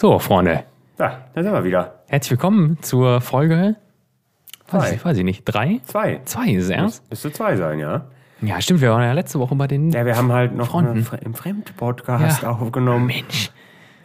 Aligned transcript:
So, 0.00 0.18
Freunde, 0.18 0.64
Da, 0.96 1.26
da 1.34 1.42
sind 1.42 1.52
wir 1.52 1.62
wieder. 1.62 1.96
herzlich 2.08 2.30
willkommen 2.30 2.78
zur 2.80 3.20
Folge. 3.20 3.76
Weiß 4.70 4.92
ich, 4.92 5.04
weiß 5.04 5.18
ich 5.18 5.24
nicht. 5.24 5.44
Drei? 5.44 5.82
Zwei. 5.84 6.22
Zwei 6.24 6.46
ist 6.52 6.64
es 6.64 6.70
ernst? 6.70 7.10
Müsste 7.10 7.30
zwei 7.30 7.54
sein, 7.54 7.78
ja. 7.78 8.06
Ja, 8.40 8.58
stimmt. 8.62 8.80
Wir 8.80 8.92
waren 8.92 9.02
ja 9.02 9.12
letzte 9.12 9.38
Woche 9.38 9.54
bei 9.56 9.66
den. 9.66 9.90
Ja, 9.90 10.06
wir 10.06 10.16
haben 10.16 10.32
halt 10.32 10.56
noch 10.56 10.68
Fronten. 10.68 11.06
eine, 11.06 11.20
im 11.22 11.34
Fremd-Podcast 11.34 12.40
Ja. 12.44 12.48
aufgenommen. 12.52 13.04
Mensch, 13.08 13.50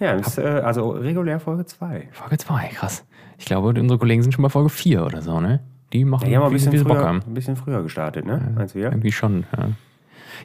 Ja, 0.02 0.12
ist, 0.16 0.38
äh, 0.38 0.42
also 0.42 0.90
regulär 0.90 1.40
Folge 1.40 1.66
zwei. 1.66 2.10
Folge 2.12 2.40
zwei, 2.40 2.68
krass. 2.74 3.06
Ich 3.38 3.46
glaube, 3.46 3.70
unsere 3.70 3.98
Kollegen 3.98 4.22
sind 4.22 4.34
schon 4.34 4.44
bei 4.44 4.50
Folge 4.50 4.68
vier 4.68 5.06
oder 5.06 5.22
so, 5.22 5.40
ne? 5.40 5.62
Die 5.94 6.04
machen, 6.04 6.28
Die 6.28 6.36
haben 6.36 6.44
wir 6.44 6.48
ein 6.48 6.52
bisschen, 6.52 6.74
sie 6.74 6.84
Bock 6.84 6.98
früher, 6.98 7.08
haben. 7.08 7.22
ein 7.26 7.34
bisschen 7.34 7.56
früher 7.56 7.82
gestartet, 7.84 8.26
ne? 8.26 8.52
Meinst 8.54 8.76
du, 8.76 8.80
ja? 8.80 8.90
Irgendwie 8.90 9.14
schon, 9.14 9.46
ja. 9.58 9.70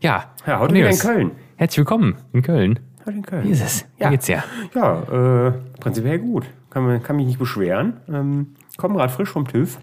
Ja, 0.00 0.24
Ja, 0.46 0.60
heute 0.60 0.74
wieder 0.74 0.90
in 0.90 0.96
Köln. 0.98 1.32
Herzlich 1.56 1.78
willkommen 1.78 2.14
in 2.32 2.42
Köln. 2.42 2.78
Heute 3.10 3.18
in 3.18 3.26
Köln. 3.26 3.44
Wie 3.44 3.50
ist 3.50 3.60
es? 3.62 3.84
Wie 3.96 4.04
Ja. 4.04 4.10
geht's 4.10 4.26
dir? 4.26 4.44
Ja, 4.72 5.48
äh, 5.48 5.52
prinzipiell 5.80 6.20
gut. 6.20 6.46
Kann, 6.70 6.84
man- 6.86 7.02
kann 7.02 7.16
mich 7.16 7.26
nicht 7.26 7.40
beschweren. 7.40 7.94
Ähm, 8.08 8.54
komm 8.76 8.94
gerade 8.94 9.12
frisch 9.12 9.30
vom 9.30 9.48
TÜV. 9.48 9.78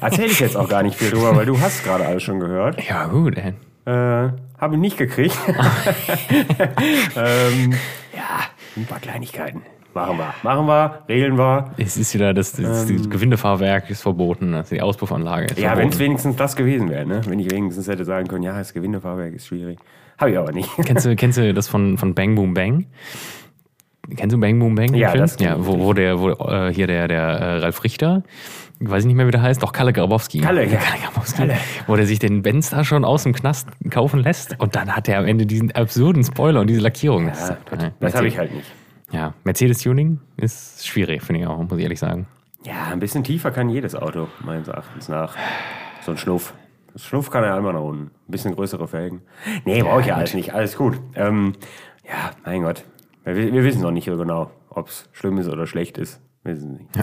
Erzähle 0.00 0.28
ich 0.28 0.40
jetzt 0.40 0.56
auch 0.56 0.68
gar 0.68 0.82
nicht 0.82 0.96
viel 0.96 1.10
drüber, 1.10 1.36
weil 1.36 1.44
du 1.44 1.60
hast 1.60 1.84
gerade 1.84 2.06
alles 2.06 2.22
schon 2.22 2.40
gehört. 2.40 2.82
Ja, 2.88 3.04
gut, 3.06 3.36
ey. 3.36 3.52
Äh, 3.84 4.30
Habe 4.58 4.74
ich 4.76 4.80
nicht 4.80 4.96
gekriegt. 4.96 5.36
ähm, 7.16 7.72
ja, 8.14 8.40
ein 8.76 8.86
paar 8.86 9.00
Kleinigkeiten. 9.00 9.60
Machen 9.92 10.16
wir. 10.16 10.32
Machen 10.42 10.66
wir, 10.66 11.02
regeln 11.08 11.36
wir. 11.36 11.72
Es 11.76 11.98
ist 11.98 12.14
wieder 12.14 12.32
das, 12.32 12.52
das, 12.52 12.86
das 12.86 13.10
Gewindefahrwerk 13.10 13.90
ist 13.90 14.00
verboten, 14.00 14.54
also 14.54 14.74
die 14.74 14.80
Auspuffanlage 14.80 15.46
ist 15.46 15.58
Ähm. 15.58 15.64
Ja, 15.64 15.76
wenn 15.76 15.88
es 15.90 15.98
wenigstens 15.98 16.36
das 16.36 16.56
gewesen 16.56 16.88
wäre, 16.88 17.04
ne? 17.04 17.20
Wenn 17.26 17.38
ich 17.40 17.50
wenigstens 17.50 17.88
hätte 17.88 18.04
sagen 18.06 18.26
können, 18.28 18.42
ja, 18.44 18.56
das 18.56 18.72
Gewindefahrwerk 18.72 19.34
ist 19.34 19.48
schwierig. 19.48 19.78
Habe 20.22 20.30
ich 20.30 20.38
aber 20.38 20.52
nicht. 20.52 20.70
Kennst 20.86 21.04
du, 21.04 21.16
kennst 21.16 21.36
du 21.36 21.52
das 21.52 21.66
von, 21.66 21.98
von 21.98 22.14
Bang 22.14 22.36
Boom 22.36 22.54
Bang? 22.54 22.86
Kennst 24.14 24.32
du 24.32 24.38
Bang 24.38 24.56
Boom 24.60 24.76
Bang? 24.76 24.94
Ja, 24.94 25.10
Film? 25.10 25.22
das 25.22 25.36
ja 25.40 25.56
ich 25.56 25.66
wo, 25.66 25.80
wo 25.80 25.92
der, 25.94 26.20
wo 26.20 26.30
äh, 26.30 26.72
hier 26.72 26.86
der, 26.86 27.08
der 27.08 27.22
äh, 27.22 27.58
Ralf 27.58 27.82
Richter, 27.82 28.22
ich 28.78 28.88
weiß 28.88 29.04
nicht 29.04 29.16
mehr, 29.16 29.26
wie 29.26 29.32
der 29.32 29.42
heißt, 29.42 29.60
doch 29.64 29.72
Kalle 29.72 29.92
Grabowski. 29.92 30.38
Kalle, 30.38 30.64
ja. 30.64 30.78
Kalle 30.78 31.02
Grabowski. 31.02 31.48
Wo 31.88 31.96
der 31.96 32.06
sich 32.06 32.20
den 32.20 32.42
Benz 32.42 32.70
da 32.70 32.84
schon 32.84 33.04
aus 33.04 33.24
dem 33.24 33.32
Knast 33.32 33.68
kaufen 33.90 34.20
lässt 34.20 34.54
und 34.60 34.76
dann 34.76 34.94
hat 34.94 35.08
er 35.08 35.18
am 35.18 35.26
Ende 35.26 35.44
diesen 35.44 35.72
absurden 35.72 36.22
Spoiler 36.22 36.60
und 36.60 36.68
diese 36.68 36.80
Lackierung. 36.80 37.26
Das, 37.26 37.48
Ja, 37.48 37.58
das, 37.68 37.82
äh, 37.82 37.90
das 37.98 38.14
habe 38.14 38.28
ich 38.28 38.38
halt 38.38 38.54
nicht. 38.54 38.70
Ja, 39.10 39.34
Mercedes-Tuning 39.42 40.20
ist 40.36 40.86
schwierig, 40.86 41.22
finde 41.22 41.40
ich 41.40 41.46
auch, 41.48 41.58
muss 41.58 41.78
ich 41.78 41.82
ehrlich 41.82 41.98
sagen. 41.98 42.28
Ja, 42.64 42.92
ein 42.92 43.00
bisschen 43.00 43.24
tiefer 43.24 43.50
kann 43.50 43.68
jedes 43.68 43.96
Auto, 43.96 44.28
meines 44.44 44.68
Erachtens 44.68 45.08
nach. 45.08 45.34
So 46.02 46.12
ein 46.12 46.16
Schnuff. 46.16 46.54
Das 46.92 47.04
Schnuff 47.04 47.30
kann 47.30 47.44
er 47.44 47.54
einmal 47.54 47.72
nach 47.72 47.80
unten. 47.80 48.04
Ein 48.06 48.30
bisschen 48.30 48.54
größere 48.54 48.86
Felgen. 48.86 49.22
Nee, 49.64 49.82
brauche 49.82 50.00
ich 50.00 50.06
ja 50.06 50.16
alles 50.16 50.34
nicht. 50.34 50.52
Alles 50.52 50.76
gut. 50.76 51.00
Ähm, 51.14 51.54
ja, 52.04 52.30
mein 52.44 52.62
Gott. 52.62 52.84
Wir, 53.24 53.34
wir 53.34 53.64
wissen 53.64 53.82
noch 53.82 53.90
nicht 53.90 54.06
so 54.06 54.16
genau, 54.16 54.50
ob 54.68 54.88
es 54.88 55.08
schlimm 55.12 55.38
ist 55.38 55.48
oder 55.48 55.66
schlecht 55.66 55.96
ist. 55.98 56.20
Wir 56.42 56.54
wissen 56.54 56.72
nicht. 56.76 56.88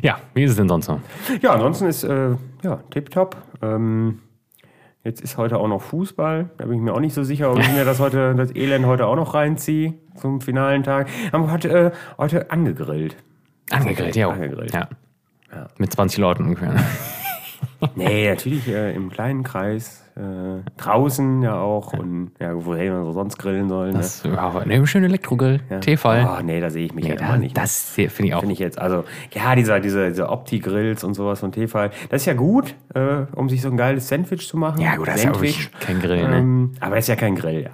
Ja, 0.00 0.20
wie 0.32 0.44
ist 0.44 0.52
es 0.52 0.56
denn 0.56 0.68
sonst 0.68 0.86
so? 0.86 1.00
Ja, 1.42 1.54
ansonsten 1.54 1.86
ist 1.86 2.04
äh, 2.04 2.30
ja, 2.62 2.76
tipptopp. 2.90 3.36
Ähm, 3.62 4.20
jetzt 5.02 5.20
ist 5.20 5.36
heute 5.36 5.58
auch 5.58 5.66
noch 5.66 5.82
Fußball. 5.82 6.50
Da 6.56 6.66
bin 6.66 6.76
ich 6.76 6.80
mir 6.80 6.92
auch 6.92 7.00
nicht 7.00 7.14
so 7.14 7.24
sicher, 7.24 7.50
ob 7.50 7.58
ich 7.58 7.72
mir 7.72 7.84
das 7.84 7.98
heute, 7.98 8.32
das 8.36 8.54
Elend 8.54 8.86
heute 8.86 9.06
auch 9.06 9.16
noch 9.16 9.34
reinziehe 9.34 9.94
zum 10.14 10.40
finalen 10.40 10.84
Tag. 10.84 11.08
Haben 11.32 11.46
wir 11.46 11.50
heute, 11.50 11.68
äh, 11.68 11.90
heute 12.16 12.48
angegrillt. 12.52 13.16
Angegrillt, 13.70 14.14
ja. 14.14 14.30
Angegrillt. 14.30 14.72
ja. 14.72 14.88
Mit 15.78 15.92
20 15.92 16.18
Leuten 16.18 16.44
ungefähr. 16.44 16.76
Nee, 17.94 18.28
natürlich 18.28 18.66
äh, 18.68 18.94
im 18.94 19.10
kleinen 19.10 19.42
Kreis. 19.42 20.04
Äh, 20.16 20.68
draußen 20.76 21.42
ja 21.42 21.60
auch. 21.60 21.92
Und 21.92 22.32
ja, 22.40 22.52
wo 22.64 22.74
hätte 22.74 22.90
man 22.90 23.04
so 23.04 23.12
sonst 23.12 23.38
grillen 23.38 23.68
sollen? 23.68 23.92
Ne? 23.92 23.98
Das 23.98 24.24
war 24.24 24.66
ne, 24.66 24.84
schön 24.84 25.04
Elektrogrill, 25.04 25.60
T-Fall. 25.80 26.28
Oh, 26.28 26.42
nee, 26.42 26.60
da 26.60 26.70
sehe 26.70 26.86
ich 26.86 26.92
mich 26.94 27.04
Nee, 27.04 27.10
ja 27.10 27.16
da, 27.16 27.36
nicht. 27.36 27.56
das 27.56 27.90
finde 27.90 28.24
ich 28.24 28.34
auch. 28.34 28.40
Finde 28.40 28.52
ich 28.54 28.58
jetzt, 28.58 28.80
also, 28.80 29.04
ja, 29.32 29.54
dieser, 29.54 29.78
diese, 29.78 30.08
diese 30.08 30.28
Opti-Grills 30.28 31.04
und 31.04 31.14
sowas 31.14 31.38
von 31.38 31.52
Tefal, 31.52 31.90
das 32.10 32.22
ist 32.22 32.26
ja 32.26 32.34
gut, 32.34 32.74
äh, 32.94 33.26
um 33.36 33.48
sich 33.48 33.62
so 33.62 33.70
ein 33.70 33.76
geiles 33.76 34.08
Sandwich 34.08 34.48
zu 34.48 34.56
machen. 34.56 34.80
Ja, 34.80 34.96
gut, 34.96 35.06
das 35.06 35.16
ist 35.16 35.24
ja 35.24 35.32
Sandwich. 35.32 35.70
kein 35.78 36.00
Grill, 36.00 36.28
ne? 36.28 36.38
Ähm, 36.38 36.72
aber 36.80 36.98
ist 36.98 37.08
ja 37.08 37.14
kein 37.16 37.36
Grill, 37.36 37.62
ja. 37.62 37.70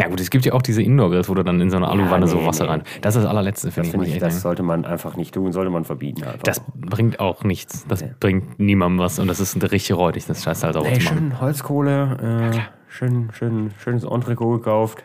Ja 0.00 0.08
gut, 0.08 0.20
es 0.20 0.30
gibt 0.30 0.44
ja 0.46 0.52
auch 0.54 0.62
diese 0.62 0.82
Indoor-Grills, 0.82 1.28
wo 1.28 1.34
du 1.34 1.42
dann 1.44 1.60
in 1.60 1.68
so 1.70 1.76
eine 1.76 1.88
Aluwanne 1.88 2.26
so 2.26 2.38
nee, 2.38 2.46
Wasser 2.46 2.64
nee. 2.64 2.70
rein. 2.70 2.82
Das 3.02 3.16
ist 3.16 3.22
das 3.22 3.30
allerletzte, 3.30 3.70
finde 3.70 3.88
Das 3.88 3.94
ich. 3.94 3.98
muss 3.98 4.08
ich, 4.08 4.18
das 4.18 4.32
sagen. 4.34 4.42
sollte 4.42 4.62
man 4.62 4.84
einfach 4.84 5.16
nicht 5.16 5.34
tun, 5.34 5.52
sollte 5.52 5.70
man 5.70 5.84
verbieten. 5.84 6.22
Einfach. 6.24 6.38
Das 6.42 6.62
bringt 6.74 7.20
auch 7.20 7.44
nichts. 7.44 7.86
Das 7.86 8.02
bringt 8.18 8.58
niemandem 8.58 8.98
was 8.98 9.18
und 9.18 9.28
das 9.28 9.40
ist 9.40 9.60
richtig 9.70 9.96
räudig, 9.96 10.26
das 10.26 10.42
Scheiß 10.42 10.64
halt 10.64 10.74
sauber 10.74 10.88
Ey, 10.88 10.98
zu 10.98 11.04
machen. 11.04 11.18
schön 11.18 11.40
Holzkohle, 11.40 12.52
äh, 12.54 12.58
schön, 12.88 13.28
schön, 13.32 13.70
schönes 13.78 14.04
Entrecot 14.04 14.58
gekauft. 14.62 15.04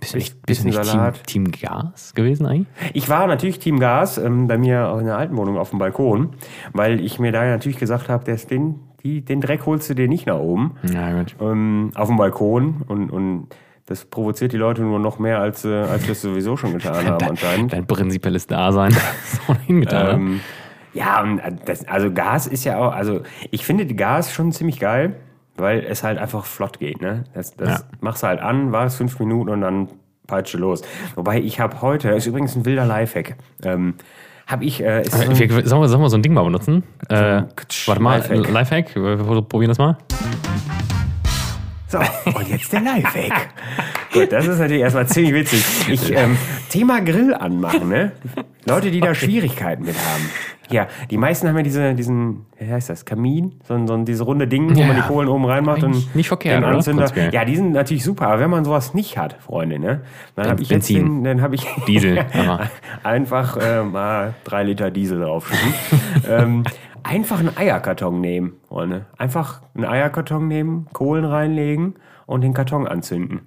Bist 0.00 0.14
du 0.14 0.18
nicht, 0.18 0.42
bisschen 0.44 0.64
bist 0.70 0.78
nicht 0.78 0.84
Salat. 0.90 1.24
Team, 1.26 1.52
Team 1.52 1.60
Gas 1.62 2.12
gewesen 2.14 2.44
eigentlich? 2.46 2.66
Ich 2.92 3.08
war 3.08 3.28
natürlich 3.28 3.60
Team 3.60 3.78
Gas 3.78 4.18
ähm, 4.18 4.48
bei 4.48 4.58
mir 4.58 4.88
auch 4.88 4.98
in 4.98 5.06
der 5.06 5.16
alten 5.16 5.36
Wohnung 5.36 5.56
auf 5.58 5.70
dem 5.70 5.78
Balkon, 5.78 6.30
weil 6.72 7.00
ich 7.00 7.20
mir 7.20 7.30
da 7.30 7.44
natürlich 7.44 7.78
gesagt 7.78 8.08
habe, 8.08 8.24
den, 8.24 8.80
die, 9.04 9.24
den 9.24 9.40
Dreck 9.40 9.64
holst 9.64 9.88
du 9.90 9.94
dir 9.94 10.08
nicht 10.08 10.26
nach 10.26 10.38
oben. 10.40 10.72
Ja, 10.92 11.16
gut. 11.16 11.36
ähm, 11.40 11.92
auf 11.94 12.08
dem 12.08 12.16
Balkon 12.16 12.82
und, 12.88 13.10
und 13.10 13.46
das 13.86 14.04
provoziert 14.04 14.52
die 14.52 14.56
Leute 14.56 14.82
nur 14.82 14.98
noch 14.98 15.18
mehr, 15.18 15.40
als, 15.40 15.64
äh, 15.64 15.68
als 15.74 16.04
wir 16.04 16.12
es 16.12 16.22
sowieso 16.22 16.56
schon 16.56 16.72
getan 16.74 17.04
haben 17.06 17.24
anscheinend. 17.30 17.72
Dein 17.72 17.86
prinzipielles 17.86 18.46
Dasein 18.46 18.92
so 19.46 19.54
hingetan. 19.66 20.06
ne? 20.06 20.12
Ähm, 20.12 20.40
ja, 20.94 21.20
und 21.22 21.38
äh, 21.40 21.52
das, 21.64 21.86
also 21.88 22.12
Gas 22.12 22.46
ist 22.46 22.64
ja 22.64 22.78
auch, 22.78 22.92
also 22.92 23.22
ich 23.50 23.64
finde 23.66 23.86
Gas 23.86 24.32
schon 24.32 24.52
ziemlich 24.52 24.78
geil, 24.78 25.16
weil 25.56 25.80
es 25.80 26.02
halt 26.04 26.18
einfach 26.18 26.44
flott 26.44 26.78
geht. 26.78 27.00
Ne? 27.00 27.24
Das, 27.34 27.54
das 27.56 27.68
Ja. 27.68 27.80
machst 28.00 28.22
du 28.22 28.26
halt 28.28 28.40
an, 28.40 28.72
war 28.72 28.86
es 28.86 28.94
fünf 28.96 29.18
Minuten 29.18 29.50
und 29.50 29.60
dann 29.62 29.88
peitsche 30.26 30.58
los. 30.58 30.82
Wobei 31.16 31.40
ich 31.40 31.58
habe 31.60 31.82
heute, 31.82 32.08
das 32.08 32.18
ist 32.18 32.26
übrigens 32.26 32.54
ein 32.56 32.64
wilder 32.64 32.86
Lifehack, 32.86 33.36
ähm, 33.64 33.94
habe 34.46 34.64
ich, 34.64 34.82
äh, 34.82 35.02
ist 35.02 35.12
so 35.12 35.22
ein- 35.22 35.38
Wir, 35.38 35.48
sollen, 35.66 35.82
wir, 35.82 35.88
sollen 35.88 36.02
wir 36.02 36.08
so 36.10 36.16
ein 36.16 36.22
Ding 36.22 36.34
mal 36.34 36.44
benutzen? 36.44 36.82
Äh, 37.08 37.42
warte 37.86 38.00
mal, 38.02 38.18
Lifehack. 38.18 38.50
Lifehack. 38.50 38.96
Wir 38.96 39.42
probieren 39.42 39.68
das 39.68 39.78
mal. 39.78 39.96
So, 41.92 41.98
und 41.98 42.48
jetzt 42.48 42.72
der 42.72 42.80
Lifehack. 42.80 43.50
Gut, 44.14 44.32
das 44.32 44.46
ist 44.46 44.58
natürlich 44.58 44.80
erstmal 44.80 45.06
ziemlich 45.06 45.34
witzig. 45.34 45.62
Ich, 45.90 46.10
ähm, 46.16 46.38
Thema 46.70 47.00
Grill 47.02 47.34
anmachen, 47.34 47.90
ne? 47.90 48.12
Leute, 48.64 48.90
die 48.90 49.00
da 49.00 49.14
Schwierigkeiten 49.14 49.84
mit 49.84 49.94
haben. 49.96 50.30
Ja, 50.70 50.86
die 51.10 51.18
meisten 51.18 51.48
haben 51.48 51.56
ja 51.58 51.62
diese, 51.62 51.92
diesen, 51.94 52.46
wie 52.58 52.70
heißt 52.72 52.88
das, 52.88 53.04
Kamin, 53.04 53.60
so, 53.68 53.74
ein- 53.74 53.86
so 53.86 53.92
ein- 53.92 54.06
diese 54.06 54.24
runde 54.24 54.48
Ding, 54.48 54.74
wo 54.74 54.80
Ja. 54.80 54.86
man 54.86 54.96
die 54.96 55.02
Kohlen 55.02 55.28
oben 55.28 55.44
reinmacht 55.44 55.84
Eigentlich 55.84 56.06
und 56.06 56.16
nicht 56.16 56.28
verkehrt, 56.28 56.58
den 56.58 56.64
oder? 56.64 56.76
Anzünder. 56.76 57.02
Prinzipiell. 57.02 57.34
Ja, 57.34 57.44
die 57.44 57.56
sind 57.56 57.72
natürlich 57.72 58.04
super, 58.04 58.28
aber 58.28 58.40
wenn 58.40 58.48
man 58.50 58.64
sowas 58.64 58.94
nicht 58.94 59.18
hat, 59.18 59.36
Freunde, 59.44 59.78
ne? 59.78 60.00
Dann 60.34 60.48
habe 60.48 60.62
ich 60.62 60.70
jetzt 60.70 60.88
Benzin. 60.88 61.16
den, 61.22 61.24
dann 61.24 61.42
habe 61.42 61.56
ich 61.56 61.66
Diesel, 61.86 62.24
einfach 63.02 63.58
äh, 63.58 63.82
mal 63.82 64.32
drei 64.44 64.62
Liter 64.62 64.90
Diesel 64.90 65.20
draufschütten. 65.20 65.74
ähm, 66.30 66.64
einfach 67.02 67.40
einen 67.40 67.56
Eierkarton 67.56 68.20
nehmen, 68.20 68.54
Freunde. 68.68 69.06
Einfach 69.16 69.62
einen 69.74 69.84
Eierkarton 69.84 70.48
nehmen, 70.48 70.86
Kohlen 70.92 71.24
reinlegen 71.24 71.94
und 72.26 72.42
den 72.42 72.54
Karton 72.54 72.86
anzünden. 72.86 73.40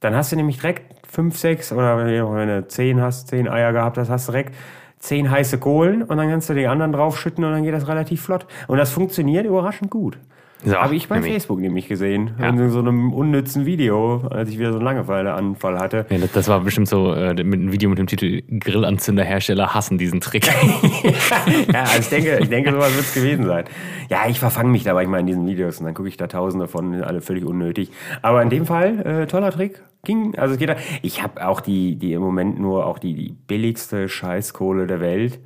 Dann 0.00 0.14
hast 0.14 0.32
du 0.32 0.36
nämlich 0.36 0.58
direkt 0.58 1.06
fünf, 1.06 1.38
sechs 1.38 1.72
oder 1.72 1.98
wenn 1.98 2.48
du 2.48 2.66
zehn 2.68 3.00
hast, 3.00 3.28
zehn 3.28 3.48
Eier 3.48 3.72
gehabt 3.72 3.98
hast, 3.98 4.10
hast 4.10 4.28
du 4.28 4.32
direkt 4.32 4.54
zehn 4.98 5.30
heiße 5.30 5.58
Kohlen 5.58 6.02
und 6.02 6.16
dann 6.16 6.28
kannst 6.28 6.48
du 6.48 6.54
die 6.54 6.66
anderen 6.66 6.92
draufschütten 6.92 7.44
und 7.44 7.52
dann 7.52 7.62
geht 7.62 7.74
das 7.74 7.88
relativ 7.88 8.22
flott. 8.22 8.46
Und 8.66 8.78
das 8.78 8.90
funktioniert 8.90 9.46
überraschend 9.46 9.90
gut. 9.90 10.18
So, 10.64 10.74
Habe 10.74 10.96
ich 10.96 11.08
bei 11.08 11.16
nämlich. 11.16 11.32
Facebook 11.34 11.60
nämlich 11.60 11.86
gesehen. 11.86 12.32
Ja. 12.40 12.48
In 12.48 12.70
so 12.70 12.78
einem 12.78 13.12
unnützen 13.12 13.66
Video, 13.66 14.26
als 14.30 14.48
ich 14.50 14.58
wieder 14.58 14.72
so 14.72 14.78
einen 14.78 14.84
Langeweileanfall 14.84 15.78
hatte. 15.78 16.06
Ja, 16.08 16.18
das, 16.18 16.32
das 16.32 16.48
war 16.48 16.60
bestimmt 16.60 16.88
so 16.88 17.12
äh, 17.12 17.34
mit 17.34 17.60
einem 17.60 17.72
Video 17.72 17.90
mit 17.90 17.98
dem 17.98 18.06
Titel 18.06 18.42
Grillanzünderhersteller 18.48 19.74
hassen 19.74 19.98
diesen 19.98 20.20
Trick. 20.20 20.46
ja, 21.72 21.82
also 21.82 22.00
ich 22.00 22.08
denke, 22.08 22.38
ich 22.40 22.48
denke, 22.48 22.72
sowas 22.72 22.94
wird 22.94 23.04
es 23.04 23.14
gewesen 23.14 23.44
sein. 23.44 23.64
Ja, 24.08 24.28
ich 24.28 24.38
verfange 24.38 24.70
mich 24.70 24.82
da 24.82 24.94
manchmal 24.94 25.20
in 25.20 25.26
diesen 25.26 25.46
Videos 25.46 25.78
und 25.78 25.86
dann 25.86 25.94
gucke 25.94 26.08
ich 26.08 26.16
da 26.16 26.26
tausende 26.26 26.68
von, 26.68 26.92
sind 26.92 27.04
alle 27.04 27.20
völlig 27.20 27.44
unnötig. 27.44 27.90
Aber 28.22 28.42
in 28.42 28.50
dem 28.50 28.66
Fall, 28.66 29.06
äh, 29.06 29.26
toller 29.26 29.52
Trick. 29.52 29.82
Ging, 30.04 30.36
also 30.36 30.54
es 30.54 30.60
geht 30.60 30.68
da. 30.68 30.76
Ich 31.02 31.22
habe 31.22 31.46
auch 31.46 31.60
die, 31.60 31.96
die 31.96 32.12
im 32.12 32.22
Moment 32.22 32.60
nur 32.60 32.86
auch 32.86 33.00
die, 33.00 33.14
die 33.14 33.34
billigste 33.48 34.08
Scheißkohle 34.08 34.86
der 34.86 35.00
Welt. 35.00 35.40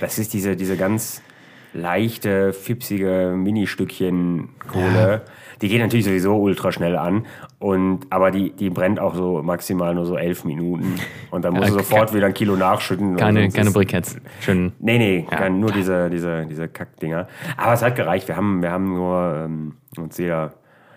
Das 0.00 0.18
ist 0.18 0.34
diese, 0.34 0.56
diese 0.56 0.76
ganz 0.76 1.22
leichte, 1.72 2.52
fipsige 2.52 3.34
Mini-Stückchen 3.36 4.48
Kohle. 4.68 5.22
Die 5.60 5.68
geht 5.68 5.80
natürlich 5.80 6.06
sowieso 6.06 6.36
ultra 6.36 6.72
schnell 6.72 6.96
an. 6.96 7.26
Und, 7.58 8.06
aber 8.10 8.30
die, 8.30 8.50
die 8.52 8.70
brennt 8.70 8.98
auch 8.98 9.14
so 9.14 9.42
maximal 9.42 9.94
nur 9.94 10.06
so 10.06 10.16
elf 10.16 10.44
Minuten. 10.44 10.94
Und 11.30 11.44
dann 11.44 11.52
musst 11.54 11.68
Ja, 11.68 11.76
du 11.76 11.82
sofort 11.82 12.14
wieder 12.14 12.26
ein 12.26 12.34
Kilo 12.34 12.56
nachschütten. 12.56 13.16
Keine, 13.16 13.48
keine 13.50 13.70
Briketts. 13.70 14.16
Schön. 14.40 14.72
Nee, 14.78 14.98
nee, 14.98 15.26
Ja. 15.30 15.36
kein, 15.36 15.60
nur 15.60 15.70
diese, 15.70 16.08
diese, 16.08 16.46
diese 16.46 16.68
Kackdinger. 16.68 17.28
Aber 17.56 17.74
es 17.74 17.82
hat 17.82 17.94
gereicht. 17.96 18.26
Wir 18.28 18.36
haben, 18.36 18.62
wir 18.62 18.70
haben 18.70 18.94
nur 18.94 19.42
ähm, 19.44 19.74
uns 19.98 20.16
jeder, 20.16 20.54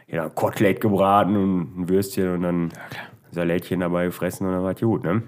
jeder 0.08 0.24
ein 0.24 0.36
Kotelett 0.36 0.80
gebraten 0.80 1.36
und 1.36 1.80
ein 1.82 1.90
Würstchen 1.90 2.34
und 2.36 2.42
dann 2.44 2.70
Salätchen 3.32 3.82
dabei 3.82 4.06
gefressen 4.06 4.48
und 4.48 4.54
dann 4.54 4.64
war 4.64 4.74
gut, 4.76 5.04
ne? 5.04 5.24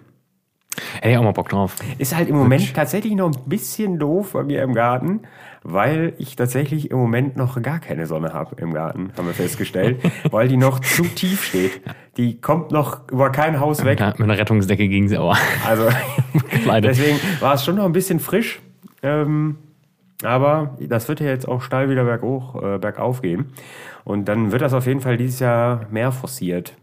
Hätte 0.95 1.10
ich 1.10 1.18
auch 1.18 1.24
mal 1.24 1.31
Bock 1.31 1.50
drauf. 1.50 1.75
Ist 1.98 2.16
halt 2.16 2.30
im 2.30 2.36
Moment 2.36 2.74
tatsächlich 2.74 3.13
noch 3.16 3.27
ein 3.27 3.50
bisschen 3.50 4.00
doof 4.00 4.33
bei 4.33 4.44
mir 4.44 4.62
im 4.63 4.74
Garten, 4.74 5.22
weil 5.63 6.13
ich 6.18 6.36
tatsächlich 6.36 6.92
im 6.92 6.98
Moment 6.98 7.38
noch 7.38 7.62
gar 7.62 7.80
keine 7.80 8.06
Sonne 8.06 8.33
habe 8.33 8.56
im 8.62 8.74
Garten, 8.74 9.12
haben 9.18 9.27
wir 9.27 9.33
festgestellt, 9.33 10.00
weil 10.31 10.48
die 10.48 10.57
noch 10.57 10.80
zu 10.80 11.04
tief 11.04 11.44
steht. 11.44 11.81
Die 12.18 12.39
kommt 12.39 12.72
noch 12.72 13.10
über 13.12 13.31
kein 13.31 13.60
Haus 13.60 13.83
weg. 13.83 14.00
Ja, 14.00 14.10
mit 14.10 14.22
einer 14.22 14.38
Rettungsdecke 14.38 14.88
ging 14.88 15.07
sie 15.07 15.18
aber. 15.18 15.38
Also 15.66 15.88
deswegen 16.81 17.19
war 17.39 17.56
es 17.56 17.66
schon 17.66 17.75
noch 17.75 17.86
ein 17.86 17.94
bisschen 17.94 18.19
frisch. 18.19 18.62
Ähm, 19.04 19.57
aber 20.24 20.78
das 20.80 21.07
wird 21.07 21.19
ja 21.19 21.28
jetzt 21.28 21.48
auch 21.48 21.62
steil 21.62 21.89
wieder 21.89 22.06
berghoch, 22.06 22.56
äh, 22.62 22.78
bergauf 22.78 23.21
gehen. 23.21 23.51
Und 24.04 24.25
dann 24.25 24.51
wird 24.51 24.62
das 24.62 24.74
auf 24.74 24.88
jeden 24.88 25.01
Fall 25.01 25.18
dieses 25.18 25.39
Jahr 25.39 25.88
mehr 25.89 26.12
forciert. 26.12 26.74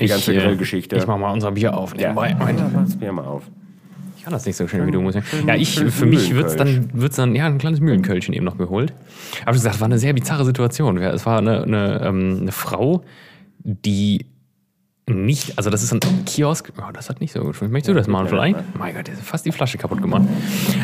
Die 0.00 0.06
ganze 0.06 0.34
äh, 0.34 0.38
Grillgeschichte. 0.40 0.96
Ich 0.96 1.06
mach 1.06 1.18
mal 1.18 1.32
unser 1.32 1.52
Bier 1.52 1.76
auf. 1.76 1.96
Ja. 1.98 2.12
Moment. 2.12 2.38
mach's 2.74 2.96
mir 2.96 3.12
mal 3.12 3.24
auf. 3.24 3.42
Ich 4.16 4.24
kann 4.24 4.32
das 4.32 4.46
nicht 4.46 4.56
so 4.56 4.66
schön 4.66 4.86
wie 4.86 4.90
du, 4.90 5.00
muss 5.02 5.14
ich. 5.16 5.28
schön- 5.28 5.46
Ja, 5.46 5.54
ich, 5.54 5.78
für 5.78 6.06
mich 6.06 6.34
wird's 6.34 6.56
dann, 6.56 6.66
Mühlenkölsch. 6.68 7.00
wird's 7.02 7.16
dann, 7.16 7.34
ja, 7.34 7.44
ein 7.46 7.58
kleines 7.58 7.80
Mühlenkölchen 7.80 8.32
eben 8.34 8.44
noch 8.46 8.56
geholt. 8.56 8.92
Aber 9.42 9.52
wie 9.52 9.58
gesagt, 9.58 9.74
es 9.74 9.80
war 9.80 9.86
eine 9.86 9.98
sehr 9.98 10.14
bizarre 10.14 10.44
Situation. 10.46 10.96
Es 10.98 11.26
war 11.26 11.38
eine, 11.38 11.62
eine, 11.62 12.00
ähm, 12.02 12.38
eine 12.40 12.52
Frau, 12.52 13.02
die 13.58 14.26
nicht, 15.06 15.58
also 15.58 15.68
das 15.68 15.82
ist 15.82 15.92
ein 15.92 16.00
Kiosk, 16.24 16.72
oh, 16.78 16.90
das 16.90 17.10
hat 17.10 17.20
nicht 17.20 17.32
so 17.32 17.40
gut. 17.40 17.60
Möchtest 17.60 17.88
du 17.90 17.92
das 17.92 18.08
machen 18.08 18.28
vielleicht? 18.28 18.56
ja. 18.56 18.64
Mein 18.78 18.94
Gott, 18.94 19.06
der 19.06 19.14
hat 19.14 19.22
fast 19.22 19.44
die 19.44 19.52
Flasche 19.52 19.76
kaputt 19.76 20.00
gemacht. 20.00 20.22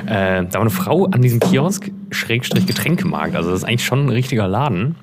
Äh, 0.04 0.44
da 0.44 0.52
war 0.54 0.60
eine 0.60 0.68
Frau 0.68 1.06
an 1.06 1.22
diesem 1.22 1.40
Kiosk, 1.40 1.90
Schrägstrich 2.10 2.66
Getränkemarkt. 2.66 3.34
Also 3.34 3.50
das 3.50 3.60
ist 3.60 3.64
eigentlich 3.64 3.86
schon 3.86 4.04
ein 4.04 4.08
richtiger 4.10 4.46
Laden. 4.46 4.96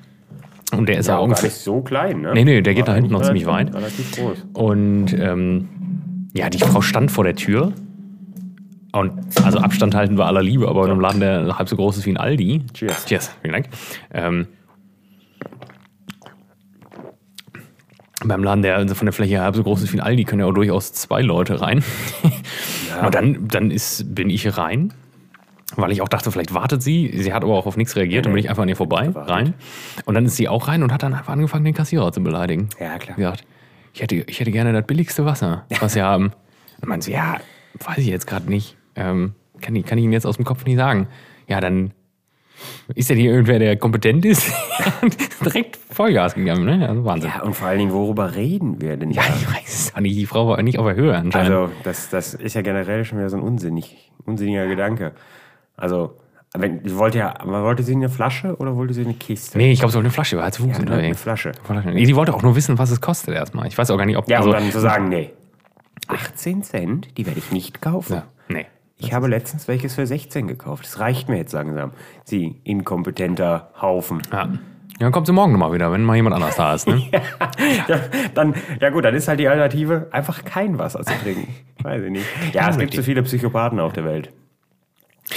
Und 0.76 0.88
der 0.88 0.98
ist 0.98 1.06
Ja, 1.08 1.16
auch 1.18 1.24
auch 1.28 1.34
gar 1.34 1.42
nicht 1.42 1.54
so 1.54 1.80
klein, 1.80 2.20
ne? 2.20 2.32
Nee, 2.34 2.44
nee, 2.44 2.60
der 2.60 2.74
geht 2.74 2.86
War 2.86 2.94
da 2.94 2.96
hinten 2.96 3.12
noch 3.12 3.22
ziemlich 3.22 3.46
weit. 3.46 3.74
Relativ 3.74 4.12
groß. 4.12 4.46
Und 4.52 5.12
ähm, 5.18 5.68
ja, 6.34 6.50
die 6.50 6.58
Frau 6.58 6.82
stand 6.82 7.10
vor 7.10 7.24
der 7.24 7.34
Tür. 7.34 7.72
Und 8.92 9.12
also 9.44 9.58
Abstand 9.58 9.94
halten 9.94 10.16
bei 10.16 10.24
aller 10.24 10.42
Liebe, 10.42 10.68
aber 10.68 10.84
in 10.84 10.90
einem 10.90 11.00
Laden, 11.00 11.20
der 11.20 11.58
halb 11.58 11.68
so 11.68 11.76
groß 11.76 11.98
ist 11.98 12.06
wie 12.06 12.10
ein 12.10 12.16
Aldi. 12.16 12.62
Cheers. 12.72 13.04
Cheers, 13.06 13.30
vielen 13.42 13.52
Dank. 13.52 13.68
Ähm, 14.12 14.46
beim 18.24 18.42
Laden, 18.42 18.62
der 18.62 18.76
also 18.76 18.94
von 18.94 19.06
der 19.06 19.12
Fläche 19.12 19.40
halb 19.40 19.56
so 19.56 19.62
groß 19.62 19.82
ist 19.82 19.92
wie 19.92 19.98
ein 19.98 20.04
Aldi, 20.04 20.24
können 20.24 20.40
ja 20.40 20.46
auch 20.46 20.54
durchaus 20.54 20.92
zwei 20.92 21.22
Leute 21.22 21.60
rein. 21.60 21.84
Und 23.04 23.14
dann, 23.14 23.48
dann 23.48 23.70
ist, 23.70 24.14
bin 24.14 24.28
ich 24.30 24.56
rein, 24.56 24.92
weil 25.82 25.92
ich 25.92 26.02
auch 26.02 26.08
dachte, 26.08 26.30
vielleicht 26.32 26.52
wartet 26.54 26.82
sie. 26.82 27.10
Sie 27.14 27.32
hat 27.32 27.44
aber 27.44 27.54
auch 27.54 27.66
auf 27.66 27.76
nichts 27.76 27.94
reagiert, 27.96 28.26
dann 28.26 28.32
bin 28.32 28.40
ich 28.40 28.50
einfach 28.50 28.64
an 28.64 28.68
ihr 28.68 28.76
vorbei, 28.76 29.08
rein. 29.14 29.54
Und 30.04 30.14
dann 30.14 30.24
ist 30.24 30.36
sie 30.36 30.48
auch 30.48 30.68
rein 30.68 30.82
und 30.82 30.92
hat 30.92 31.02
dann 31.02 31.14
einfach 31.14 31.32
angefangen, 31.32 31.64
den 31.64 31.74
Kassierer 31.74 32.12
zu 32.12 32.22
beleidigen. 32.22 32.68
Ja, 32.80 32.98
klar. 32.98 33.16
gesagt, 33.16 33.44
ich 33.94 34.02
hätte, 34.02 34.16
ich 34.16 34.40
hätte 34.40 34.50
gerne 34.50 34.72
das 34.72 34.86
billigste 34.86 35.24
Wasser, 35.24 35.64
was 35.80 35.94
sie 35.94 36.02
haben. 36.02 36.32
Und 36.80 36.88
meinte 36.88 37.06
sie, 37.06 37.12
ja, 37.12 37.38
weiß 37.84 37.98
ich 37.98 38.06
jetzt 38.06 38.28
gerade 38.28 38.48
nicht. 38.48 38.76
Ähm, 38.94 39.34
kann, 39.60 39.74
ich, 39.74 39.84
kann 39.84 39.98
ich 39.98 40.04
Ihnen 40.04 40.12
jetzt 40.12 40.26
aus 40.26 40.36
dem 40.36 40.44
Kopf 40.44 40.64
nicht 40.64 40.76
sagen. 40.76 41.08
Ja, 41.48 41.60
dann 41.60 41.92
ist 42.94 43.10
ja 43.10 43.16
hier 43.16 43.32
irgendwer, 43.32 43.58
der 43.58 43.76
kompetent 43.76 44.24
ist. 44.24 44.52
Direkt 45.44 45.76
Vollgas 45.76 46.34
gegangen, 46.34 46.64
ne? 46.64 46.88
Also 46.88 47.04
Wahnsinn. 47.04 47.30
Ja, 47.34 47.42
und 47.42 47.54
vor 47.54 47.68
allen 47.68 47.78
Dingen, 47.78 47.92
worüber 47.92 48.34
reden 48.34 48.80
wir 48.80 48.96
denn 48.96 49.12
da? 49.12 49.22
Ja, 49.22 49.34
ich 49.34 49.48
weiß 49.48 49.74
es 49.74 49.94
auch 49.94 50.00
nicht. 50.00 50.16
Die 50.16 50.26
Frau 50.26 50.48
war 50.48 50.62
nicht 50.62 50.78
auf 50.78 50.86
der 50.86 50.94
Höhe 50.96 51.16
anscheinend. 51.16 51.50
Also, 51.50 51.72
das, 51.82 52.08
das 52.10 52.34
ist 52.34 52.54
ja 52.54 52.62
generell 52.62 53.04
schon 53.04 53.18
wieder 53.18 53.30
so 53.30 53.36
ein 53.36 53.42
unsinnig, 53.42 54.12
unsinniger 54.24 54.66
Gedanke. 54.66 55.12
Also, 55.78 56.16
wenn, 56.54 56.80
sie 56.86 56.96
wollte 56.96 57.18
ja, 57.18 57.34
aber 57.40 57.62
wollte 57.62 57.82
sie 57.82 57.94
eine 57.94 58.08
Flasche 58.08 58.56
oder 58.56 58.74
wollte 58.76 58.94
sie 58.94 59.04
eine 59.04 59.14
Kiste? 59.14 59.58
nee, 59.58 59.72
ich 59.72 59.78
glaube, 59.78 59.90
es 59.90 59.94
war 59.94 60.00
eine 60.00 60.10
Flasche, 60.10 60.36
war 60.36 60.44
halt 60.44 60.56
Fuß 60.56 60.66
Ja, 60.66 60.74
eine 60.74 60.82
unterwegs. 60.84 61.22
Flasche. 61.22 61.52
Die 61.94 62.16
wollte 62.16 62.34
auch 62.34 62.42
nur 62.42 62.56
wissen, 62.56 62.78
was 62.78 62.90
es 62.90 63.00
kostet 63.00 63.34
erstmal. 63.34 63.66
Ich 63.66 63.78
weiß 63.78 63.90
auch 63.90 63.96
gar 63.96 64.06
nicht, 64.06 64.16
ob. 64.16 64.28
Ja, 64.28 64.38
also, 64.38 64.50
und 64.50 64.56
dann 64.56 64.70
zu 64.70 64.80
sagen, 64.80 65.08
nee. 65.08 65.30
18 66.08 66.62
Cent, 66.62 67.18
die 67.18 67.26
werde 67.26 67.38
ich 67.38 67.52
nicht 67.52 67.82
kaufen. 67.82 68.14
Ja, 68.14 68.24
nee. 68.48 68.66
Ich 68.96 69.12
habe 69.12 69.28
letztens 69.28 69.68
welches 69.68 69.94
für 69.94 70.06
16 70.06 70.48
gekauft. 70.48 70.84
Das 70.84 70.98
reicht 70.98 71.28
mir 71.28 71.36
jetzt 71.36 71.52
langsam. 71.52 71.92
Sie 72.24 72.60
inkompetenter 72.64 73.70
Haufen. 73.80 74.22
Ja. 74.32 74.46
ja, 74.46 74.48
dann 74.98 75.12
kommt 75.12 75.26
sie 75.26 75.32
morgen 75.32 75.52
nochmal 75.52 75.72
wieder, 75.72 75.92
wenn 75.92 76.02
mal 76.02 76.16
jemand 76.16 76.34
anders 76.34 76.56
da 76.56 76.74
ist. 76.74 76.88
Ne? 76.88 77.02
Ja, 77.88 78.00
dann, 78.34 78.54
ja 78.80 78.90
gut, 78.90 79.04
dann 79.04 79.14
ist 79.14 79.28
halt 79.28 79.38
die 79.40 79.48
Alternative, 79.48 80.08
einfach 80.12 80.44
kein 80.44 80.78
Wasser 80.78 81.02
zu 81.04 81.12
trinken. 81.22 81.54
Weiß 81.82 82.02
ich 82.02 82.10
nicht. 82.10 82.26
Ja, 82.52 82.70
es 82.70 82.78
gibt 82.78 82.94
so 82.94 83.02
viele 83.02 83.22
Psychopathen 83.22 83.80
auf 83.80 83.92
der 83.92 84.04
Welt. 84.04 84.32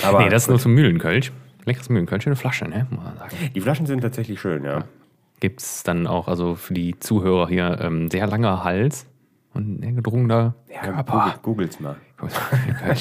Aber 0.03 0.19
nee, 0.23 0.29
das 0.29 0.43
ist 0.43 0.49
nur 0.49 0.59
zum 0.59 0.73
Mühlenkölsch. 0.73 1.31
Leckeres 1.65 1.89
Mühlenkölsch, 1.89 2.23
schöne 2.23 2.35
Flasche, 2.35 2.65
ne? 2.67 2.87
Muss 2.89 3.03
man 3.03 3.17
sagen. 3.17 3.35
die 3.53 3.61
Flaschen 3.61 3.85
sind 3.85 4.01
tatsächlich 4.01 4.39
schön, 4.41 4.63
ja. 4.63 4.85
gibt 5.39 5.61
es 5.61 5.83
dann 5.83 6.07
auch, 6.07 6.27
also 6.27 6.55
für 6.55 6.73
die 6.73 6.97
Zuhörer 6.99 7.47
hier, 7.47 7.79
ähm, 7.81 8.09
sehr 8.09 8.25
langer 8.27 8.63
Hals 8.63 9.05
und 9.53 9.83
ein 9.83 9.95
gedrungener 9.95 10.55
Ja, 10.73 10.81
Körper. 10.81 11.13
Google, 11.13 11.67
googelt's 11.67 11.79
mal. 11.79 11.95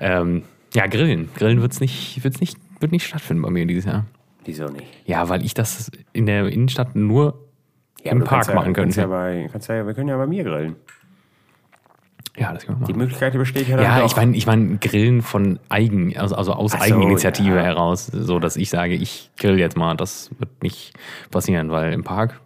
ähm, 0.00 0.42
ja, 0.74 0.86
Grillen. 0.86 1.28
Grillen 1.36 1.60
wird's 1.62 1.80
nicht, 1.80 2.22
wird's 2.24 2.40
nicht, 2.40 2.58
wird 2.80 2.92
nicht 2.92 3.06
stattfinden 3.06 3.42
bei 3.42 3.50
mir 3.50 3.66
dieses 3.66 3.84
Jahr. 3.84 4.04
Wieso 4.44 4.68
nicht? 4.68 4.86
Ja, 5.06 5.28
weil 5.28 5.44
ich 5.44 5.54
das 5.54 5.90
in 6.12 6.26
der 6.26 6.46
Innenstadt 6.48 6.94
nur 6.94 7.44
Ja, 8.02 8.12
im 8.12 8.24
Park 8.24 8.52
machen 8.54 8.68
ja, 8.68 8.72
kannst 8.72 8.96
könnte. 8.96 9.00
ja 9.00 9.06
bei, 9.06 9.48
kannst 9.50 9.68
ja, 9.68 9.86
wir 9.86 9.94
können 9.94 10.08
ja 10.08 10.16
bei 10.16 10.26
mir 10.26 10.44
grillen. 10.44 10.76
Ja, 12.38 12.52
das 12.52 12.66
können 12.66 12.80
wir 12.80 12.86
Die 12.86 12.92
machen. 12.92 13.02
Möglichkeit 13.02 13.32
besteht 13.32 13.68
ja 13.68 13.76
dann 13.76 13.84
Ja, 13.84 14.00
doch. 14.00 14.06
ich 14.06 14.16
meine, 14.16 14.36
ich 14.36 14.46
mein, 14.46 14.78
Grillen 14.80 15.22
von 15.22 15.58
Eigen, 15.68 16.16
also, 16.16 16.34
also 16.34 16.52
aus 16.52 16.72
so, 16.72 16.78
Eigeninitiative 16.78 17.56
ja. 17.56 17.62
heraus, 17.62 18.06
so 18.06 18.38
dass 18.38 18.56
ich 18.56 18.70
sage, 18.70 18.94
ich 18.94 19.30
grill 19.38 19.58
jetzt 19.58 19.76
mal. 19.76 19.96
Das 19.96 20.30
wird 20.38 20.62
nicht 20.62 20.92
passieren, 21.30 21.70
weil 21.70 21.92
im 21.92 22.04
Park, 22.04 22.40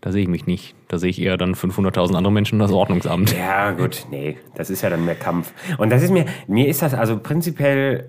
da 0.00 0.12
sehe 0.12 0.22
ich 0.22 0.28
mich 0.28 0.46
nicht. 0.46 0.74
Da 0.88 0.98
sehe 0.98 1.10
ich 1.10 1.20
eher 1.20 1.36
dann 1.36 1.54
500.000 1.54 2.14
andere 2.14 2.32
Menschen 2.32 2.56
und 2.56 2.60
das 2.60 2.72
Ordnungsamt. 2.72 3.34
Ja, 3.36 3.70
gut, 3.72 4.06
nee, 4.10 4.36
das 4.56 4.70
ist 4.70 4.82
ja 4.82 4.90
dann 4.90 5.04
mehr 5.04 5.14
Kampf. 5.14 5.52
Und 5.78 5.90
das 5.90 6.02
ist 6.02 6.10
mir, 6.10 6.26
mir 6.46 6.68
ist 6.68 6.82
das 6.82 6.94
also 6.94 7.18
prinzipiell, 7.18 8.08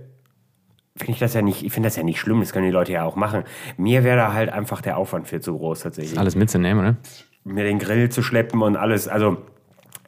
finde 0.97 1.13
ich 1.13 1.19
das 1.19 1.33
ja 1.33 1.41
nicht, 1.41 1.63
ich 1.63 1.71
finde 1.71 1.87
das 1.87 1.95
ja 1.95 2.03
nicht 2.03 2.19
schlimm, 2.19 2.41
das 2.41 2.51
können 2.51 2.65
die 2.65 2.71
Leute 2.71 2.91
ja 2.91 3.05
auch 3.05 3.15
machen. 3.15 3.43
Mir 3.77 4.03
wäre 4.03 4.17
da 4.17 4.33
halt 4.33 4.49
einfach 4.49 4.81
der 4.81 4.97
Aufwand 4.97 5.27
viel 5.27 5.39
zu 5.39 5.57
groß 5.57 5.81
tatsächlich. 5.81 6.19
Alles 6.19 6.35
mitzunehmen, 6.35 6.83
ne? 6.83 6.97
Mir 7.43 7.63
den 7.63 7.79
Grill 7.79 8.09
zu 8.09 8.21
schleppen 8.21 8.61
und 8.61 8.75
alles, 8.75 9.07
also 9.07 9.37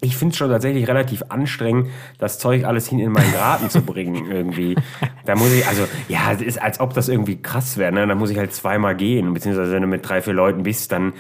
ich 0.04 0.18
finde 0.18 0.34
es 0.34 0.38
schon 0.38 0.50
tatsächlich 0.50 0.88
relativ 0.88 1.24
anstrengend, 1.30 1.90
das 2.20 2.38
Zeug 2.38 2.66
alles 2.66 2.88
hin 2.90 3.00
in 3.00 3.12
meinen 3.12 3.32
Garten 3.32 3.70
zu 3.70 3.82
bringen 3.82 4.30
irgendwie. 4.32 4.76
Da 5.26 5.36
muss 5.36 5.52
ich, 5.54 5.66
also 5.66 5.88
ja, 6.10 6.32
es 6.34 6.42
ist, 6.42 6.62
als 6.62 6.80
ob 6.80 6.94
das 6.94 7.08
irgendwie 7.08 7.42
krass 7.42 7.78
wäre, 7.78 7.94
ne? 7.94 8.06
Da 8.06 8.14
muss 8.14 8.30
ich 8.30 8.38
halt 8.38 8.54
zweimal 8.54 8.96
gehen, 8.96 9.34
beziehungsweise 9.34 9.72
wenn 9.72 9.82
du 9.82 9.88
mit 9.88 10.08
drei, 10.08 10.22
vier 10.22 10.34
Leuten 10.34 10.64
bist, 10.64 10.92
dann 10.92 11.14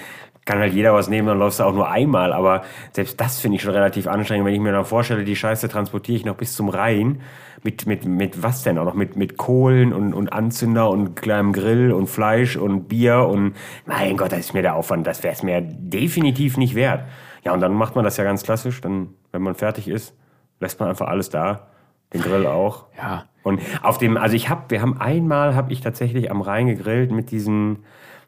kann 0.45 0.59
halt 0.59 0.73
jeder 0.73 0.93
was 0.93 1.07
nehmen, 1.07 1.29
dann 1.29 1.39
läufst 1.39 1.61
du 1.61 1.63
auch 1.63 1.73
nur 1.73 1.89
einmal. 1.89 2.33
Aber 2.33 2.63
selbst 2.91 3.19
das 3.21 3.39
finde 3.39 3.55
ich 3.55 3.61
schon 3.61 3.71
relativ 3.71 4.07
anstrengend, 4.07 4.45
wenn 4.45 4.53
ich 4.53 4.59
mir 4.59 4.73
dann 4.73 4.83
vorstelle, 4.83 5.23
die 5.23 5.37
Scheiße 5.37 5.69
transportiere 5.69 6.17
ich 6.17 6.25
noch 6.25 6.35
bis 6.35 6.53
zum 6.53 6.67
Rhein. 6.67 7.21
Mit, 7.65 7.87
mit, 7.87 8.03
mit 8.03 8.43
was 8.43 8.63
denn 8.63 8.77
auch 8.77 8.83
noch? 8.83 8.93
Mit, 8.93 9.15
mit 9.15 9.37
Kohlen 9.37 9.93
und, 9.93 10.13
und 10.13 10.33
Anzünder 10.33 10.89
und 10.89 11.15
kleinem 11.15 11.53
Grill 11.53 11.93
und 11.93 12.07
Fleisch 12.07 12.57
und 12.57 12.89
Bier 12.89 13.19
und 13.19 13.53
mein 13.85 14.17
Gott, 14.17 14.33
das 14.33 14.39
ist 14.39 14.53
mir 14.53 14.63
der 14.63 14.75
Aufwand, 14.75 15.07
das 15.07 15.23
wäre 15.23 15.33
es 15.33 15.43
mir 15.43 15.61
definitiv 15.61 16.57
nicht 16.57 16.75
wert. 16.75 17.05
Ja, 17.43 17.53
und 17.53 17.59
dann 17.59 17.73
macht 17.73 17.95
man 17.95 18.03
das 18.05 18.17
ja 18.17 18.23
ganz 18.23 18.43
klassisch. 18.43 18.79
Dann, 18.81 19.09
wenn 19.31 19.41
man 19.41 19.55
fertig 19.55 19.87
ist, 19.87 20.15
lässt 20.59 20.79
man 20.79 20.89
einfach 20.89 21.07
alles 21.07 21.29
da. 21.29 21.67
Den 22.13 22.21
Grill 22.21 22.45
auch. 22.47 22.85
Ja. 22.97 23.25
Und 23.43 23.59
auf 23.81 23.97
dem, 23.97 24.15
also 24.15 24.37
ich 24.37 24.47
habe, 24.49 24.61
wir 24.69 24.81
haben 24.81 25.01
einmal, 25.01 25.53
habe 25.53 25.73
ich 25.73 25.81
tatsächlich 25.81 26.31
am 26.31 26.39
Rhein 26.39 26.67
gegrillt 26.67 27.11
mit 27.11 27.29
diesen, 27.31 27.79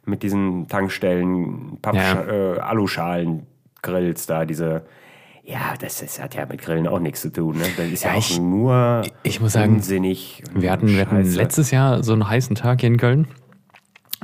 mit 0.03 0.23
diesen 0.23 0.67
Tankstellen, 0.67 1.77
Papp, 1.81 1.95
Ja. 1.95 2.21
äh, 2.25 2.59
Aluschalen-Grills 2.59 4.25
da, 4.27 4.43
diese, 4.45 4.81
ja, 5.43 5.75
das, 5.79 5.99
das 5.99 6.21
hat 6.21 6.35
ja 6.35 6.45
mit 6.45 6.61
Grillen 6.61 6.87
auch 6.87 6.99
nichts 6.99 7.21
zu 7.21 7.31
tun, 7.31 7.57
ne? 7.57 7.63
Das 7.77 7.85
ist 7.87 8.03
ja, 8.03 8.11
Ja, 8.11 8.15
auch 8.17 8.19
ich- 8.19 8.39
nur 8.41 9.03
ich 9.23 9.39
muss 9.39 9.53
sagen, 9.53 9.75
unsinnig. 9.75 10.43
Wir 10.53 10.71
hatten, 10.71 10.87
wir 10.89 11.01
hatten 11.01 11.23
letztes 11.23 11.71
Jahr 11.71 12.03
so 12.03 12.11
einen 12.13 12.27
heißen 12.27 12.55
Tag 12.55 12.81
hier 12.81 12.87
in 12.89 12.97
Köln. 12.97 13.27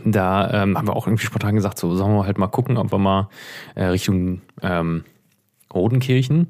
Da 0.06 0.64
ähm, 0.64 0.78
haben 0.78 0.88
wir 0.88 0.96
auch 0.96 1.08
irgendwie 1.08 1.26
spontan 1.26 1.56
gesagt, 1.56 1.78
so 1.78 1.96
sollen 1.96 2.16
wir 2.16 2.26
halt 2.26 2.38
mal 2.38 2.48
gucken, 2.48 2.78
ob 2.78 2.92
wir 2.92 2.98
mal 2.98 3.30
äh, 3.76 3.86
Richtung 3.86 4.42
ähm, 4.62 5.04
Rodenkirchen, 5.74 6.48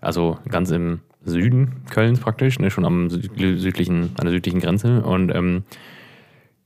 also 0.00 0.38
ganz 0.48 0.70
im 0.70 1.00
Süden 1.24 1.84
Kölns 1.90 2.20
praktisch, 2.20 2.58
ne, 2.58 2.70
schon 2.70 2.84
am 2.84 3.10
süd 3.10 3.32
südlichen, 3.36 4.10
an 4.18 4.24
der 4.24 4.30
südlichen 4.30 4.60
Grenze. 4.60 5.02
Und 5.02 5.34
ähm, 5.34 5.64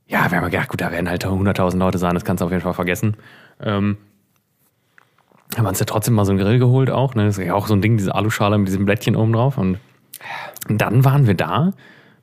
ja, 0.07 0.29
wir 0.31 0.37
haben 0.37 0.49
gedacht, 0.49 0.69
gut, 0.69 0.81
da 0.81 0.91
werden 0.91 1.09
halt 1.09 1.25
100.000 1.25 1.77
Leute 1.77 1.97
sein, 1.97 2.13
das 2.13 2.25
kannst 2.25 2.41
du 2.41 2.45
auf 2.45 2.51
jeden 2.51 2.63
Fall 2.63 2.73
vergessen. 2.73 3.17
Ähm, 3.59 3.97
haben 5.55 5.63
wir 5.63 5.69
uns 5.69 5.79
ja 5.79 5.85
trotzdem 5.85 6.13
mal 6.13 6.25
so 6.25 6.31
einen 6.31 6.39
Grill 6.39 6.59
geholt 6.59 6.89
auch. 6.89 7.15
Ne? 7.15 7.25
Das 7.25 7.37
ist 7.37 7.45
ja 7.45 7.53
auch 7.53 7.67
so 7.67 7.73
ein 7.73 7.81
Ding, 7.81 7.97
diese 7.97 8.13
Aluschale 8.13 8.57
mit 8.57 8.67
diesem 8.67 8.85
Blättchen 8.85 9.15
oben 9.15 9.33
drauf. 9.33 9.57
Und 9.57 9.79
dann 10.67 11.05
waren 11.05 11.27
wir 11.27 11.35
da 11.35 11.71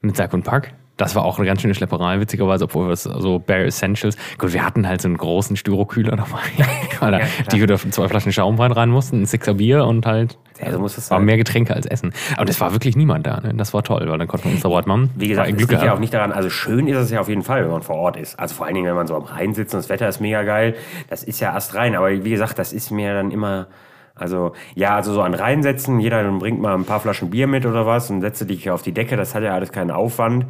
mit 0.01 0.17
Sack 0.17 0.35
und 0.35 0.45
Pack. 0.45 0.75
Das 0.97 1.17
war 1.17 1.25
auch 1.25 1.39
eine 1.39 1.47
ganz 1.47 1.61
schöne 1.61 1.75
Schlepperei, 1.75 2.21
witzigerweise, 2.21 2.65
obwohl 2.65 2.87
wir 2.87 2.93
es 2.93 3.03
so 3.03 3.41
Bare 3.41 3.65
Essentials. 3.65 4.17
Gut, 4.39 4.53
wir 4.53 4.65
hatten 4.65 4.87
halt 4.87 5.03
so 5.03 5.09
einen 5.09 5.17
großen 5.17 5.57
Styrokühler 5.57 6.15
dabei, 6.17 6.39
weil 7.01 7.11
da 7.11 7.21
die 7.53 7.59
wir 7.59 7.67
dürfen 7.67 7.91
zwei 7.91 8.07
Flaschen 8.09 8.33
Schaumwein 8.33 8.71
rein 8.71 8.91
mussten, 8.91 9.23
ein 9.23 9.27
Sixer 9.27 9.55
Bier 9.55 9.85
und 9.87 10.07
halt 10.07 10.39
Ja, 10.61 10.71
so 10.71 10.79
muss 10.79 10.97
es 10.97 11.11
war 11.11 11.19
sein. 11.19 11.25
mehr 11.27 11.37
Getränke 11.37 11.75
als 11.75 11.87
Essen. 11.87 12.13
Aber 12.37 12.45
das 12.45 12.61
war 12.61 12.73
wirklich 12.73 12.95
niemand 12.95 13.27
da. 13.27 13.41
Ne? 13.41 13.55
Das 13.57 13.75
war 13.75 13.83
toll, 13.83 14.07
weil 14.09 14.19
dann 14.19 14.29
konnten 14.29 14.47
wir 14.47 14.53
uns 14.53 14.63
da 14.63 14.71
weit 14.71 14.87
machen. 14.87 15.11
Wie 15.17 15.27
gesagt, 15.27 15.51
es 15.51 15.59
liegt 15.59 15.73
ja 15.73 15.95
auch 15.95 15.99
nicht 15.99 16.15
daran, 16.15 16.31
also 16.31 16.49
schön 16.49 16.87
ist 16.87 16.97
es 16.99 17.11
ja 17.11 17.21
auf 17.21 17.29
jeden 17.29 17.43
Fall, 17.43 17.65
wenn 17.65 17.73
man 17.73 17.83
vor 17.83 17.97
Ort 17.97 18.17
ist. 18.17 18.39
Also 18.39 18.55
vor 18.55 18.67
allen 18.67 18.77
Dingen, 18.77 18.87
wenn 18.87 18.95
man 18.95 19.09
so 19.09 19.17
am 19.17 19.25
Rhein 19.25 19.53
sitzt 19.53 19.75
und 19.75 19.79
das 19.81 19.89
Wetter 19.89 20.09
ist 20.09 20.21
mega 20.21 20.45
geil, 20.45 20.77
das 21.11 21.25
ist 21.25 21.41
ja 21.41 21.53
erst 21.53 21.75
rein. 21.75 21.97
Aber 21.97 22.11
wie 22.25 22.31
gesagt, 22.31 22.57
das 22.59 22.73
ist 22.73 22.93
mir 22.93 23.15
dann 23.15 23.33
immer, 23.33 23.67
Also, 24.15 24.53
ja, 24.75 24.95
also 24.95 25.13
so 25.13 25.23
an 25.23 25.35
reinsetzen, 25.35 25.99
jeder 25.99 26.23
bringt 26.39 26.61
mal 26.61 26.75
ein 26.75 26.85
paar 26.85 27.01
Flaschen 27.01 27.31
Bier 27.31 27.47
mit 27.49 27.67
oder 27.67 27.85
was 27.85 28.11
und 28.11 28.21
setze 28.21 28.47
dich 28.47 28.71
auf 28.71 28.83
die 28.83 28.93
Decke, 28.93 29.17
das 29.17 29.35
hat 29.35 29.43
ja 29.43 29.55
alles 29.55 29.73
keinen 29.73 29.91
Aufwand. 29.91 30.47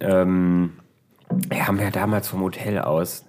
Ähm, 0.00 0.72
wir 1.28 1.68
haben 1.68 1.78
ja 1.78 1.90
damals 1.90 2.28
vom 2.28 2.40
Hotel 2.42 2.80
aus, 2.80 3.24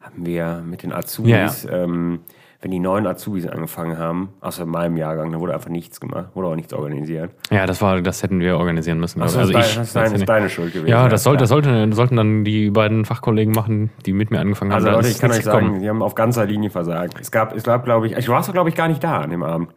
haben 0.00 0.24
wir 0.24 0.62
mit 0.64 0.82
den 0.82 0.92
Azubis, 0.92 1.64
Ja, 1.64 1.84
Ähm, 1.84 2.20
wenn 2.62 2.70
die 2.70 2.78
neuen 2.78 3.06
Azubis 3.08 3.46
angefangen 3.46 3.98
haben, 3.98 4.28
außer 4.40 4.62
in 4.62 4.68
meinem 4.68 4.96
Jahrgang, 4.96 5.32
da 5.32 5.40
wurde 5.40 5.52
einfach 5.52 5.68
nichts 5.68 6.00
gemacht, 6.00 6.26
wurde 6.34 6.46
auch 6.48 6.54
nichts 6.54 6.72
organisiert. 6.72 7.32
Ja, 7.50 7.66
das 7.66 7.82
war, 7.82 8.00
das 8.00 8.22
hätten 8.22 8.38
wir 8.38 8.56
organisieren 8.56 9.00
müssen. 9.00 9.18
So, 9.26 9.38
also 9.40 9.52
das 9.52 9.72
ich, 9.74 9.80
ist 9.80 9.96
dein- 9.96 10.04
das 10.04 10.12
ist 10.12 10.28
deine- 10.28 10.48
Schuld 10.48 10.72
gewesen. 10.72 10.88
Ja, 10.88 11.08
das, 11.08 11.24
soll, 11.24 11.36
das 11.36 11.48
sollte, 11.48 11.92
sollten 11.92 12.16
dann 12.16 12.44
die 12.44 12.70
beiden 12.70 13.04
Fachkollegen 13.04 13.52
machen, 13.52 13.90
die 14.06 14.12
mit 14.12 14.30
mir 14.30 14.38
angefangen 14.38 14.70
haben. 14.72 14.76
Also 14.84 14.90
Leute, 14.90 15.08
ich 15.08 15.18
kann 15.18 15.30
euch 15.32 15.42
sagen, 15.42 15.80
die 15.80 15.88
haben 15.88 16.02
auf 16.02 16.14
ganzer 16.14 16.46
Linie 16.46 16.70
versagt. 16.70 17.14
Es 17.20 17.30
gab, 17.32 17.54
es 17.56 17.64
gab, 17.64 17.84
glaube 17.84 18.06
ich, 18.06 18.16
ich 18.16 18.28
warst 18.28 18.48
du, 18.48 18.52
glaube 18.52 18.68
ich, 18.68 18.74
gar 18.76 18.86
nicht 18.88 19.02
da 19.02 19.20
an 19.22 19.30
dem 19.30 19.42
Abend. 19.42 19.70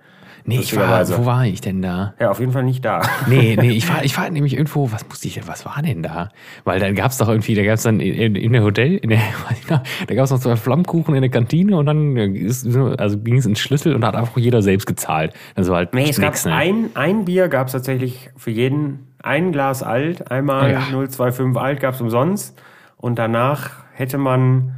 Nee, 0.48 0.60
ich 0.60 0.76
war, 0.76 1.08
wo 1.18 1.26
war 1.26 1.46
ich 1.48 1.60
denn 1.62 1.82
da? 1.82 2.14
Ja, 2.20 2.30
auf 2.30 2.40
jeden 2.40 2.52
Fall 2.52 2.64
nicht 2.64 2.86
da. 2.86 3.02
Nee, 3.28 3.58
nee, 3.60 3.72
ich 3.72 3.90
war, 3.90 4.06
ich 4.06 4.16
war 4.16 4.30
nämlich 4.30 4.54
irgendwo, 4.54 4.92
was 4.92 5.08
musste 5.08 5.28
ich 5.28 5.34
denn, 5.34 5.48
was 5.48 5.66
war 5.66 5.82
denn 5.82 6.04
da? 6.04 6.30
Weil 6.64 6.80
dann 6.80 6.94
gab 6.94 7.10
es 7.10 7.18
doch 7.18 7.28
irgendwie, 7.28 7.56
da 7.56 7.64
gab 7.64 7.74
es 7.74 7.84
dann 7.84 8.00
in, 8.00 8.36
in 8.36 8.54
der 8.54 8.62
Hotel, 8.64 8.98
in 8.98 9.10
der, 9.10 9.20
da 9.68 10.16
gab 10.16 10.26
es 10.26 10.32
noch 10.32 10.40
zwei 10.40 10.56
Flammkuchen 10.56 11.16
in 11.16 11.22
der 11.22 11.32
Kantine 11.32 11.78
und 11.78 11.88
dann 11.88 12.16
ist, 12.16 12.68
also 12.78 13.18
ging 13.20 13.38
es 13.38 13.48
ins 13.48 13.60
Schlüssel 13.60 13.96
und 13.96 14.02
da 14.02 14.10
hat 14.10 14.16
einfach 14.16 14.38
jeder 14.38 14.62
selbst 14.62 14.86
gezahlt. 14.86 15.34
War 15.56 15.78
halt 15.78 15.94
Nee, 15.96 16.10
es 16.10 16.22
gab 16.22 16.36
ne? 16.46 16.54
ein, 16.54 16.90
ein 16.94 17.26
Bier 17.26 17.48
gab 17.48 17.68
es 17.68 17.74
tatsächlich 17.74 18.30
für 18.38 18.52
jeden, 18.52 19.08
ein 19.24 19.52
Glas 19.52 19.82
alt, 19.82 20.30
einmal 20.30 20.72
Ja. 20.72 20.82
025 20.82 21.58
alt 21.58 21.80
gab 21.80 21.96
es 21.96 22.02
umsonst 22.02 22.62
und 22.98 23.18
danach 23.18 23.72
hätte 23.94 24.20
man 24.20 24.76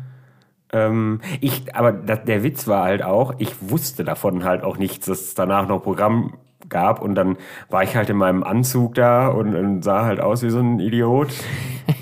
ähm, 0.73 1.21
ich, 1.39 1.75
aber 1.75 1.91
das, 1.91 2.23
der 2.25 2.43
Witz 2.43 2.67
war 2.67 2.83
halt 2.83 3.03
auch, 3.03 3.35
ich 3.37 3.53
wusste 3.61 4.03
davon 4.03 4.43
halt 4.43 4.63
auch 4.63 4.77
nichts, 4.77 5.05
dass 5.05 5.21
es 5.21 5.33
danach 5.33 5.67
noch 5.67 5.81
Programm 5.81 6.33
gab 6.69 7.01
und 7.01 7.15
dann 7.15 7.37
war 7.69 7.83
ich 7.83 7.95
halt 7.95 8.09
in 8.09 8.17
meinem 8.17 8.43
Anzug 8.43 8.95
da 8.95 9.27
und, 9.27 9.55
und 9.55 9.83
sah 9.83 10.03
halt 10.03 10.19
aus 10.19 10.43
wie 10.43 10.49
so 10.49 10.59
ein 10.59 10.79
Idiot. 10.79 11.29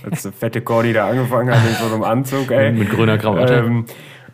Als 0.09 0.23
der 0.23 0.31
fette 0.31 0.61
Corny 0.61 0.93
da 0.93 1.07
angefangen 1.07 1.53
hat 1.53 1.67
in 1.67 1.75
so 1.75 1.93
einem 1.93 2.03
Anzug, 2.03 2.51
ey. 2.51 2.71
Mit 2.73 2.89
grüner 2.89 3.17
Krawatte. 3.17 3.55
Ähm, 3.55 3.85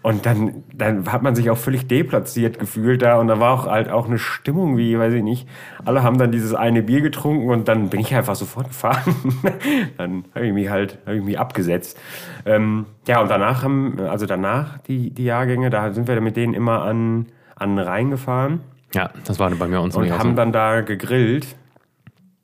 und 0.04 0.26
dann, 0.26 0.64
dann 0.74 1.12
hat 1.12 1.22
man 1.22 1.36
sich 1.36 1.50
auch 1.50 1.58
völlig 1.58 1.88
deplatziert 1.88 2.58
gefühlt 2.58 3.02
da 3.04 3.20
und 3.20 3.28
da 3.28 3.40
war 3.40 3.54
auch 3.54 3.68
halt 3.68 3.90
auch 3.90 4.08
eine 4.08 4.18
Stimmung 4.18 4.78
wie, 4.78 4.98
weiß 4.98 5.14
ich 5.14 5.24
nicht, 5.24 5.48
alle 5.86 6.02
haben 6.02 6.18
dann 6.18 6.32
dieses 6.32 6.56
eine 6.56 6.82
Bier 6.82 7.02
getrunken 7.02 7.50
und 7.50 7.68
dann 7.68 7.90
bin 7.90 8.00
ich 8.00 8.16
einfach 8.16 8.36
sofort 8.36 8.70
gefahren. 8.70 9.16
dann 9.98 10.26
habe 10.34 10.48
ich 10.48 10.54
mich 10.54 10.70
halt, 10.70 10.98
habe 11.06 11.18
ich 11.18 11.24
mich 11.24 11.38
abgesetzt. 11.38 12.00
Ähm, 12.46 12.88
ja, 13.08 13.22
und 13.22 13.30
danach 13.30 13.64
haben, 13.64 14.00
also 14.00 14.26
danach 14.26 14.80
die, 14.80 15.12
die 15.12 15.26
Jahrgänge, 15.26 15.70
da 15.70 15.92
sind 15.92 16.08
wir 16.08 16.16
dann 16.16 16.24
mit 16.24 16.36
denen 16.36 16.56
immer 16.56 16.82
an, 16.82 17.28
an 17.56 17.76
den 17.76 17.86
Rhein 17.86 18.10
gefahren 18.10 18.62
Ja, 18.96 19.12
das 19.26 19.38
war 19.38 19.52
bei 19.52 19.68
mir 19.68 19.82
uns 19.82 19.96
und 19.96 20.12
haben 20.12 20.32
so. 20.32 20.36
dann 20.36 20.52
da 20.52 20.82
gegrillt. 20.82 21.56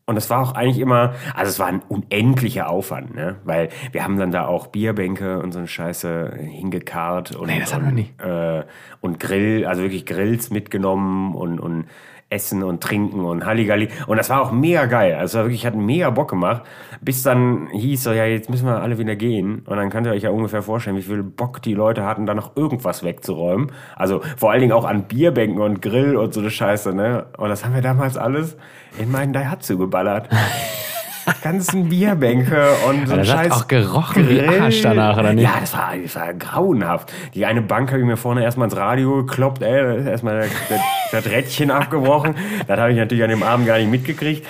Und 0.10 0.16
es 0.16 0.30
war 0.30 0.42
auch 0.42 0.54
eigentlich 0.56 0.80
immer, 0.80 1.16
also 1.36 1.50
es 1.50 1.60
war 1.60 1.68
ein 1.68 1.82
unendlicher 1.90 2.70
Aufwand, 2.70 3.14
ne? 3.14 3.36
Weil 3.44 3.68
wir 3.92 4.06
haben 4.06 4.18
dann 4.18 4.32
da 4.32 4.46
auch 4.46 4.68
Bierbänke 4.68 5.40
und 5.40 5.52
so 5.52 5.60
eine 5.60 5.68
Scheiße 5.68 6.34
hingekarrt 6.40 7.36
und, 7.36 7.48
Nee, 7.48 7.60
das 7.60 7.74
hatten 7.74 7.84
wir 7.84 7.90
und, 7.90 7.96
nicht. 7.96 8.22
Äh, 8.22 8.64
und 9.02 9.20
Grill, 9.20 9.66
also 9.66 9.82
wirklich 9.82 10.06
Grills 10.06 10.50
mitgenommen 10.50 11.36
und, 11.36 11.60
und 11.60 11.88
Essen 12.30 12.64
und 12.64 12.82
Trinken 12.82 13.22
und 13.22 13.46
Halligalli. 13.46 13.90
Und 14.08 14.18
das 14.18 14.30
war 14.30 14.42
auch 14.42 14.52
mega 14.52 14.86
geil. 14.86 15.16
Also 15.16 15.40
wirklich, 15.40 15.66
hat 15.66 15.76
mega 15.76 16.10
Bock 16.10 16.30
gemacht. 16.30 16.64
Bis 17.02 17.24
dann 17.24 17.68
hieß 17.72 18.04
so, 18.04 18.12
ja, 18.12 18.26
jetzt 18.26 18.50
müssen 18.50 18.66
wir 18.66 18.82
alle 18.82 18.98
wieder 18.98 19.16
gehen. 19.16 19.64
Und 19.66 19.78
dann 19.78 19.90
könnt 19.90 20.08
ihr 20.08 20.14
euch 20.14 20.24
ja 20.24 20.30
ungefähr 20.30 20.62
vorstellen, 20.62 20.98
wie 20.98 21.04
viel 21.04 21.24
Bock 21.24 21.62
die 21.62 21.74
Leute 21.74 22.04
hatten, 22.04 22.26
da 22.26 22.34
noch 22.34 22.56
irgendwas 22.58 23.04
wegzuräumen. 23.04 23.72
Also 23.96 24.22
vor 24.36 24.52
allen 24.52 24.62
Dingen 24.62 24.74
auch 24.74 24.86
an 24.86 25.04
Bierbänken 25.04 25.62
und 25.62 25.82
Grill 25.82 26.18
und 26.18 26.34
so 26.34 26.42
eine 26.42 26.52
Scheiße, 26.52 26.94
ne? 26.94 27.28
Und 27.38 27.50
das 27.50 27.64
haben 27.64 27.74
wir 27.74 27.82
damals 27.82 28.18
alles 28.18 28.58
in 29.00 29.12
meinen 29.12 29.32
Daihatsu 29.32 29.78
geballert. 29.78 30.30
Ganzen 31.42 31.90
Bierbänke 31.90 32.70
und 32.88 33.08
so 33.08 33.14
ein 33.14 33.20
das 33.20 33.36
hat 33.36 33.52
auch 33.52 33.68
gerochen 33.68 34.30
wie 34.30 34.38
Grill. 34.38 34.62
Arsch 34.62 34.82
danach, 34.82 35.18
oder 35.18 35.34
nicht? 35.34 35.44
Ja, 35.44 35.58
das 35.60 35.74
war, 35.74 35.92
das 36.02 36.16
war 36.16 36.34
grauenhaft. 36.34 37.12
Die 37.34 37.46
eine 37.46 37.62
Bank 37.62 37.92
habe 37.92 38.00
ich 38.00 38.06
mir 38.06 38.18
vorne 38.18 38.44
erstmal 38.44 38.68
ins 38.68 38.78
Radio 38.78 39.26
gekloppt, 39.26 39.62
ey, 39.62 39.84
da 39.84 39.94
ist 39.94 40.08
erstmal 40.08 40.40
das, 40.42 40.50
das, 40.70 40.80
das 41.12 41.26
Rädchen 41.32 41.72
abgebrochen. 41.72 42.36
Das 42.68 42.80
habe 42.80 42.92
ich 42.92 42.98
natürlich 42.98 43.24
an 43.24 43.30
dem 43.30 43.44
Abend 43.44 43.68
gar 43.68 43.78
nicht 43.78 43.92
mitgekriegt. 43.92 44.46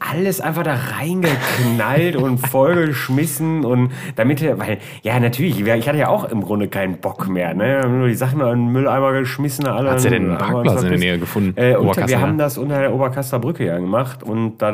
Alles 0.00 0.40
einfach 0.40 0.62
da 0.62 0.74
reingeknallt 0.74 2.16
und 2.16 2.38
vollgeschmissen 2.38 3.64
und 3.64 3.92
damit, 4.16 4.42
weil, 4.58 4.78
ja, 5.02 5.20
natürlich, 5.20 5.60
ich 5.60 5.88
hatte 5.88 5.98
ja 5.98 6.08
auch 6.08 6.24
im 6.24 6.42
Grunde 6.42 6.68
keinen 6.68 6.98
Bock 6.98 7.28
mehr, 7.28 7.52
ne? 7.54 7.82
Haben 7.82 7.98
Nur 7.98 8.08
die 8.08 8.14
Sachen 8.14 8.40
in 8.40 8.46
den 8.46 8.72
Mülleimer 8.72 9.12
geschmissen, 9.12 9.66
alle. 9.66 9.90
Hat's 9.90 10.04
ja 10.04 10.10
denn 10.10 10.30
einen 10.30 10.38
Parkplatz 10.38 10.82
in 10.82 10.88
der 10.88 10.98
Nähe 10.98 11.18
gefunden? 11.18 11.52
Äh, 11.56 11.76
und 11.76 11.94
wir 12.08 12.20
haben 12.20 12.38
das 12.38 12.56
unter 12.56 12.80
der 12.80 12.94
Oberkasseler 12.94 13.40
Brücke 13.40 13.66
ja 13.66 13.78
gemacht 13.78 14.22
und 14.22 14.58
da, 14.58 14.72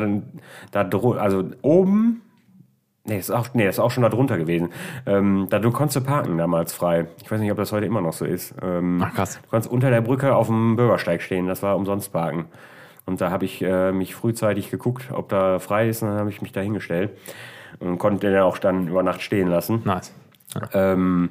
da 0.71 0.89
also 1.17 1.43
oben 1.61 2.21
Nee, 3.07 3.17
das 3.17 3.29
ist 3.29 3.35
auch, 3.35 3.47
nee, 3.53 3.65
ist 3.65 3.79
auch 3.79 3.91
schon 3.91 4.03
da 4.03 4.09
drunter 4.09 4.37
gewesen. 4.37 4.69
Ähm, 5.05 5.47
da 5.49 5.59
du 5.59 5.71
konntest 5.71 6.05
parken 6.05 6.37
damals 6.37 6.73
frei. 6.73 7.07
Ich 7.23 7.31
weiß 7.31 7.39
nicht, 7.39 7.51
ob 7.51 7.57
das 7.57 7.71
heute 7.71 7.85
immer 7.85 8.01
noch 8.01 8.11
so 8.11 8.25
ist. 8.25 8.53
Ähm, 8.61 9.01
Ach, 9.01 9.13
krass. 9.13 9.39
Du 9.41 9.49
konntest 9.49 9.71
unter 9.71 9.89
der 9.89 10.01
Brücke 10.01 10.35
auf 10.35 10.47
dem 10.47 10.75
Bürgersteig 10.75 11.21
stehen. 11.21 11.47
Das 11.47 11.63
war 11.63 11.77
umsonst 11.77 12.11
parken. 12.11 12.47
Und 13.07 13.21
da 13.21 13.31
habe 13.31 13.45
ich 13.45 13.63
äh, 13.63 13.91
mich 13.91 14.13
frühzeitig 14.13 14.69
geguckt, 14.69 15.05
ob 15.11 15.29
da 15.29 15.59
frei 15.59 15.89
ist. 15.89 16.03
Und 16.03 16.09
dann 16.09 16.19
habe 16.19 16.29
ich 16.29 16.41
mich 16.41 16.51
da 16.51 16.61
hingestellt 16.61 17.11
und 17.79 17.97
konnte 17.97 18.29
den 18.29 18.39
auch 18.39 18.57
dann 18.57 18.87
über 18.89 19.01
Nacht 19.01 19.21
stehen 19.21 19.47
lassen. 19.47 19.81
Nice. 19.85 20.13
Ähm, 20.73 21.29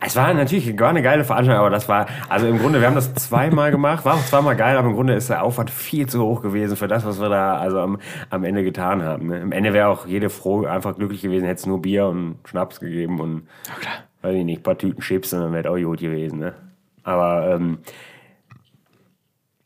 es 0.00 0.16
war 0.16 0.32
natürlich 0.34 0.78
war 0.78 0.90
eine 0.90 1.02
geile 1.02 1.24
Veranstaltung, 1.24 1.64
aber 1.64 1.70
das 1.70 1.88
war, 1.88 2.06
also 2.28 2.46
im 2.46 2.58
Grunde, 2.58 2.80
wir 2.80 2.86
haben 2.86 2.94
das 2.94 3.14
zweimal 3.14 3.70
gemacht, 3.70 4.04
war 4.04 4.14
auch 4.14 4.24
zweimal 4.24 4.54
geil, 4.56 4.76
aber 4.76 4.88
im 4.88 4.94
Grunde 4.94 5.14
ist 5.14 5.30
der 5.30 5.42
Aufwand 5.42 5.70
viel 5.70 6.06
zu 6.06 6.22
hoch 6.22 6.42
gewesen 6.42 6.76
für 6.76 6.88
das, 6.88 7.06
was 7.06 7.20
wir 7.20 7.28
da 7.28 7.56
also 7.56 7.80
am, 7.80 7.98
am 8.30 8.44
Ende 8.44 8.64
getan 8.64 9.02
haben. 9.02 9.28
Ne? 9.28 9.40
Am 9.40 9.52
Ende 9.52 9.72
wäre 9.72 9.88
auch 9.88 10.06
jede 10.06 10.28
froh 10.28 10.66
einfach 10.66 10.96
glücklich 10.96 11.22
gewesen, 11.22 11.44
hätte 11.44 11.60
es 11.60 11.66
nur 11.66 11.80
Bier 11.80 12.06
und 12.06 12.36
Schnaps 12.44 12.80
gegeben 12.80 13.20
und, 13.20 13.48
klar. 13.80 13.94
weiß 14.22 14.34
ich 14.34 14.44
nicht, 14.44 14.60
ein 14.60 14.62
paar 14.62 14.78
Tüten 14.78 15.00
Chips 15.00 15.32
und 15.32 15.40
dann 15.40 15.52
wäre 15.52 15.70
auch 15.70 15.76
gut 15.76 16.00
gewesen. 16.00 16.38
Ne? 16.38 16.54
Aber, 17.02 17.54
ähm, 17.54 17.78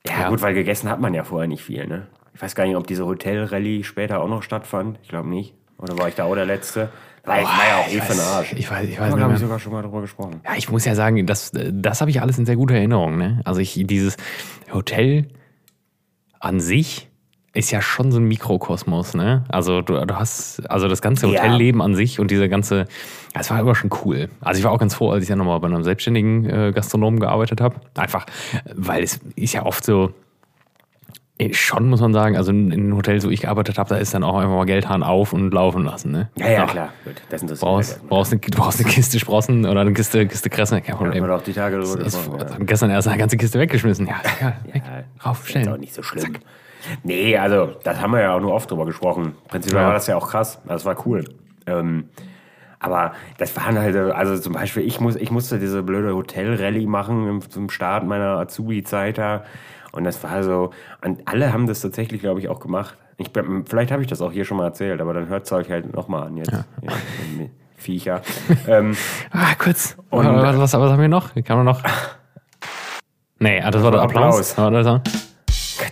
ja, 0.07 0.23
Ja. 0.23 0.29
gut, 0.31 0.43
weil 0.43 0.55
gegessen 0.55 0.89
hat 0.91 1.01
man 1.01 1.15
ja 1.15 1.25
vorher 1.25 1.49
nicht 1.49 1.63
viel. 1.63 1.87
Ne? 1.87 2.07
Ich 2.35 2.43
weiß 2.43 2.55
gar 2.55 2.65
nicht, 2.67 2.77
ob 2.77 2.87
diese 2.87 3.07
Hotel-Rallye 3.07 3.85
später 3.85 4.21
auch 4.21 4.29
noch 4.29 4.43
stattfand. 4.43 4.99
Ich 5.03 5.09
glaube 5.09 5.29
nicht. 5.29 5.55
Oder 5.79 5.99
war 5.99 6.09
ich 6.09 6.15
da 6.15 6.25
auch 6.25 6.35
der 6.35 6.47
Letzte? 6.47 6.91
War, 7.25 7.39
ich, 7.41 7.45
war 7.47 7.69
ja 7.69 7.77
auch 7.79 7.89
eh 7.89 8.01
für 8.01 8.13
den 8.15 8.21
Arsch. 8.21 8.53
ich 8.53 8.67
weiß- 8.69 8.83
ich 8.85 8.99
weiß 8.99 9.09
nicht 9.11 9.17
glaube 9.17 9.35
ich, 9.35 9.39
sogar 9.39 9.59
schon 9.61 9.73
mal 9.73 9.83
drüber 9.83 10.01
gesprochen. 10.01 10.41
Ja, 10.45 10.55
ich 10.57 10.69
muss 10.71 10.85
ja 10.85 10.95
sagen, 10.97 11.25
das, 11.27 11.53
das 11.55 12.01
habe 12.01 12.11
ich 12.11 12.21
alles 12.21 12.37
in 12.39 12.47
sehr 12.47 12.57
guter 12.57 12.75
Erinnerung. 12.75 13.17
Ne? 13.17 13.41
Also 13.45 13.61
ich, 13.61 13.81
dieses 13.87 14.17
Hotel 14.73 15.29
an 16.41 16.59
sich 16.59 17.09
ist 17.55 17.71
ja 17.71 17.83
schon 17.83 18.11
so 18.13 18.19
ein 18.19 18.25
Mikrokosmos, 18.25 19.15
ne? 19.15 19.45
Also 19.49 19.83
du, 19.83 20.05
du 20.07 20.17
hast, 20.19 20.61
also 20.71 20.89
das 20.89 21.03
ganze 21.03 21.27
Ja. 21.27 21.43
Hotelleben 21.43 21.83
an 21.83 21.95
sich 21.95 22.19
und 22.19 22.31
diese 22.31 22.49
ganze, 22.49 22.87
das 23.35 23.51
war 23.51 23.61
immer 23.61 23.75
schon 23.75 23.91
cool. 24.05 24.31
Also 24.41 24.59
ich 24.59 24.65
war 24.65 24.73
auch 24.73 24.79
ganz 24.79 24.95
froh, 24.95 25.11
als 25.11 25.23
ich 25.25 25.29
ja 25.29 25.37
nochmal 25.37 25.61
bei 25.61 25.69
einem 25.69 25.85
selbstständigen 25.85 26.49
äh, 26.49 26.73
Gastronomen 26.75 27.21
gearbeitet 27.21 27.61
habe. 27.61 27.77
Einfach, 27.97 28.25
weil 28.75 29.03
es 29.03 29.21
ist 29.37 29.53
ja 29.53 29.67
oft 29.67 29.85
so, 29.85 30.15
eh, 31.39 31.53
schon 31.53 31.91
muss 31.91 32.01
man 32.01 32.15
sagen, 32.15 32.39
also 32.39 32.53
in 32.53 32.73
in 32.73 32.85
den 32.87 32.97
Hotels, 32.97 33.27
wo 33.27 33.29
ich 33.29 33.43
gearbeitet 33.43 33.77
habe, 33.77 33.91
da 33.91 33.97
ist 33.97 34.15
dann 34.15 34.25
auch 34.25 34.39
einfach 34.39 34.55
mal 34.55 34.65
Geldhahn 34.65 35.03
auf 35.03 35.35
und 35.35 35.53
laufen 35.53 35.85
lassen, 35.85 36.11
ne? 36.11 36.31
Ja, 36.39 36.49
ja, 36.51 36.65
Ach, 36.67 36.71
klar. 36.73 36.89
Gut, 37.05 37.17
das 37.29 37.43
interessiert 37.43 37.69
Brauchst, 37.69 38.01
mich 38.01 38.09
brauchst, 38.09 38.33
eine, 38.33 38.41
du 38.41 38.59
brauchst 38.59 38.81
eine 38.81 38.89
Kiste 38.89 39.19
Sprossen 39.19 39.67
oder 39.67 39.83
eine 39.83 39.93
Kiste, 39.93 40.27
Kiste 40.27 40.49
Kresse, 40.49 40.81
kein 40.81 40.97
Problem. 40.97 41.27
doch 41.27 41.43
die 41.43 41.53
Tage 41.53 41.77
Ist, 41.77 41.99
gesprochen. 41.99 42.39
Ja. 42.39 42.57
Gestern 42.61 42.89
erst 42.89 43.09
eine 43.09 43.19
ganze 43.19 43.37
Kiste 43.37 43.59
weggeschmissen. 43.59 44.07
Ja, 44.07 44.21
ist 44.25 44.37
egal. 44.39 44.57
Weg. 44.73 44.83
Ja, 44.87 45.29
Rauf, 45.29 45.55
Ist 45.55 45.69
auch 45.69 45.77
nicht 45.77 45.93
so 45.93 46.03
schlimm. 46.03 46.37
Nee, 47.03 47.37
also, 47.39 47.73
das 47.85 48.01
haben 48.01 48.13
wir 48.13 48.21
ja 48.21 48.35
auch 48.35 48.41
nur 48.41 48.53
oft 48.53 48.71
drüber 48.71 48.87
gesprochen. 48.87 49.35
Prinzipiell 49.49 49.81
Ja. 49.83 49.87
war 49.89 49.95
das 49.95 50.07
ja 50.07 50.17
auch 50.17 50.29
krass. 50.29 50.61
Das 50.67 50.85
war 50.85 50.97
cool. 51.07 51.25
Ähm, 51.67 52.09
aber 52.81 53.13
das 53.39 53.57
waren 53.57 53.79
halt, 53.79 53.95
also 53.97 54.37
zum 54.39 54.53
Beispiel, 54.55 54.85
ich, 54.85 54.99
muss, 55.01 55.15
ich 55.17 55.31
musste 55.31 55.59
diese 55.61 55.83
blöde 55.85 56.15
Hotel-Rallye 56.15 56.87
machen 56.87 57.29
im- 57.29 57.51
zum 57.51 57.71
Start 57.71 58.05
meiner 58.05 58.39
Azubi-Zeit 58.39 59.19
da. 59.19 59.45
Und 59.93 60.05
das 60.05 60.23
war 60.25 60.43
so, 60.43 60.71
und 61.05 61.29
alle 61.29 61.53
haben 61.53 61.67
das 61.67 61.81
tatsächlich, 61.81 62.21
glaube 62.23 62.41
ich, 62.41 62.49
auch 62.49 62.59
gemacht. 62.61 62.97
Ich, 63.19 63.31
vielleicht 63.67 63.93
habe 63.93 64.03
ich 64.03 64.09
das 64.09 64.21
auch 64.23 64.33
hier 64.33 64.45
schon 64.45 64.57
mal 64.57 64.65
erzählt, 64.65 65.01
aber 65.01 65.15
dann 65.15 65.29
hört 65.29 65.45
es 65.47 65.53
euch 65.53 65.71
halt 65.71 65.95
nochmal 65.95 66.27
an 66.29 66.37
jetzt. 66.39 66.51
Ja, 66.51 66.65
Viecher. 67.77 68.23
ähm, 68.67 68.97
Ah, 69.31 69.55
kurz. 69.59 69.97
Und- 70.11 70.25
was, 70.27 70.57
was, 70.57 70.73
was 70.73 70.91
haben 70.93 71.01
wir 71.01 71.09
noch? 71.09 71.33
Kann 71.45 71.57
man 71.59 71.67
noch? 71.67 71.81
Nee, 73.39 73.61
ah, 73.61 73.71
das 73.73 73.83
war 73.83 73.91
der 73.91 74.03
Applaus. 74.03 74.57
Applaus. 74.57 75.32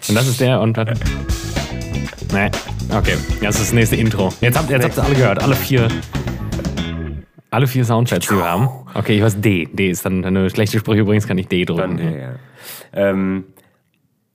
Und 0.09 0.15
das 0.15 0.29
ist 0.29 0.41
der 0.41 0.61
und. 0.61 0.77
warte. 0.77 0.95
Nee, 2.33 2.51
okay. 2.97 3.17
Das 3.41 3.57
ist 3.57 3.63
das 3.63 3.73
nächste 3.73 3.97
Intro. 3.97 4.33
Jetzt 4.41 4.57
habt, 4.59 4.71
jetzt 4.71 4.85
habt 4.85 4.97
ihr 4.97 5.05
alle 5.05 5.15
gehört. 5.15 5.43
Alle 5.43 5.57
vier. 5.57 5.89
Alle 7.51 7.67
vier 7.67 7.85
Soundchats, 7.85 8.29
die 8.29 8.37
wir 8.37 8.45
haben. 8.45 8.69
Okay, 8.95 9.17
ich 9.17 9.23
weiß 9.23 9.41
D. 9.41 9.67
D 9.73 9.91
ist 9.91 10.05
dann, 10.05 10.23
wenn 10.23 10.35
du 10.35 10.49
schlechte 10.51 10.79
Sprüche 10.79 11.01
übrigens, 11.01 11.27
kann 11.27 11.37
ich 11.39 11.49
D 11.49 11.65
drücken. 11.65 11.97
Dann, 11.97 12.13
ja, 12.13 12.19
ja. 12.19 12.31
Ähm, 12.93 13.45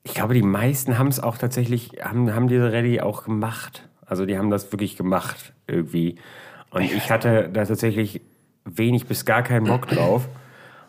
ich 0.04 0.14
glaube, 0.14 0.34
die 0.34 0.42
meisten 0.42 0.98
haben 1.00 1.08
es 1.08 1.20
auch 1.20 1.38
tatsächlich, 1.38 1.92
haben, 2.02 2.34
haben 2.34 2.48
diese 2.48 2.72
Rallye 2.72 3.02
auch 3.02 3.24
gemacht. 3.24 3.88
Also 4.06 4.26
die 4.26 4.38
haben 4.38 4.50
das 4.50 4.72
wirklich 4.72 4.98
gemacht 4.98 5.54
irgendwie. 5.68 6.16
Und 6.72 6.84
ich 6.84 7.10
hatte 7.10 7.50
da 7.52 7.66
tatsächlich 7.66 8.22
wenig 8.66 9.06
bis 9.08 9.26
gar 9.26 9.44
keinen 9.44 9.66
Bock 9.66 9.88
drauf. 9.88 10.28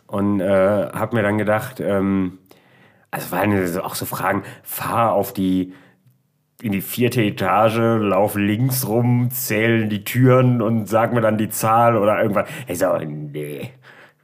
Und 0.07 0.41
äh, 0.41 0.47
habe 0.93 1.17
mir 1.17 1.23
dann 1.23 1.39
gedacht, 1.39 1.81
ähm, 1.81 2.39
also 3.16 3.32
waren 3.32 3.80
auch 3.80 3.94
so 3.94 4.04
Fragen, 4.04 4.42
fahr 4.62 5.12
auf 5.12 5.32
die, 5.32 5.73
in 6.61 6.73
die 6.73 6.82
vierte 6.82 7.23
Etage, 7.23 7.78
lauf 7.78 8.35
links 8.35 8.87
rum, 8.87 9.30
zähl 9.30 9.88
die 9.88 10.04
Türen 10.04 10.61
und 10.61 10.87
sag 10.87 11.14
mir 11.14 11.23
dann 11.23 11.38
die 11.38 11.49
Zahl 11.49 11.96
oder 11.96 12.20
irgendwas. 12.20 12.46
Ich 12.68 12.78
so, 12.78 12.94
nee. 12.99 13.70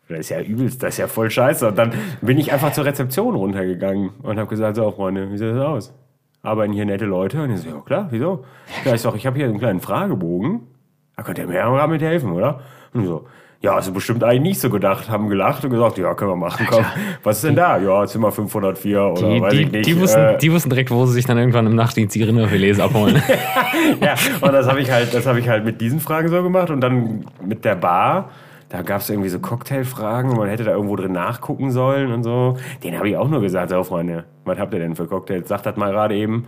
Das 0.08 0.20
ist 0.20 0.28
ja 0.28 0.42
übelst, 0.42 0.82
das 0.82 0.90
ist 0.90 0.98
ja 0.98 1.08
voll 1.08 1.30
scheiße. 1.30 1.68
Und 1.68 1.78
dann 1.78 1.94
bin 2.20 2.36
ich 2.36 2.52
einfach 2.52 2.72
zur 2.72 2.84
Rezeption 2.84 3.34
runtergegangen 3.34 4.10
und 4.22 4.38
habe 4.38 4.50
gesagt, 4.50 4.76
so 4.76 4.90
Freunde, 4.90 5.32
wie 5.32 5.38
sieht 5.38 5.48
das 5.48 5.64
aus? 5.64 5.94
Arbeiten 6.42 6.74
hier 6.74 6.84
nette 6.84 7.06
Leute? 7.06 7.42
Und 7.42 7.52
ich 7.52 7.60
so, 7.60 7.70
ja 7.70 7.80
klar, 7.80 8.08
wieso? 8.10 8.44
Ja, 8.84 8.92
ich 8.92 9.00
sag, 9.00 9.14
ich 9.14 9.26
habe 9.26 9.38
hier 9.38 9.46
einen 9.46 9.58
kleinen 9.58 9.80
Fragebogen. 9.80 10.66
Da 11.16 11.22
könnt 11.22 11.38
ihr 11.38 11.46
mir 11.46 11.56
ja 11.56 11.74
damit 11.74 12.02
helfen, 12.02 12.32
oder? 12.32 12.60
Und 12.92 13.06
so, 13.06 13.26
ja, 13.62 13.78
ist 13.78 13.94
bestimmt 13.94 14.24
eigentlich 14.24 14.42
nicht 14.42 14.60
so 14.60 14.70
gedacht, 14.70 15.08
haben 15.08 15.28
gelacht 15.28 15.64
und 15.64 15.70
gesagt, 15.70 15.96
ja, 15.96 16.12
können 16.14 16.32
wir 16.32 16.36
machen, 16.36 16.66
komm. 16.68 16.84
Was 17.22 17.36
ist 17.36 17.44
denn 17.44 17.54
da? 17.54 17.78
Ja, 17.78 18.04
Zimmer 18.06 18.32
504 18.32 19.00
oder 19.00 19.28
Die, 19.28 19.40
weiß 19.40 19.52
die, 19.52 19.60
ich 19.60 19.72
nicht. 19.72 19.86
die, 19.86 20.00
wussten, 20.00 20.20
äh, 20.20 20.38
die 20.38 20.52
wussten 20.52 20.68
direkt, 20.68 20.90
wo 20.90 21.06
sie 21.06 21.12
sich 21.12 21.26
dann 21.26 21.38
irgendwann 21.38 21.66
im 21.66 21.76
Nachtdienst 21.76 22.14
die 22.16 22.24
Rinderfilets 22.24 22.80
abholen. 22.80 23.22
ja, 24.00 24.14
und 24.40 24.52
das 24.52 24.66
habe 24.68 24.80
ich 24.80 24.90
halt, 24.90 25.14
das 25.14 25.26
habe 25.26 25.38
ich 25.38 25.48
halt 25.48 25.64
mit 25.64 25.80
diesen 25.80 26.00
Fragen 26.00 26.28
so 26.28 26.42
gemacht 26.42 26.70
und 26.70 26.80
dann 26.80 27.24
mit 27.40 27.64
der 27.64 27.76
Bar. 27.76 28.30
Da 28.68 28.82
gab 28.82 29.00
es 29.02 29.10
irgendwie 29.10 29.28
so 29.28 29.38
Cocktailfragen 29.38 30.30
und 30.30 30.38
man 30.38 30.48
hätte 30.48 30.64
da 30.64 30.72
irgendwo 30.72 30.96
drin 30.96 31.12
nachgucken 31.12 31.70
sollen 31.70 32.10
und 32.10 32.24
so. 32.24 32.56
Den 32.82 32.96
habe 32.96 33.08
ich 33.10 33.16
auch 33.16 33.28
nur 33.28 33.42
gesagt, 33.42 33.70
so 33.70 33.84
Freunde, 33.84 34.24
was 34.44 34.58
habt 34.58 34.72
ihr 34.74 34.80
denn 34.80 34.96
für 34.96 35.06
Cocktails? 35.06 35.46
Sagt 35.46 35.66
das 35.66 35.76
mal 35.76 35.92
gerade 35.92 36.16
eben. 36.16 36.46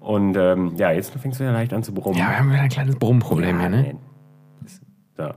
Und 0.00 0.36
ähm, 0.36 0.72
ja, 0.76 0.90
jetzt 0.90 1.12
fängst 1.12 1.38
du 1.38 1.44
ja 1.44 1.52
leicht 1.52 1.72
an 1.72 1.82
zu 1.82 1.92
brummen. 1.94 2.18
ja, 2.18 2.30
wir 2.30 2.38
haben 2.38 2.50
wieder 2.50 2.62
ein 2.62 2.68
kleines 2.70 2.96
Brummproblem 2.96 3.60
hier, 3.60 3.68
ne? 3.68 3.94
So. 5.16 5.30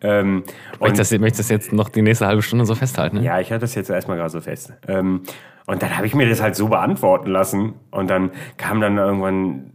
Ähm, 0.00 0.44
Möchtest 0.80 1.12
du 1.12 1.16
das, 1.16 1.20
möchtest 1.20 1.40
das 1.40 1.48
jetzt 1.50 1.72
noch 1.72 1.88
die 1.88 2.02
nächste 2.02 2.26
halbe 2.26 2.42
Stunde 2.42 2.64
so 2.64 2.74
festhalten? 2.74 3.16
Ne? 3.18 3.24
ja, 3.24 3.40
ich 3.40 3.50
hatte 3.50 3.60
das 3.60 3.74
jetzt 3.74 3.90
erstmal 3.90 4.16
gerade 4.16 4.30
so 4.30 4.40
fest. 4.40 4.72
Ähm, 4.88 5.22
und 5.66 5.82
dann 5.82 5.96
habe 5.96 6.06
ich 6.06 6.14
mir 6.14 6.28
das 6.28 6.40
halt 6.40 6.56
so 6.56 6.68
beantworten 6.68 7.30
lassen. 7.30 7.74
Und 7.90 8.08
dann 8.08 8.30
kam 8.56 8.80
dann 8.80 8.96
irgendwann, 8.96 9.72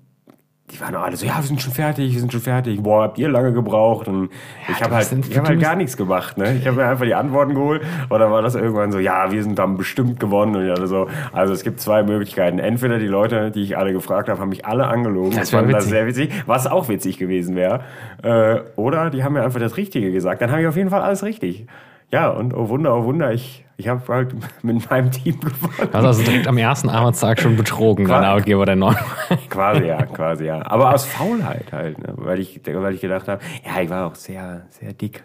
die 0.72 0.82
waren 0.82 0.96
alle 0.96 1.16
so, 1.16 1.28
ja, 1.28 1.36
wir 1.38 1.44
sind 1.44 1.62
schon 1.62 1.74
fertig, 1.74 2.12
wir 2.12 2.20
sind 2.20 2.32
schon 2.32 2.42
fertig. 2.42 2.82
Boah, 2.82 3.04
habt 3.04 3.20
ihr 3.20 3.30
lange 3.30 3.54
gebraucht? 3.54 4.08
Und 4.08 4.30
ich 4.68 4.82
habe 4.82 4.96
halt, 4.96 5.12
ich 5.30 5.38
hab 5.38 5.48
halt 5.48 5.60
gar 5.60 5.76
nichts 5.76 5.96
gemacht. 5.96 6.40
Ne? 6.40 6.56
Ich 6.56 6.66
habe 6.66 6.78
mir 6.78 6.88
einfach 6.88 7.06
die 7.06 7.14
Antworten 7.14 7.54
geholt. 7.54 7.84
Und 8.10 8.20
dann 8.20 8.32
war 8.32 8.42
das 8.42 8.56
irgendwann 8.56 8.92
so, 8.92 8.98
ja, 8.98 9.32
wir 9.32 9.44
sind 9.44 9.60
dann 9.60 9.78
bestimmt 9.78 10.20
gewonnen. 10.20 10.56
Und 10.56 10.88
so, 10.88 11.08
also 11.32 11.54
es 11.54 11.64
gibt 11.64 11.80
zwei 11.80 12.02
Möglichkeiten. 12.02 12.58
Entweder 12.58 12.98
die 12.98 13.06
Leute, 13.06 13.52
die 13.52 13.62
ich 13.62 13.78
alle 13.78 13.94
gefragt 13.94 14.28
habe, 14.28 14.42
haben 14.42 14.50
mich 14.50 14.66
alle 14.66 14.88
angelogen. 14.88 15.38
Das 15.38 15.52
fanden 15.52 15.72
das 15.72 15.86
sehr 15.86 16.08
witzig, 16.08 16.32
was 16.48 16.66
auch 16.66 16.90
witzig 16.90 17.20
gewesen 17.20 17.56
wäre. 17.56 17.82
Äh, 18.24 18.62
oder 18.76 19.12
die 19.12 19.24
haben 19.24 19.34
mir 19.34 19.44
einfach 19.44 19.60
das 19.60 19.78
Richtige 19.78 20.12
gesagt. 20.12 20.42
Dann 20.42 20.50
habe 20.50 20.62
ich 20.62 20.68
auf 20.68 20.78
jeden 20.78 20.90
Fall 20.90 21.04
alles 21.04 21.22
richtig. 21.22 21.68
Ja, 22.12 22.30
und 22.30 22.54
oh 22.54 22.70
Wunder, 22.70 22.96
oh 22.96 23.04
Wunder, 23.06 23.34
ich, 23.34 23.66
ich 23.78 23.88
habe 23.88 24.02
halt 24.08 24.36
mit 24.64 24.90
meinem 24.90 25.12
Team 25.12 25.40
gewonnen. 25.40 25.74
Du 25.78 25.94
hast 25.94 26.06
also 26.06 26.24
direkt 26.24 26.48
am 26.48 26.58
ersten 26.58 26.90
Arbeitstag 26.90 27.40
schon 27.40 27.56
betrogen, 27.58 28.08
dein. 28.08 28.24
Arbeitgeber, 28.24 28.66
der 28.66 28.76
neuen. 28.76 28.98
Quasi 29.50 29.86
ja, 29.86 30.06
quasi 30.06 30.46
ja. 30.46 30.62
Aber 30.66 30.94
aus 30.94 31.06
Faulheit 31.06 31.72
halt, 31.72 32.00
ne? 32.00 32.14
weil, 32.18 32.40
ich, 32.40 32.62
weil 32.66 32.94
ich 32.94 33.02
gedacht 33.02 33.28
habe, 33.28 33.42
ja, 33.66 33.82
ich 33.82 33.90
war 33.90 34.08
auch 34.08 34.16
sehr, 34.16 34.68
sehr 34.70 34.94
dick. 34.94 35.24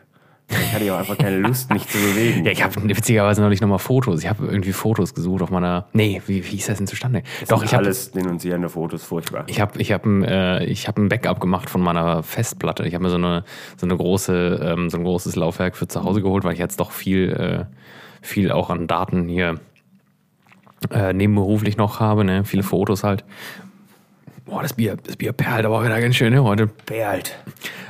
Ich 0.51 0.73
hatte 0.73 0.85
ja 0.85 0.95
auch 0.95 0.99
einfach 0.99 1.17
keine 1.17 1.39
Lust, 1.39 1.73
mich 1.73 1.87
zu 1.87 1.99
bewegen. 1.99 2.45
Ja, 2.45 2.51
ich 2.51 2.63
habe 2.63 2.75
witzigerweise 2.89 3.41
neulich 3.41 3.61
nochmal 3.61 3.79
Fotos. 3.79 4.23
Ich 4.23 4.29
habe 4.29 4.47
irgendwie 4.47 4.73
Fotos 4.73 5.15
gesucht 5.15 5.43
auf 5.43 5.51
meiner. 5.51 5.87
Nee, 5.93 6.21
wie, 6.27 6.45
wie 6.45 6.57
ist 6.57 6.69
das 6.69 6.79
denn 6.79 6.87
zustande? 6.87 7.23
Doch, 7.49 7.63
ich 7.63 7.73
habe 7.73 7.85
alles 7.85 8.11
denunzierende 8.11 8.69
Fotos, 8.69 9.05
furchtbar. 9.05 9.45
ich 9.47 9.61
hab, 9.61 9.79
ich 9.79 9.93
hab 9.93 10.05
ein, 10.05 10.25
äh, 10.25 10.65
ich 10.65 10.89
hab 10.89 10.99
ein 10.99 11.09
Backup 11.09 11.41
gemacht 11.41 11.71
von 11.71 11.81
meiner 11.81 12.23
Festplatte. 12.23 12.87
Ich 12.87 12.95
habe 12.95 13.05
mir 13.05 13.11
so 13.11 13.17
eine, 13.17 13.45
so 13.77 13.87
eine 13.87 13.97
große, 13.97 14.61
ähm, 14.63 14.91
so 14.91 14.99
ein 14.99 15.05
großes 15.05 15.37
Laufwerk 15.37 15.77
für 15.77 15.87
zu 15.87 16.03
Hause 16.03 16.23
geholt, 16.23 16.45
weil 16.45 16.55
ich 16.55 16.59
jetzt 16.59 16.81
doch 16.81 16.91
viel, 16.91 17.31
äh, 17.31 17.65
viel 18.21 18.51
auch 18.51 18.71
an 18.71 18.87
Daten 18.87 19.29
hier 19.29 19.61
äh, 20.91 21.13
nebenberuflich 21.13 21.77
noch 21.77 22.01
habe, 22.01 22.25
ne? 22.25 22.45
Viele 22.45 22.63
Fotos 22.63 23.05
halt. 23.05 23.25
Boah, 24.47 24.63
das 24.63 24.73
Bier, 24.73 24.97
das 24.97 25.17
Bier 25.17 25.33
perlt 25.33 25.65
aber 25.65 25.79
auch 25.79 25.85
wieder 25.85 26.01
ganz 26.01 26.17
schön, 26.17 26.33
ne? 26.33 26.43
Heute. 26.43 26.69
Bärlt. 26.87 27.37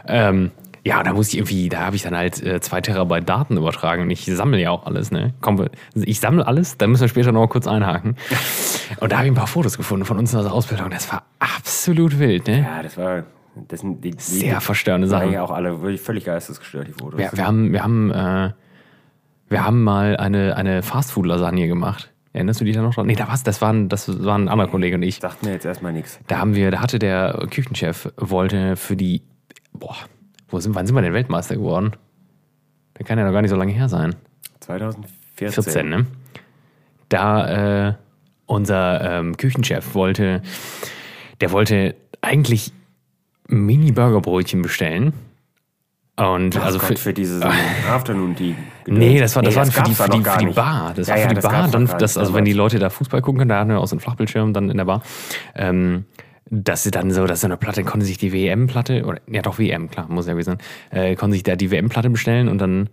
Ähm, 0.07 0.51
ja, 0.85 1.03
da 1.03 1.13
muss 1.13 1.29
ich 1.29 1.37
irgendwie, 1.37 1.69
da 1.69 1.81
habe 1.81 1.97
ich 1.97 2.03
dann 2.03 2.17
halt 2.17 2.43
äh, 2.43 2.61
zwei 2.61 2.81
Terabyte 2.81 3.29
Daten 3.29 3.57
übertragen 3.57 4.03
und 4.03 4.11
ich 4.11 4.25
sammle 4.25 4.61
ja 4.61 4.71
auch 4.71 4.87
alles, 4.87 5.11
ne? 5.11 5.35
Komm, 5.41 5.67
ich 5.95 6.21
sammle 6.21 6.47
alles, 6.47 6.79
da 6.79 6.87
müssen 6.87 7.03
wir 7.03 7.09
später 7.09 7.33
noch 7.33 7.41
mal 7.41 7.49
kurz 7.49 7.67
einhaken. 7.67 8.17
Und 9.01 9.13
da 9.13 9.19
habe 9.19 9.27
ich 9.27 9.33
ein 9.33 9.37
paar 9.37 9.47
Fotos 9.47 9.77
gefunden 9.77 10.05
von 10.05 10.19
uns 10.19 10.35
aus 10.35 10.45
der 10.45 10.53
Ausbildung. 10.53 10.91
Das 10.91 11.13
war 11.13 11.25
absolut 11.39 12.19
wild, 12.19 12.47
ne? 12.47 12.63
Ja, 12.63 12.83
das 12.83 12.97
war. 12.97 13.25
Das 13.69 13.81
sind 13.81 14.03
die, 14.05 14.13
die, 14.13 14.21
Sehr 14.21 14.61
verstörende 14.61 15.09
Sachen. 15.09 15.33
ja 15.33 15.43
auch 15.43 15.51
alle 15.51 15.83
wirklich 15.83 16.01
völlig 16.01 16.25
geistesgestört, 16.25 16.89
die 16.89 16.93
Fotos. 16.93 17.19
Wir, 17.19 17.31
wir 17.33 17.47
haben, 17.47 17.73
wir 17.73 17.83
haben, 17.83 18.11
äh, 18.11 18.53
wir 19.49 19.65
haben 19.65 19.83
mal 19.83 20.17
eine, 20.17 20.57
eine 20.57 20.83
Fastfood-Lasagne 20.83 21.67
gemacht. 21.67 22.11
Erinnerst 22.33 22.61
du 22.61 22.65
dich 22.65 22.77
da 22.77 22.83
noch 22.83 22.95
dran? 22.95 23.07
Nee, 23.07 23.17
da 23.17 23.27
war's, 23.27 23.43
das 23.43 23.61
waren, 23.61 23.89
das 23.89 24.25
waren 24.25 24.45
ein 24.45 24.49
anderer 24.49 24.69
Kollege 24.71 24.95
und 24.95 25.03
ich. 25.03 25.17
Sagt 25.17 25.43
mir 25.43 25.51
jetzt 25.51 25.67
erstmal 25.67 25.93
nichts. 25.93 26.21
Da 26.29 26.39
haben 26.39 26.55
wir, 26.55 26.71
da 26.71 26.81
hatte 26.81 27.01
der 27.01 27.45
Küchenchef, 27.51 28.13
wollte 28.17 28.77
für 28.77 28.95
die, 28.95 29.23
boah, 29.73 29.97
wo 30.51 30.61
sind, 30.61 30.75
wann 30.75 30.87
sind 30.87 30.95
wir 30.95 31.03
denn 31.03 31.13
Weltmeister 31.13 31.57
geworden? 31.57 31.93
Der 32.99 33.07
kann 33.07 33.19
ja 33.19 33.25
noch 33.25 33.33
gar 33.33 33.43
nicht 33.43 33.51
so 33.51 33.57
lange 33.57 33.73
her 33.73 33.89
sein. 33.89 34.15
2014. 34.61 35.63
14, 35.63 35.89
ne? 35.89 36.07
Da 37.09 37.89
äh, 37.89 37.95
unser 38.47 39.19
ähm, 39.19 39.37
Küchenchef 39.37 39.95
wollte, 39.95 40.43
der 41.41 41.53
wollte 41.53 41.95
eigentlich 42.21 42.73
Mini-Burgerbrötchen 43.49 44.63
bestellen. 44.63 45.13
Und 46.17 46.57
Ach 46.59 46.65
also 46.67 46.79
Gott, 46.79 46.89
für, 46.89 46.97
für 46.97 47.15
diese 47.15 47.41
Afternoon 47.91 48.37
Tea. 48.37 48.55
Nee, 48.87 49.19
das 49.19 49.35
war, 49.37 49.43
das 49.43 49.57
waren 49.57 49.71
für 49.71 49.83
die, 49.83 49.95
für 49.95 50.09
die, 50.09 50.23
für 50.23 50.39
die. 50.39 50.47
Bar. 50.53 50.93
Das 50.95 51.09
Ja, 51.09 51.15
war 51.15 51.21
ja, 51.21 51.29
für 51.29 51.35
die 51.35 51.41
das 51.41 51.45
Bar. 51.45 51.69
Dann, 51.69 51.87
das, 51.99 52.19
also 52.19 52.35
wenn 52.35 52.45
die. 52.45 52.53
Leute 52.53 52.79
da 52.79 52.91
Fußball 52.91 53.23
gucken 53.23 53.39
können, 53.39 53.49
da 53.49 53.61
hatten 53.61 53.71
wir 53.71 53.81
auch 53.81 53.87
so 53.87 53.95
einen 53.95 54.01
Flachbildschirm 54.01 54.53
dann 54.53 54.69
in 54.69 54.77
der 54.77 54.85
Bar. 54.85 55.03
Ähm, 55.55 56.05
dass 56.51 56.83
sie 56.83 56.91
dann 56.91 57.11
so, 57.13 57.27
dass 57.27 57.41
so 57.43 57.47
eine 57.47 57.57
Platte, 57.57 57.85
konnte 57.85 58.05
sich 58.05 58.19
die 58.19 58.33
WM-Platte, 58.33 59.05
oder 59.05 59.21
ja 59.31 59.41
doch 59.43 59.59
WM, 59.59 59.89
klar, 59.91 60.07
muss 60.09 60.27
ja 60.27 60.33
gewesen 60.33 60.59
sein, 60.91 61.03
äh, 61.13 61.15
konnte 61.15 61.35
sich 61.35 61.43
da 61.45 61.55
die 61.57 61.71
WM-Platte 61.71 62.11
bestellen 62.11 62.49
und 62.49 62.59
dann 62.59 62.91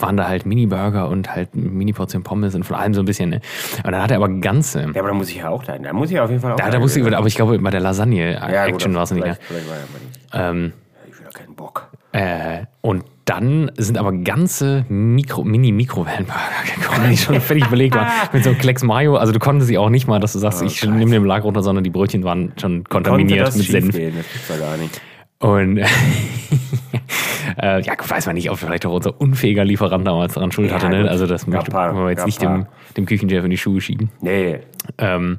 waren 0.00 0.16
da 0.16 0.28
halt 0.28 0.46
Mini-Burger 0.46 1.08
und 1.08 1.34
halt 1.34 1.56
Mini-Portion 1.56 2.22
Pommes 2.22 2.54
und 2.54 2.62
von 2.64 2.76
allem 2.76 2.94
so 2.94 3.00
ein 3.00 3.04
bisschen, 3.04 3.30
ne? 3.30 3.40
Und 3.84 3.90
dann 3.92 4.00
hat 4.02 4.10
er 4.12 4.18
aber 4.18 4.28
ganze. 4.28 4.82
Ja, 4.82 5.00
aber 5.00 5.08
da 5.08 5.14
muss 5.14 5.28
ich 5.28 5.36
ja 5.38 5.48
auch 5.48 5.64
da. 5.64 5.76
Da 5.76 5.92
muss 5.92 6.10
ich 6.10 6.20
auf 6.20 6.30
jeden 6.30 6.40
Fall 6.40 6.52
auch 6.52 6.56
Da, 6.56 6.70
da 6.70 6.78
musste 6.78 7.00
ich, 7.00 7.06
aber 7.16 7.26
ich 7.26 7.34
glaube, 7.34 7.58
bei 7.58 7.70
der 7.70 7.80
Ja, 7.80 7.84
Lasagne-Action 7.88 8.94
war 8.94 9.02
es 9.02 9.10
nicht. 9.10 9.24
Ne? 9.26 9.36
vielleicht- 9.42 9.66
vielleicht 9.66 9.68
war 9.68 9.76
ja 9.76 10.52
nicht. 10.52 10.68
Ähm, 10.68 10.72
Ich 11.08 11.18
will 11.18 11.26
doch 11.26 11.32
keinen 11.34 11.54
Bock. 11.56 11.88
Äh, 12.12 12.66
und 12.80 13.04
dann 13.28 13.70
sind 13.76 13.98
aber 13.98 14.12
ganze 14.12 14.86
Mikro, 14.88 15.44
Mini-Mikrowellenburger 15.44 16.40
gekommen, 16.74 17.10
die 17.10 17.16
schon 17.16 17.40
völlig 17.40 17.66
belegt 17.66 17.94
waren. 17.94 18.08
Mit 18.32 18.44
so 18.44 18.50
einem 18.50 18.58
Klecks 18.58 18.82
Mayo. 18.82 19.16
Also 19.16 19.32
du 19.32 19.38
konntest 19.38 19.68
sie 19.68 19.76
auch 19.78 19.90
nicht 19.90 20.06
mal, 20.06 20.18
dass 20.20 20.32
du 20.32 20.38
sagst, 20.38 20.62
ich 20.62 20.82
nehme 20.84 21.10
den 21.10 21.22
Belag 21.22 21.44
runter, 21.44 21.62
sondern 21.62 21.84
die 21.84 21.90
Brötchen 21.90 22.24
waren 22.24 22.52
schon 22.60 22.84
kontaminiert 22.84 23.54
mit 23.56 23.66
Senf. 23.66 23.86
schiefgehen? 23.86 24.14
Das 24.16 24.32
gibt's 24.32 24.48
ja 24.48 24.56
gar 24.56 24.76
nicht. 24.76 25.00
Und 25.40 25.78
äh, 27.62 27.80
ja, 27.82 27.94
weiß 28.06 28.26
man 28.26 28.34
nicht, 28.34 28.50
ob 28.50 28.58
vielleicht 28.58 28.86
auch 28.86 28.92
unser 28.94 29.20
unfähiger 29.20 29.64
Lieferant 29.64 30.06
damals 30.06 30.34
daran 30.34 30.50
schuld 30.52 30.70
Ja, 30.70 30.76
hatte. 30.76 30.88
Ne? 30.88 31.08
Also 31.08 31.26
das 31.26 31.46
möchte 31.46 31.72
wollen 31.72 31.96
wir 31.96 32.10
jetzt 32.10 32.26
nicht 32.26 32.42
dem, 32.42 32.66
dem 32.96 33.06
Küchenchef 33.06 33.44
in 33.44 33.50
die 33.50 33.58
Schuhe 33.58 33.80
schieben. 33.80 34.10
Nee, 34.20 34.60
Ähm, 34.98 35.38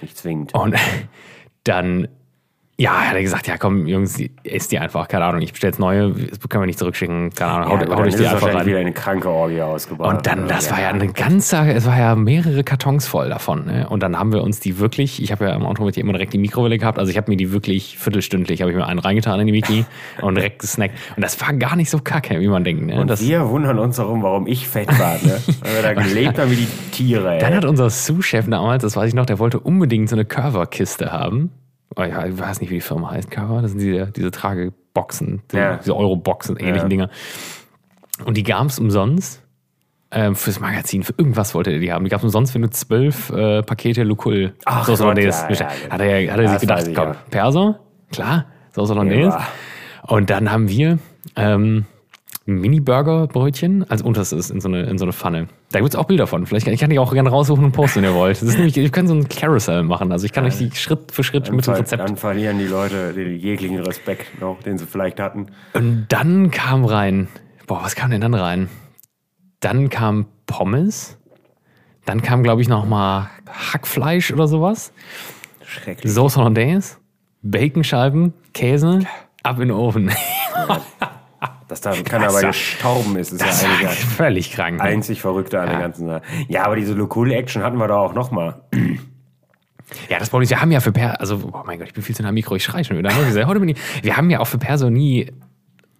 nicht 0.00 0.16
zwingend. 0.16 0.54
und 0.54 0.74
dann, 1.64 2.08
ja, 2.78 2.90
hat 2.92 3.14
er 3.14 3.22
gesagt, 3.22 3.46
ja 3.46 3.56
komm, 3.56 3.86
Jungs, 3.86 4.18
isst 4.42 4.70
die 4.70 4.78
einfach, 4.78 5.08
keine 5.08 5.24
Ahnung, 5.24 5.40
ich 5.40 5.50
bestelle 5.52 5.70
jetzt 5.70 5.78
neue, 5.78 6.10
das 6.10 6.38
können 6.48 6.62
wir 6.62 6.66
nicht 6.66 6.78
zurückschicken, 6.78 7.30
keine 7.30 7.52
Ahnung, 7.52 7.70
Ja, 7.70 7.78
haut, 7.78 7.86
gut, 7.86 7.96
haut 7.96 8.02
euch 8.02 8.08
ist 8.08 8.18
die 8.20 8.26
einfach 8.26 8.54
rein. 8.54 8.66
wieder 8.66 8.78
eine 8.80 8.92
kranke 8.92 9.30
Orgie 9.30 9.62
ausgebaut. 9.62 10.06
Und 10.06 10.26
dann, 10.26 10.46
das 10.46 10.70
war 10.70 10.80
ja 10.82 10.90
eine 10.90 11.08
ganze, 11.08 11.56
es 11.72 11.86
war 11.86 11.98
ja 11.98 12.14
mehrere 12.14 12.62
Kartons 12.64 13.06
voll 13.06 13.30
davon. 13.30 13.64
Ne? 13.64 13.88
Und 13.88 14.02
dann 14.02 14.18
haben 14.18 14.30
wir 14.34 14.42
uns 14.42 14.60
die 14.60 14.78
wirklich, 14.78 15.22
ich 15.22 15.32
habe 15.32 15.46
ja 15.46 15.54
im 15.54 15.64
Auto 15.64 15.84
mit 15.84 15.96
dir 15.96 16.00
immer 16.00 16.12
direkt 16.12 16.34
die 16.34 16.38
Mikrowelle 16.38 16.76
gehabt, 16.76 16.98
also 16.98 17.10
ich 17.10 17.16
habe 17.16 17.30
mir 17.30 17.38
die 17.38 17.50
wirklich 17.50 17.96
viertelstündlich, 17.96 18.60
habe 18.60 18.70
ich 18.72 18.76
mir 18.76 18.86
einen 18.86 18.98
reingetan 18.98 19.40
in 19.40 19.46
die 19.46 19.52
Miki 19.52 19.86
und 20.20 20.34
direkt 20.34 20.58
gesnackt. 20.58 20.94
Und 21.16 21.22
das 21.24 21.40
war 21.40 21.54
gar 21.54 21.76
nicht 21.76 21.88
so 21.88 21.98
kacke, 21.98 22.40
wie 22.40 22.48
man 22.48 22.62
denkt. 22.62 22.84
Ne? 22.84 23.00
Und 23.00 23.08
Das, 23.08 23.22
wir 23.22 23.48
wundern 23.48 23.78
uns 23.78 23.96
darum, 23.96 24.22
warum 24.22 24.46
ich 24.46 24.68
fett 24.68 24.88
war, 24.98 25.14
ne? 25.22 25.40
Weil 25.62 25.74
wir 25.76 25.82
da 25.82 25.94
gelebt 26.02 26.38
haben 26.38 26.50
wie 26.50 26.56
die 26.56 26.68
Tiere, 26.92 27.36
ey. 27.36 27.40
dann 27.40 27.54
hat 27.54 27.64
unser 27.64 27.88
Sous-Chef 27.88 28.46
damals, 28.50 28.82
das 28.82 28.96
weiß 28.96 29.08
ich 29.08 29.14
noch, 29.14 29.24
der 29.24 29.38
wollte 29.38 29.60
unbedingt 29.60 30.10
so 30.10 30.16
eine 30.16 30.26
Curver-Kiste 30.26 31.10
haben. 31.10 31.50
Oh 31.96 32.02
ja, 32.02 32.26
ich 32.26 32.38
weiß 32.38 32.60
nicht, 32.60 32.70
wie 32.70 32.74
die 32.76 32.80
Firma 32.80 33.10
heißt, 33.10 33.30
Curver, 33.30 33.62
das 33.62 33.70
sind 33.72 33.80
diese, 33.80 34.06
diese 34.12 34.30
Trageboxen, 34.30 35.42
diese, 35.50 35.58
Ja. 35.62 35.76
diese 35.76 35.96
Euro-Boxen, 35.96 36.56
ähnlichen 36.56 36.82
Ja. 36.82 36.88
Dinger. 36.88 37.10
Und 38.24 38.36
die 38.36 38.42
gab 38.42 38.66
es 38.66 38.78
umsonst. 38.78 39.42
Ähm, 40.12 40.36
fürs 40.36 40.60
Magazin, 40.60 41.02
für 41.02 41.14
irgendwas 41.18 41.52
wollte 41.54 41.72
er 41.72 41.80
die 41.80 41.92
haben. 41.92 42.04
Die 42.04 42.10
gab 42.10 42.20
es 42.20 42.24
umsonst, 42.24 42.54
wenn 42.54 42.62
du 42.62 42.70
zwölf 42.70 43.30
äh, 43.30 43.62
Pakete 43.62 44.04
Lucul 44.04 44.54
Ach 44.64 44.86
Sauce 44.86 45.00
Hollandaise 45.00 45.42
ja, 45.42 45.46
bestellt. 45.48 45.70
ja, 45.84 45.90
Hat 45.90 46.00
er, 46.00 46.32
hat 46.32 46.38
er 46.40 46.48
sich 46.50 46.60
gedacht, 46.60 46.84
komm, 46.94 47.08
ja. 47.08 47.16
Perser, 47.30 47.80
klar, 48.12 48.46
Sauce 48.72 48.90
Hollandaise. 48.90 49.36
Und 50.06 50.30
dann 50.30 50.52
haben 50.52 50.68
wir 50.68 50.98
ähm, 51.34 51.86
Mini-Burger-Brötchen 52.46 53.88
als 53.90 54.02
unterstes 54.02 54.50
in 54.50 54.60
so 54.60 54.68
eine, 54.68 54.84
in 54.84 54.98
so 54.98 55.04
eine 55.04 55.12
Pfanne. 55.12 55.48
Da 55.72 55.80
gibt 55.80 55.90
es 55.90 55.96
auch 55.96 56.04
Bilder 56.04 56.26
von. 56.26 56.46
Vielleicht 56.46 56.64
kann 56.64 56.74
ich 56.74 56.80
kann 56.80 56.90
die 56.90 56.98
auch 56.98 57.12
gerne 57.12 57.28
raussuchen 57.28 57.64
und 57.64 57.72
posten, 57.72 58.02
wenn 58.02 58.10
ihr 58.10 58.14
wollt. 58.14 58.40
Das 58.40 58.48
ist 58.48 58.56
nämlich, 58.56 58.76
wir 58.76 58.88
können 58.90 59.08
so 59.08 59.14
ein 59.14 59.28
Carousel 59.28 59.82
machen. 59.82 60.12
Also 60.12 60.26
ich 60.26 60.32
kann 60.32 60.44
euch 60.44 60.56
die 60.56 60.70
Schritt 60.74 61.10
für 61.10 61.24
Schritt 61.24 61.50
mit 61.52 61.66
dem 61.66 61.74
Rezept. 61.74 62.02
dann 62.02 62.16
verlieren 62.16 62.58
die 62.58 62.66
Leute 62.66 63.12
den 63.12 63.36
jeglichen 63.36 63.80
Respekt 63.80 64.40
noch, 64.40 64.62
den 64.62 64.78
sie 64.78 64.86
vielleicht 64.86 65.18
hatten. 65.18 65.46
Und 65.74 66.06
dann 66.08 66.50
kam 66.52 66.84
rein, 66.84 67.28
boah, 67.66 67.80
was 67.82 67.96
kam 67.96 68.10
denn 68.10 68.20
dann 68.20 68.34
rein? 68.34 68.68
Dann 69.60 69.88
kam 69.90 70.26
Pommes, 70.46 71.18
Dann 72.04 72.22
kam, 72.22 72.44
glaube 72.44 72.62
ich, 72.62 72.68
noch 72.68 72.86
mal 72.86 73.28
Hackfleisch 73.50 74.32
oder 74.32 74.46
sowas. 74.46 74.92
Schrecklich. 75.64 76.12
Sauce 76.12 76.36
Hollandaise, 76.36 76.98
Baconscheiben, 77.42 78.32
Käse, 78.54 79.00
ab 79.42 79.56
in 79.58 79.68
den 79.68 79.76
Ofen. 79.76 80.12
Das 81.68 81.80
da 81.80 81.92
kann 82.02 82.22
aber 82.22 82.34
war- 82.34 82.42
gestorben 82.42 83.16
ist, 83.16 83.32
ist 83.32 83.40
Das 83.42 83.62
ja 83.62 83.68
einiger. 83.70 83.88
völlig 83.90 84.52
krank. 84.52 84.76
ne? 84.76 84.82
Einzig 84.82 85.20
Verrückte 85.20 85.60
an 85.60 85.68
der 85.68 85.78
ganzen 85.80 86.06
Sache. 86.06 86.22
Ja, 86.48 86.64
aber 86.64 86.76
diese 86.76 86.92
Lokul-Action 86.94 87.62
hatten 87.62 87.76
wir 87.78 87.88
da 87.88 87.96
auch 87.96 88.14
noch 88.14 88.30
mal. 88.30 88.60
Ja, 90.08 90.18
das 90.18 90.30
Problem 90.30 90.44
ist, 90.44 90.50
wir 90.50 90.60
haben 90.60 90.70
ja 90.72 90.80
für 90.80 90.92
Per, 90.92 91.20
also, 91.20 91.40
oh 91.52 91.62
mein 91.64 91.78
Gott, 91.78 91.88
ich 91.88 91.94
bin 91.94 92.02
viel 92.02 92.14
zu 92.14 92.22
nah 92.22 92.28
am 92.28 92.34
Mikro, 92.34 92.56
ich 92.56 92.64
schreie 92.64 92.84
schon 92.84 92.98
wieder. 92.98 93.10
Heute 93.46 93.60
bin 93.60 93.68
ich, 93.70 93.76
wir 94.02 94.16
haben 94.16 94.30
ja 94.30 94.40
auch 94.40 94.46
für 94.46 94.58
Perso 94.58 94.90
nie, 94.90 95.30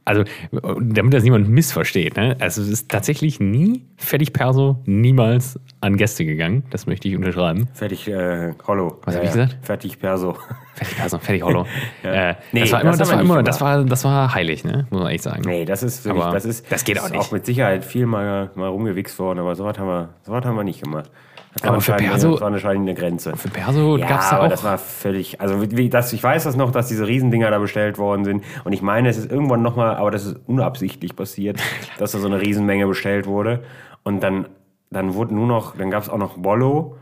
also, 0.07 0.25
damit 0.53 1.13
das 1.13 1.25
niemand 1.25 1.49
missversteht, 1.49 2.17
ne? 2.17 2.37
Also, 2.41 2.63
es 2.63 2.69
ist 2.69 2.89
tatsächlich 2.91 3.41
nie 3.41 3.83
fertig 3.97 4.33
Perso, 4.33 4.81
niemals 4.87 5.61
an 5.81 5.97
Gäste 5.97 6.25
gegangen. 6.25 6.63
Das 6.71 6.87
möchte 6.87 7.09
ich 7.09 7.17
unterschreiben. 7.17 7.69
Fertig, 7.75 8.09
äh, 8.09 8.53
Hollow. 8.67 8.99
Was 9.05 9.17
hab 9.17 9.23
Ja, 9.25 9.29
ich 9.29 9.35
ja. 9.37 9.45
gesagt? 9.45 9.67
Fertig 9.67 9.99
Perso. 9.99 10.37
Fertig 10.75 10.97
Perso, 10.97 11.19
fertig 11.19 11.43
Hollow. 11.43 11.67
äh, 12.03 12.35
Nee, 12.53 12.61
das 12.61 12.73
war 12.73 12.81
immer, 12.83 12.91
das 12.93 12.99
das, 13.01 13.11
war 13.13 13.21
immer, 13.21 13.43
das 13.43 13.61
war, 13.61 13.85
das 13.85 14.05
war 14.05 14.33
heilig, 14.35 14.65
ne? 14.65 14.87
Muss 14.91 15.03
man 15.03 15.11
echt 15.11 15.25
sagen. 15.25 15.43
Nee, 15.45 15.65
das 15.65 15.83
ist 15.83 16.05
wirklich, 16.05 16.25
das 16.25 16.45
ist, 16.45 16.71
das 16.71 16.85
geht 16.85 17.01
auch 17.01 17.11
nicht. 17.11 17.21
auch 17.21 17.33
mit 17.33 17.45
Sicherheit 17.45 17.85
viel 17.85 18.07
mal, 18.07 18.51
mal 18.55 18.69
rumgewichst 18.69 19.19
worden, 19.19 19.41
aber 19.41 19.55
sowas 19.57 19.79
haben 19.79 19.89
wir, 19.89 20.11
sowas 20.23 20.45
haben 20.45 20.57
wir 20.57 20.65
nicht 20.65 20.83
gemacht. 20.83 21.11
Das 21.57 21.63
war, 21.65 21.71
Aber 21.73 21.81
für 21.81 21.93
Perso- 21.95 22.33
das 22.33 22.41
war 22.43 22.49
anscheinend 22.49 22.89
eine 22.89 22.95
Grenze. 22.99 23.35
Für 23.37 23.49
Perso 23.49 23.97
Ja, 23.97 24.07
da 24.09 24.21
aber 24.33 24.45
auch. 24.45 24.49
das 24.49 24.63
war 24.63 24.77
völlig, 24.79 25.41
also 25.41 25.63
wie, 25.71 25.89
das, 25.89 26.13
ich 26.13 26.23
weiß 26.23 26.45
das 26.45 26.55
noch, 26.57 26.71
dass 26.71 26.89
diese 26.89 27.07
Riesendinger 27.07 27.51
da 27.51 27.59
bestellt 27.59 27.97
worden 27.99 28.25
sind 28.25 28.45
und 28.65 28.73
ich 28.73 28.83
meine, 28.83 29.09
es 29.09 29.17
ist 29.17 29.31
irgendwann 29.31 29.63
nochmal, 29.63 29.97
aber 29.97 30.11
das 30.11 30.27
ist 30.27 30.37
unabsichtlich 30.47 31.17
passiert, 31.17 31.59
dass 31.99 32.13
da 32.13 32.19
so 32.19 32.27
eine 32.27 32.41
Riesenmenge 32.41 32.87
bestellt 32.87 33.27
wurde 33.27 33.63
und 34.05 34.23
dann, 34.23 34.49
dann 34.91 35.15
wurde 35.15 35.35
nur 35.35 35.47
noch, 35.47 35.77
dann 35.77 35.91
gab 35.91 36.03
es 36.03 36.09
auch 36.11 36.19
noch 36.19 36.37
Bollo. 36.37 36.97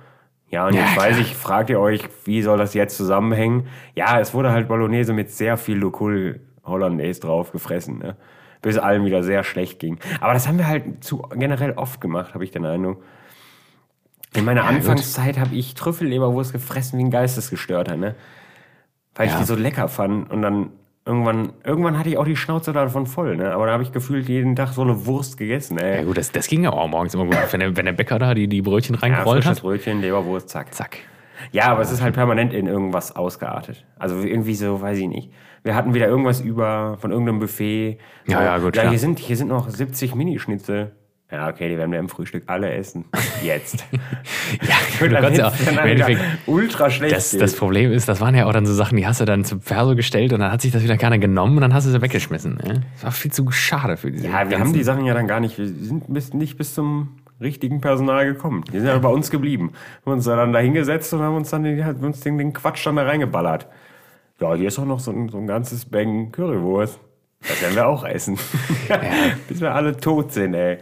Ja, 0.51 0.69
und 0.69 0.75
Ja, 0.75 0.83
jetzt 0.83 0.97
weiß 0.97 1.19
ich, 1.19 1.35
fragt 1.35 1.69
ihr 1.69 1.81
euch, 1.81 2.09
wie 2.25 2.41
soll 2.43 2.57
das 2.59 2.75
jetzt 2.75 2.97
zusammenhängen? 2.97 3.67
Ja, 3.97 4.21
es 4.21 4.35
wurde 4.35 4.53
halt 4.53 4.69
Bolognese 4.69 5.13
mit 5.13 5.31
sehr 5.33 5.57
viel 5.57 5.77
Lokul 5.79 6.41
Hollandaise 6.65 7.21
drauf 7.21 7.51
gefressen, 7.51 7.99
ne? 7.99 8.17
bis 8.63 8.79
allen 8.79 9.05
wieder 9.05 9.25
sehr 9.25 9.43
schlecht 9.43 9.81
ging. 9.81 9.99
Aber 10.21 10.33
das 10.33 10.47
haben 10.47 10.59
wir 10.59 10.69
halt 10.69 11.03
zu 11.03 11.23
generell 11.35 11.73
oft 11.73 12.01
gemacht, 12.01 12.35
habe 12.35 12.45
ich 12.45 12.53
den 12.53 12.65
Eindruck. 12.65 13.03
In 14.37 14.45
meiner 14.45 14.63
gut. 14.63 14.71
Anfangszeit 14.71 15.39
habe 15.39 15.55
ich 15.55 15.75
Trüffelleberwurst 15.75 16.53
gefressen 16.53 16.99
wie 16.99 17.05
ein 17.05 17.11
Geistesgestörter, 17.11 17.97
ne? 17.97 18.15
Weil 19.15 19.27
ich 19.27 19.33
Ja. 19.33 19.39
die 19.39 19.45
so 19.45 19.55
lecker 19.55 19.89
fand 19.89 20.31
und 20.31 20.43
dann 20.43 20.71
irgendwann, 21.07 21.53
irgendwann 21.65 21.99
hatte 21.99 22.09
ich 22.09 22.19
auch 22.19 22.25
die 22.25 22.35
Schnauze 22.37 22.73
davon 22.73 23.07
voll, 23.07 23.37
ne? 23.37 23.53
Aber 23.53 23.67
da 23.67 23.73
habe 23.73 23.83
ich 23.83 23.93
gefühlt 23.93 24.29
jeden 24.29 24.57
Tag 24.57 24.73
so 24.73 24.83
eine 24.83 25.07
Wurst 25.07 25.37
gegessen, 25.37 25.79
ey. 25.79 25.99
ja 25.99 26.05
gut, 26.05 26.17
das, 26.17 26.33
das 26.33 26.47
ging 26.49 26.65
ja 26.65 26.71
auch 26.71 26.89
morgens 26.89 27.15
immer 27.15 27.27
gut. 27.27 27.37
Wenn 27.53 27.61
der, 27.61 27.77
wenn 27.77 27.85
der 27.85 27.93
Bäcker 27.93 28.19
da 28.19 28.35
die, 28.35 28.49
die 28.49 28.63
Brötchen 28.63 28.95
Ja, 28.97 29.03
reingerollt 29.03 29.45
frisches 29.45 29.59
hat, 29.59 29.63
Brötchen, 29.63 30.01
Leberwurst, 30.01 30.49
zack. 30.49 30.75
zack. 30.75 30.99
Ja, 31.53 31.67
aber 31.67 31.83
es 31.83 31.91
ist 31.93 32.01
halt 32.01 32.15
permanent 32.15 32.55
in 32.55 32.67
irgendwas 32.67 33.15
ausgeartet. 33.15 33.85
Also 33.99 34.19
irgendwie 34.21 34.55
so, 34.55 34.81
weiß 34.81 34.99
ich 34.99 35.09
nicht. 35.09 35.31
Wir 35.63 35.75
hatten 35.75 35.93
wieder 35.95 36.07
irgendwas 36.09 36.41
über 36.41 36.97
von 37.01 37.11
irgendeinem 37.11 37.39
Buffet. 37.41 37.99
Ja, 38.27 38.43
ja, 38.43 38.59
gut, 38.59 38.77
Ja, 38.77 38.89
hier 38.89 38.99
sind, 38.99 39.19
hier 39.19 39.37
sind 39.37 39.49
noch 39.49 39.69
70 39.69 40.15
Minischnitzel. 40.15 40.93
Ja, 41.35 41.49
okay, 41.49 41.69
die 41.69 41.77
werden 41.77 41.91
wir 41.91 41.99
im 41.99 42.09
Frühstück 42.09 42.45
alle 42.47 42.73
essen. 42.73 43.07
Jetzt. 43.43 43.85
Ja, 44.63 44.77
du 45.09 45.15
kannst 45.15 45.39
ja 45.39 45.49
auch, 45.49 45.85
Endeffekt, 45.85 46.21
ultra 46.47 46.89
schlecht. 46.91 47.15
Das, 47.17 47.31
das 47.33 47.57
Problem 47.57 47.91
ist, 47.91 48.09
das 48.09 48.21
waren 48.21 48.35
ja 48.35 48.47
auch 48.47 48.53
dann 48.53 48.67
so 48.67 48.73
Sachen, 48.75 48.97
die 48.97 49.07
hast 49.07 49.21
du 49.21 49.25
dann 49.25 49.45
zum 49.45 49.61
Perso 49.61 49.97
gestellt 49.97 50.33
und 50.33 50.41
dann 50.41 50.53
hat 50.53 50.61
sich 50.63 50.71
das 50.71 50.83
wieder 50.85 50.97
keiner 50.97 51.19
genommen 51.19 51.57
und 51.57 51.63
dann 51.63 51.75
hast 51.75 51.87
du 51.87 51.91
sie 51.91 52.01
weggeschmissen. 52.01 52.57
Ne? 52.57 52.83
Das 52.95 53.05
war 53.05 53.11
viel 53.11 53.33
zu 53.33 53.51
schade 53.51 53.97
für 53.97 54.11
diese. 54.13 54.27
Ja, 54.27 54.33
wir 54.33 54.39
ganzen- 54.45 54.61
haben 54.61 54.73
die 54.75 54.83
Sachen 54.85 55.05
ja 55.07 55.15
dann 55.15 55.27
gar 55.27 55.41
nicht, 55.41 55.59
wir 55.59 55.67
sind 55.67 56.05
bis, 56.13 56.35
nicht 56.35 56.57
bis 56.57 56.75
zum 56.75 57.17
richtigen 57.41 57.81
Personal 57.81 58.27
gekommen. 58.27 58.65
Die 58.73 58.79
sind 58.79 58.87
ja 58.87 58.97
bei 58.99 59.09
uns 59.09 59.31
geblieben. 59.31 59.73
Wir 60.05 60.11
haben 60.13 60.19
uns 60.19 60.25
dann 60.25 60.53
da 60.53 60.59
hingesetzt 60.61 61.13
und 61.15 61.21
haben 61.21 61.37
uns 61.37 61.51
dann 61.51 61.65
den, 61.65 61.85
haben 61.85 62.05
uns 62.05 62.21
den, 62.21 62.39
den 62.39 62.53
Quatsch 62.53 62.87
dann 62.87 62.97
da 62.97 63.03
reingeballert. 63.03 63.67
Ja, 64.41 64.55
hier 64.55 64.69
ist 64.69 64.79
auch 64.79 64.85
noch 64.85 65.01
so 65.01 65.11
ein, 65.11 65.29
so 65.29 65.39
ein 65.39 65.47
ganzes 65.47 65.85
Bang 65.85 66.31
Currywurst. 66.31 66.99
Das 67.47 67.61
werden 67.61 67.75
wir 67.75 67.87
auch 67.87 68.05
essen. 68.05 68.39
bis 69.49 69.61
wir 69.61 69.75
alle 69.75 69.97
tot 69.97 70.33
sind, 70.33 70.55
ey. 70.55 70.79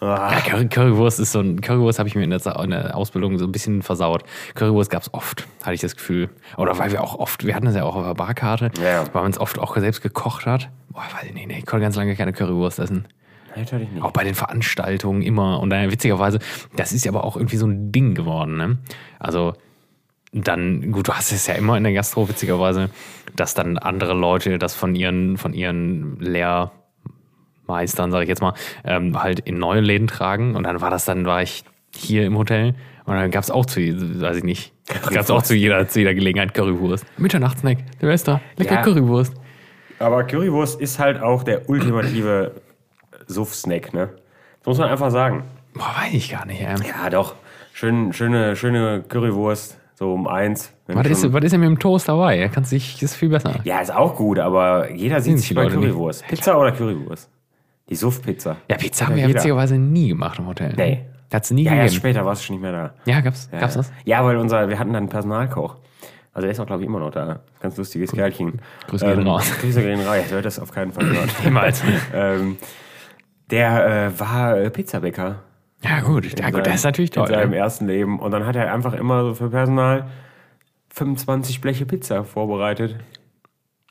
Ah, 0.00 0.30
Ja, 0.32 0.40
Curry, 0.40 0.68
Currywurst 0.68 1.18
ist 1.18 1.32
so 1.32 1.40
ein 1.40 1.60
Currywurst 1.60 1.98
habe 1.98 2.08
ich 2.08 2.14
mir 2.14 2.22
in 2.22 2.30
der, 2.30 2.40
in 2.62 2.70
der 2.70 2.96
Ausbildung 2.96 3.36
so 3.38 3.44
ein 3.46 3.52
bisschen 3.52 3.82
versaut. 3.82 4.22
Currywurst 4.54 4.90
gab 4.90 5.02
es 5.02 5.12
oft, 5.12 5.46
hatte 5.62 5.74
ich 5.74 5.80
das 5.80 5.96
Gefühl. 5.96 6.30
Oder 6.56 6.78
weil 6.78 6.92
wir 6.92 7.02
auch 7.02 7.16
oft, 7.16 7.44
wir 7.44 7.54
hatten 7.54 7.66
das 7.66 7.74
ja 7.74 7.82
auch 7.84 7.96
auf 7.96 8.04
der 8.06 8.14
Barkarte, 8.14 8.70
Ja. 8.82 9.04
weil 9.12 9.22
man 9.22 9.32
es 9.32 9.40
oft 9.40 9.58
auch 9.58 9.76
selbst 9.76 10.00
gekocht 10.02 10.46
hat. 10.46 10.68
Boah, 10.90 11.02
weil, 11.20 11.32
nee, 11.32 11.46
nee, 11.46 11.58
ich 11.58 11.66
konnte 11.66 11.82
ganz 11.82 11.96
lange 11.96 12.14
keine 12.14 12.32
Currywurst 12.32 12.78
essen. 12.78 13.06
natürlich 13.56 13.90
nicht. 13.90 14.02
Auch 14.04 14.12
bei 14.12 14.22
den 14.22 14.34
Veranstaltungen 14.36 15.22
immer. 15.22 15.58
Und 15.60 15.70
dann 15.70 15.90
witzigerweise, 15.90 16.38
das 16.76 16.92
ist 16.92 17.04
ja 17.04 17.10
aber 17.10 17.24
auch 17.24 17.36
irgendwie 17.36 17.56
so 17.56 17.66
ein 17.66 17.90
Ding 17.90 18.14
geworden. 18.14 18.56
Ne? 18.56 18.78
Also 19.18 19.54
dann, 20.32 20.92
gut, 20.92 21.08
du 21.08 21.12
hast 21.14 21.32
es 21.32 21.46
ja 21.48 21.54
immer 21.54 21.76
in 21.76 21.82
der 21.82 21.92
Gastro, 21.94 22.28
witzigerweise, 22.28 22.90
dass 23.34 23.54
dann 23.54 23.78
andere 23.78 24.12
Leute 24.14 24.58
das 24.58 24.74
von 24.74 24.94
ihren, 24.94 25.38
von 25.38 25.54
ihren 25.54 26.20
Lehrmeistern, 27.68 28.10
sage 28.10 28.24
ich 28.24 28.28
jetzt 28.28 28.40
mal, 28.40 28.54
ähm, 28.84 29.22
halt 29.22 29.40
in 29.40 29.58
neue 29.58 29.80
Läden 29.80 30.08
tragen. 30.08 30.56
Und 30.56 30.64
dann 30.64 30.80
war 30.80 30.90
das 30.90 31.04
dann, 31.04 31.26
war 31.26 31.42
ich 31.42 31.64
hier 31.94 32.26
im 32.26 32.36
Hotel 32.36 32.74
und 33.04 33.14
dann 33.14 33.30
gab 33.30 33.42
es 33.42 33.50
auch 33.50 33.66
zu, 33.66 33.80
weiß 33.80 34.38
ich 34.38 34.44
nicht, 34.44 34.72
gab 35.02 35.22
es 35.22 35.30
auch 35.30 35.42
zu 35.42 35.54
jeder, 35.54 35.88
zu 35.88 36.00
jeder 36.00 36.14
Gelegenheit 36.14 36.54
Currywurst. 36.54 37.04
Mitternachtssnack, 37.18 37.78
Silvester, 38.00 38.40
lecker 38.56 38.76
Ja. 38.76 38.82
Currywurst. 38.82 39.34
Aber 39.98 40.24
Currywurst 40.24 40.80
ist 40.80 40.98
halt 40.98 41.20
auch 41.20 41.42
der 41.42 41.68
ultimative 41.68 42.52
Suff-Snack, 43.26 43.92
ne? 43.94 44.10
Das 44.60 44.66
muss 44.66 44.78
man 44.78 44.88
einfach 44.90 45.10
sagen. 45.10 45.44
Boah, 45.74 45.94
weiß 46.02 46.14
ich 46.14 46.30
gar 46.30 46.46
nicht. 46.46 46.60
Ähm. 46.60 46.76
Ja, 46.86 47.10
doch. 47.10 47.34
Schön, 47.72 48.12
schöne, 48.12 48.54
schöne 48.56 49.02
Currywurst, 49.08 49.78
so 49.94 50.12
um 50.12 50.26
eins. 50.28 50.72
Was, 50.86 51.06
ist, 51.06 51.32
was 51.32 51.44
ist 51.44 51.52
denn 51.52 51.60
mit 51.60 51.68
dem 51.68 51.78
Toast 51.78 52.08
dabei? 52.08 52.38
Er 52.38 52.48
kann 52.48 52.64
sich, 52.64 53.02
ist 53.02 53.14
viel 53.16 53.28
besser. 53.28 53.60
Ja, 53.64 53.80
ist 53.80 53.94
auch 53.94 54.16
gut, 54.16 54.38
aber 54.38 54.90
jeder 54.92 55.20
sieht 55.20 55.38
sich 55.38 55.54
bei 55.54 55.64
Leute 55.64 55.78
nicht. 55.78 55.88
Currywurst. 55.90 56.26
Pizza 56.28 56.58
oder 56.58 56.72
Currywurst? 56.72 57.30
Die 57.88 57.94
Suff-Pizza. 57.94 58.56
Ja, 58.68 58.76
Pizza 58.76 59.06
haben 59.06 59.12
Ja, 59.12 59.16
wir 59.16 59.22
ja 59.22 59.26
jeder. 59.28 59.38
witzigerweise 59.40 59.78
nie 59.78 60.08
gemacht 60.08 60.38
im 60.38 60.46
Hotel. 60.46 60.74
Nee. 60.76 61.04
Hat 61.32 61.44
es 61.44 61.50
nie 61.50 61.64
Ja, 61.64 61.72
erst 61.72 61.94
gegeben. 61.94 62.00
später 62.14 62.24
warst 62.26 62.42
du 62.42 62.46
schon 62.46 62.54
nicht 62.56 62.62
mehr 62.62 62.72
da. 62.72 62.94
Ja, 63.10 63.20
gab's, 63.20 63.48
Ja, 63.52 63.60
gab's 63.60 63.74
das? 63.74 63.92
Ja, 64.04 64.24
weil 64.24 64.36
unser, 64.36 64.68
wir 64.68 64.78
hatten 64.78 64.92
dann 64.92 65.02
einen 65.04 65.08
Personalkoch. 65.08 65.76
Also 66.32 66.44
der 66.44 66.52
ist 66.52 66.60
auch, 66.60 66.66
glaube 66.66 66.82
ich, 66.82 66.88
immer 66.88 67.00
noch 67.00 67.10
da. 67.10 67.40
Ganz 67.60 67.76
lustiges 67.76 68.12
Kerlchen. 68.12 68.60
Grüße 68.86 69.04
gehen 69.06 69.26
raus. 69.26 69.50
Grüße 69.60 69.82
gehen 69.82 70.00
raus. 70.00 70.16
Er 70.16 70.30
hört 70.30 70.44
das 70.44 70.58
auf 70.58 70.70
keinen 70.70 70.92
Fall 70.92 71.06
hören. 71.06 71.28
Niemals. 71.44 71.82
ähm, 72.14 72.56
der 73.50 74.06
äh, 74.06 74.20
war 74.20 74.56
äh, 74.58 74.70
Pizzabäcker. 74.70 75.40
Ja, 75.82 76.00
gut. 76.00 76.38
Ja, 76.38 76.50
gut, 76.50 76.66
das 76.66 76.76
ist 76.76 76.84
natürlich 76.84 77.16
In 77.16 77.26
seinem 77.26 77.34
toll. 77.40 77.48
ne? 77.48 77.56
ersten 77.56 77.86
Leben. 77.86 78.20
Und 78.20 78.30
dann 78.30 78.46
hat 78.46 78.56
er 78.56 78.72
einfach 78.72 78.92
immer 78.94 79.22
so 79.24 79.34
für 79.34 79.50
Personal 79.50 80.06
25 80.90 81.60
Bleche 81.60 81.86
Pizza 81.86 82.24
vorbereitet. 82.24 82.96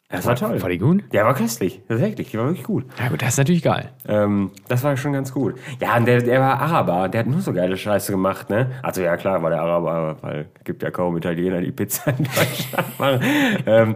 Das 0.10 0.26
war 0.26 0.36
toll. 0.38 0.62
War 0.62 0.70
die 0.70 0.78
gut? 0.78 1.04
Der 1.12 1.26
war 1.26 1.34
köstlich, 1.36 1.82
tatsächlich. 1.86 2.32
Die 2.32 2.38
war 2.38 2.46
wirklich 2.46 2.64
gut. 2.64 2.86
Ja, 2.98 3.10
gut, 3.10 3.22
das 3.22 3.30
ist 3.30 3.38
natürlich 3.40 3.62
geil. 3.62 3.90
Ähm, 4.08 4.52
das 4.70 4.82
war 4.84 4.96
schon 4.96 5.12
ganz 5.12 5.34
gut. 5.34 5.56
Ja, 5.82 5.98
und 5.98 6.06
der, 6.06 6.22
der 6.22 6.40
war 6.40 6.62
Araber, 6.62 7.10
der 7.10 7.20
hat 7.22 7.28
nur 7.28 7.42
so 7.42 7.52
geile 7.52 7.76
Scheiße 7.76 8.14
gemacht, 8.14 8.50
ne? 8.50 8.72
Also 8.84 9.02
ja, 9.02 9.18
klar 9.18 9.44
war 9.44 9.50
der 9.50 9.60
Araber, 9.62 10.16
weil 10.22 10.48
es 10.58 10.64
gibt 10.64 10.82
ja 10.82 10.92
kaum 10.92 11.18
Italiener, 11.18 11.60
die 11.60 11.74
Pizza 11.74 12.12
in 12.18 12.24
Deutschland 12.24 13.00
machen. 13.00 13.20
ähm, 13.66 13.96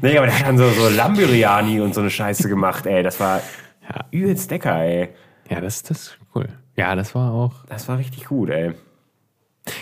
nee, 0.00 0.16
aber 0.16 0.26
der 0.28 0.38
hat 0.38 0.46
dann 0.46 0.58
so, 0.58 0.68
so 0.68 0.88
Lamburiani 0.90 1.80
und 1.80 1.92
so 1.92 2.02
eine 2.02 2.10
Scheiße 2.10 2.48
gemacht, 2.48 2.86
ey. 2.86 3.02
Das 3.02 3.18
war 3.18 3.40
Ja. 3.82 4.04
übelst 4.12 4.52
lecker, 4.52 4.76
ey. 4.84 5.08
Ja, 5.50 5.60
das, 5.60 5.82
das 5.82 5.98
ist 6.02 6.18
cool. 6.36 6.46
Ja, 6.76 6.94
das 6.94 7.16
war 7.16 7.32
auch. 7.32 7.64
Das 7.68 7.88
war 7.88 7.98
richtig 7.98 8.26
gut, 8.26 8.50
ey. 8.50 8.74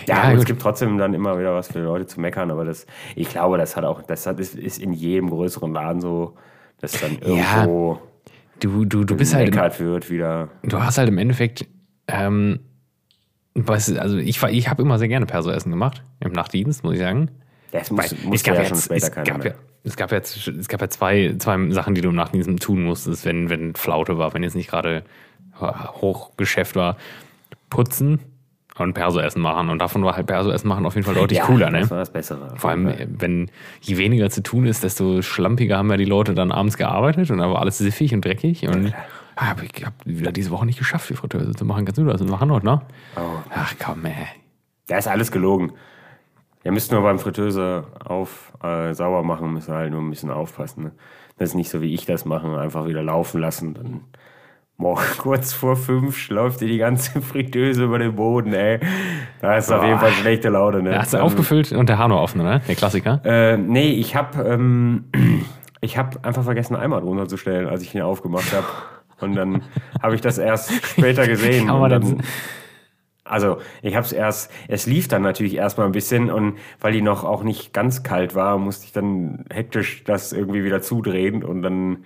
Ja, 0.07 0.31
Ja, 0.31 0.37
es 0.37 0.45
gibt 0.45 0.61
trotzdem 0.61 0.97
dann 0.97 1.13
immer 1.13 1.39
wieder 1.39 1.53
was 1.53 1.71
für 1.71 1.79
Leute 1.79 2.07
zu 2.07 2.19
meckern, 2.19 2.51
aber 2.51 2.65
das, 2.65 2.85
ich 3.15 3.29
glaube, 3.29 3.57
das 3.57 3.75
hat 3.75 3.83
auch, 3.83 4.01
das 4.01 4.25
hat, 4.25 4.39
ist, 4.39 4.55
ist 4.55 4.79
in 4.79 4.93
jedem 4.93 5.29
größeren 5.29 5.73
Laden 5.73 6.01
so, 6.01 6.35
dass 6.79 6.93
dann 6.99 7.17
Ja, 7.21 7.63
irgendwo 7.63 7.99
Du, 8.59 8.85
du, 8.85 9.03
du 9.03 9.15
bist 9.15 9.33
halt. 9.33 9.55
Im, 9.55 9.85
wird 9.85 10.09
wieder. 10.09 10.49
du 10.63 10.81
hast 10.81 10.97
halt 10.97 11.09
im 11.09 11.17
Endeffekt. 11.17 11.67
Ähm, 12.07 12.59
du, 13.53 13.71
also 13.71 14.17
ich, 14.17 14.41
ich 14.41 14.69
habe 14.69 14.81
immer 14.81 14.97
sehr 14.97 15.07
gerne 15.07 15.25
Perso-Essen 15.25 15.71
gemacht. 15.71 16.03
Im 16.19 16.31
Nachtdienst, 16.31 16.83
muss 16.83 16.93
ich 16.93 16.99
sagen. 16.99 17.29
Das 17.71 17.91
muss, 17.91 18.15
Weil 18.25 18.33
es 18.33 18.43
gab 18.43 18.55
ja 18.55 18.61
ja, 18.63 18.69
jetzt, 18.69 18.89
es 18.89 19.11
gab 19.11 19.27
ja, 19.45 19.53
es 19.83 19.95
gab 19.95 20.11
ja, 20.11 20.17
es 20.17 20.67
gab 20.67 20.81
ja 20.81 20.89
zwei, 20.89 21.35
zwei 21.37 21.69
Sachen, 21.69 21.95
die 21.95 22.01
du 22.01 22.09
im 22.09 22.15
Nachtdienst 22.15 22.49
tun 22.61 22.83
musstest, 22.83 23.25
wenn, 23.25 23.49
wenn 23.49 23.75
Flaute 23.75 24.17
war, 24.17 24.33
wenn 24.33 24.43
jetzt 24.43 24.55
nicht 24.55 24.69
gerade 24.69 25.03
Hochgeschäft 25.59 26.75
war. 26.75 26.97
Putzen 27.69 28.19
und 28.85 28.93
Perso-Essen 28.93 29.41
machen. 29.41 29.69
Und 29.69 29.79
davon 29.79 30.03
war 30.03 30.15
halt 30.15 30.27
Perso-Essen 30.27 30.67
machen 30.67 30.85
auf 30.85 30.95
jeden 30.95 31.05
Fall 31.05 31.15
deutlich 31.15 31.41
cooler, 31.41 31.69
ne? 31.69 31.81
Das 31.81 31.91
war 31.91 31.99
das 31.99 32.11
Bessere. 32.11 32.53
Vor 32.55 32.69
allem, 32.69 32.93
wenn 33.19 33.49
je 33.81 33.97
weniger 33.97 34.29
zu 34.29 34.43
tun 34.43 34.65
ist, 34.65 34.83
desto 34.83 35.21
schlampiger 35.21 35.77
haben 35.77 35.89
ja 35.89 35.97
die 35.97 36.05
Leute 36.05 36.33
dann 36.33 36.51
abends 36.51 36.77
gearbeitet 36.77 37.31
und 37.31 37.39
da 37.39 37.49
war 37.49 37.61
alles 37.61 37.77
siffig 37.77 38.13
und 38.13 38.23
dreckig. 38.23 38.67
Und 38.67 38.93
ah, 39.35 39.47
hab 39.47 39.63
ich 39.63 39.85
habe 39.85 39.95
wieder 40.05 40.31
diese 40.31 40.51
Woche 40.51 40.65
nicht 40.65 40.79
geschafft, 40.79 41.09
die 41.09 41.15
Fritteuse 41.15 41.51
zu 41.51 41.65
machen. 41.65 41.85
Kannst 41.85 41.97
du 41.97 42.05
das 42.05 42.21
machen 42.23 42.51
heute, 42.51 42.65
ne? 42.65 42.81
Oh. 43.15 43.21
Ach 43.49 43.73
komm, 43.83 44.05
ey. 44.05 44.13
Da 44.87 44.97
ist 44.97 45.07
alles 45.07 45.31
gelogen. 45.31 45.73
Ihr 46.63 46.71
müsst 46.71 46.91
nur 46.91 47.01
beim 47.01 47.17
Fritteuse 47.17 47.85
auf, 48.03 48.51
äh, 48.61 48.93
sauber 48.93 49.23
machen, 49.23 49.53
müsst 49.53 49.69
ihr 49.69 49.75
halt 49.75 49.91
nur 49.91 50.01
ein 50.01 50.09
bisschen 50.09 50.31
aufpassen. 50.31 50.83
Ne? 50.83 50.91
Das 51.37 51.49
ist 51.49 51.55
nicht 51.55 51.69
so, 51.69 51.81
wie 51.81 51.93
ich 51.93 52.05
das 52.05 52.25
mache, 52.25 52.59
einfach 52.59 52.87
wieder 52.87 53.03
laufen 53.03 53.39
lassen. 53.39 53.73
Dann 53.73 54.01
morgen 54.77 55.01
kurz 55.17 55.53
vor 55.53 55.75
fünf 55.75 56.29
läuft 56.29 56.61
dir 56.61 56.67
die 56.67 56.77
ganze 56.77 57.21
Fritteuse 57.21 57.83
über 57.83 57.99
den 57.99 58.15
Boden, 58.15 58.53
ey. 58.53 58.79
Da 59.41 59.57
ist 59.57 59.71
auf 59.71 59.83
jeden 59.83 59.99
Fall 59.99 60.11
schlechte 60.11 60.49
Laune, 60.49 60.81
ne? 60.81 60.91
Ja, 60.91 60.99
hast 60.99 61.13
du 61.13 61.17
aufgefüllt 61.17 61.71
und 61.71 61.89
der 61.89 61.97
Hahn 61.97 62.11
offen, 62.11 62.41
oder? 62.41 62.59
Der 62.59 62.75
Klassiker. 62.75 63.21
Äh, 63.25 63.57
nee, 63.57 63.91
ich 63.91 64.15
habe 64.15 64.43
ähm, 64.43 65.05
ich 65.81 65.97
hab 65.97 66.25
einfach 66.25 66.43
vergessen, 66.43 66.75
einen 66.75 66.83
Eimer 66.83 67.01
drunter 67.01 67.27
zu 67.27 67.37
stellen, 67.37 67.67
als 67.67 67.81
ich 67.81 67.93
ihn 67.93 68.01
aufgemacht 68.01 68.53
habe. 68.53 68.67
Und 69.19 69.35
dann 69.35 69.63
habe 70.01 70.15
ich 70.15 70.21
das 70.21 70.37
erst 70.37 70.71
später 70.85 71.27
gesehen. 71.27 71.67
Kann 71.67 71.79
man 71.79 71.89
dann, 71.89 72.23
also 73.23 73.57
ich 73.81 73.95
habe 73.95 74.05
es 74.05 74.11
erst, 74.11 74.51
es 74.67 74.85
lief 74.85 75.07
dann 75.07 75.23
natürlich 75.23 75.55
erstmal 75.55 75.87
ein 75.87 75.91
bisschen 75.91 76.29
und 76.29 76.57
weil 76.79 76.93
die 76.93 77.01
noch 77.01 77.23
auch 77.23 77.43
nicht 77.43 77.73
ganz 77.73 78.03
kalt 78.03 78.35
war, 78.35 78.57
musste 78.57 78.85
ich 78.85 78.93
dann 78.93 79.45
hektisch 79.51 80.03
das 80.03 80.33
irgendwie 80.33 80.63
wieder 80.63 80.81
zudrehen 80.81 81.43
und 81.43 81.63
dann, 81.63 82.05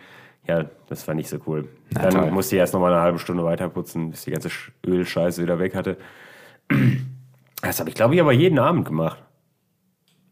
ja, 0.60 0.66
das 0.88 1.08
war 1.08 1.16
nicht 1.16 1.30
so 1.30 1.38
cool. 1.48 1.68
Na, 1.92 2.02
dann 2.04 2.12
toll. 2.12 2.32
musste 2.32 2.56
ich 2.56 2.60
erst 2.60 2.74
noch 2.74 2.80
mal 2.82 2.92
eine 2.92 3.02
halbe 3.02 3.20
Stunde 3.20 3.44
weiter 3.44 3.70
putzen, 3.70 4.12
bis 4.12 4.24
die 4.26 4.32
ganze 4.32 4.50
Sch- 4.50 4.72
Ölscheiße 4.86 5.42
wieder 5.42 5.60
weg 5.60 5.76
hatte. 5.76 5.98
Das 7.62 7.80
habe 7.80 7.90
ich, 7.90 7.96
glaube 7.96 8.16
ich, 8.16 8.22
aber 8.22 8.32
jeden 8.32 8.60
Abend 8.60 8.86
gemacht. 8.86 9.22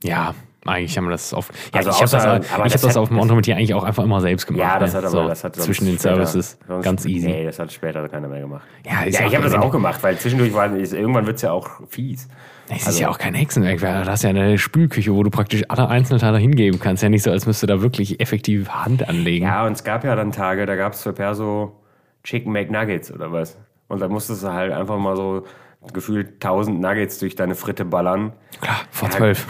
Ja, 0.04 0.34
eigentlich 0.66 0.98
haben 0.98 1.06
wir 1.06 1.12
das 1.12 1.34
auf. 1.34 1.50
Ja, 1.74 1.80
Also 1.80 1.90
ich 1.92 1.96
habe 1.98 2.10
das, 2.12 2.26
aber 2.26 2.40
ich 2.44 2.52
hab 2.52 2.64
das 2.64 2.82
das 2.82 2.90
hat- 2.92 2.98
auf 2.98 3.10
dem 3.10 3.20
Entremetier 3.20 3.56
eigentlich 3.56 3.74
auch 3.74 3.84
einfach 3.84 4.04
immer 4.04 4.22
selbst 4.22 4.48
gemacht. 4.48 4.62
Ja, 4.62 4.80
das 4.80 4.92
ne? 4.94 4.98
hat 4.98 5.06
aber 5.06 5.12
so, 5.24 5.28
das 5.28 5.44
hat 5.44 5.56
zwischen 5.56 5.86
den 5.86 5.96
später- 5.98 6.16
Services 6.16 6.58
sonst- 6.68 6.84
ganz 6.84 7.06
easy. 7.06 7.28
Nee, 7.28 7.46
das 7.46 7.60
hat 7.60 7.72
später 7.72 8.08
keiner 8.10 8.28
mehr 8.28 8.42
gemacht. 8.42 8.66
Ja, 8.86 9.04
ja 9.06 9.26
ich 9.28 9.36
habe 9.36 9.44
das 9.44 9.54
auch 9.56 9.72
gemacht, 9.72 10.02
weil 10.04 10.18
zwischendurch 10.18 10.54
war 10.54 10.74
irgendwann 10.76 11.26
wird 11.26 11.38
es 11.38 11.42
ja 11.44 11.52
auch 11.52 11.70
fies. 11.90 12.28
Es 12.70 12.82
ist 12.82 12.88
Also- 12.88 13.02
ja 13.02 13.10
auch 13.10 13.18
kein 13.18 13.34
Hexenwerk, 13.34 13.82
weil 13.82 14.04
du 14.04 14.10
hast 14.12 14.24
ja 14.24 14.30
eine 14.30 14.58
Spülküche, 14.58 15.14
wo 15.14 15.24
du 15.24 15.30
praktisch 15.30 15.64
alle 15.70 15.88
Einzelteile 15.90 16.38
hingeben 16.38 16.80
kannst. 16.80 17.02
Ja 17.04 17.10
nicht 17.10 17.24
so, 17.24 17.32
als 17.32 17.46
müsste 17.46 17.66
da 17.68 17.82
wirklich 17.82 18.20
effektiv 18.20 18.70
Hand 18.70 19.08
anlegen. 19.10 19.46
Ja, 19.46 19.66
und 19.66 19.74
es 19.74 19.84
gab 19.84 20.04
ja 20.04 20.16
dann 20.16 20.32
Tage, 20.32 20.66
da 20.66 20.76
gab 20.76 20.94
es 20.94 21.02
für 21.04 21.14
Perso 21.14 21.76
Chicken 22.24 22.52
McNuggets 22.52 23.12
oder 23.12 23.32
was. 23.32 23.58
Und 23.88 24.02
dann 24.02 24.12
musstest 24.12 24.44
du 24.44 24.54
halt 24.54 24.72
einfach 24.72 24.98
mal 24.98 25.16
so 25.16 25.46
gefühlt 25.94 26.34
1000 26.44 26.80
Nuggets 26.82 27.18
durch 27.20 27.36
deine 27.36 27.56
Fritte 27.56 27.86
ballern. 27.86 28.34
Klar, 28.62 28.82
vor 28.92 29.10
zwölf. 29.10 29.48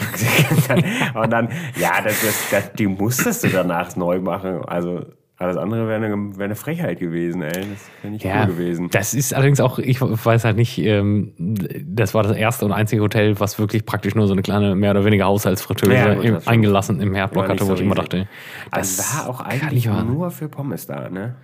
und 1.14 1.30
dann, 1.30 1.48
ja, 1.76 2.00
das, 2.02 2.22
das, 2.22 2.50
das, 2.50 2.72
die 2.74 2.86
musstest 2.86 3.44
du 3.44 3.48
danach 3.48 3.96
neu 3.96 4.20
machen. 4.20 4.64
Also 4.64 5.04
alles 5.40 5.56
andere 5.56 5.88
wäre 5.88 6.04
eine, 6.04 6.36
wär 6.36 6.44
eine 6.44 6.54
Frechheit 6.54 7.00
gewesen, 7.00 7.40
ey. 7.40 7.50
Das 7.70 7.90
wäre 8.02 8.12
nicht 8.12 8.24
Ja, 8.24 8.42
cool 8.42 8.52
gewesen. 8.54 8.90
das 8.90 9.14
ist 9.14 9.32
allerdings 9.32 9.58
auch, 9.60 9.78
ich 9.78 9.98
weiß 10.00 10.44
halt 10.44 10.56
nicht, 10.56 10.76
ähm, 10.78 11.32
das 11.38 12.12
war 12.12 12.22
das 12.22 12.36
erste 12.36 12.66
und 12.66 12.72
einzige 12.72 13.00
Hotel, 13.00 13.40
was 13.40 13.58
wirklich 13.58 13.86
praktisch 13.86 14.14
nur 14.14 14.26
so 14.26 14.34
eine 14.34 14.42
kleine, 14.42 14.74
mehr 14.74 14.90
oder 14.90 15.06
weniger 15.06 15.24
Haushaltsfritteuse 15.24 15.94
Ja, 15.94 16.12
im, 16.12 16.34
das 16.34 16.46
eingelassen 16.46 17.00
im 17.00 17.14
Herdblock 17.14 17.48
hatte, 17.48 17.62
wo 17.62 17.68
so 17.68 17.74
ich 17.74 17.80
immer 17.80 17.94
dachte, 17.94 18.28
Also 18.70 18.98
das 18.98 19.16
war 19.16 19.30
auch 19.30 19.40
eigentlich 19.40 19.86
nur 19.86 20.30
für 20.30 20.48
Pommes 20.50 20.86
da, 20.86 21.08
ne? 21.08 21.36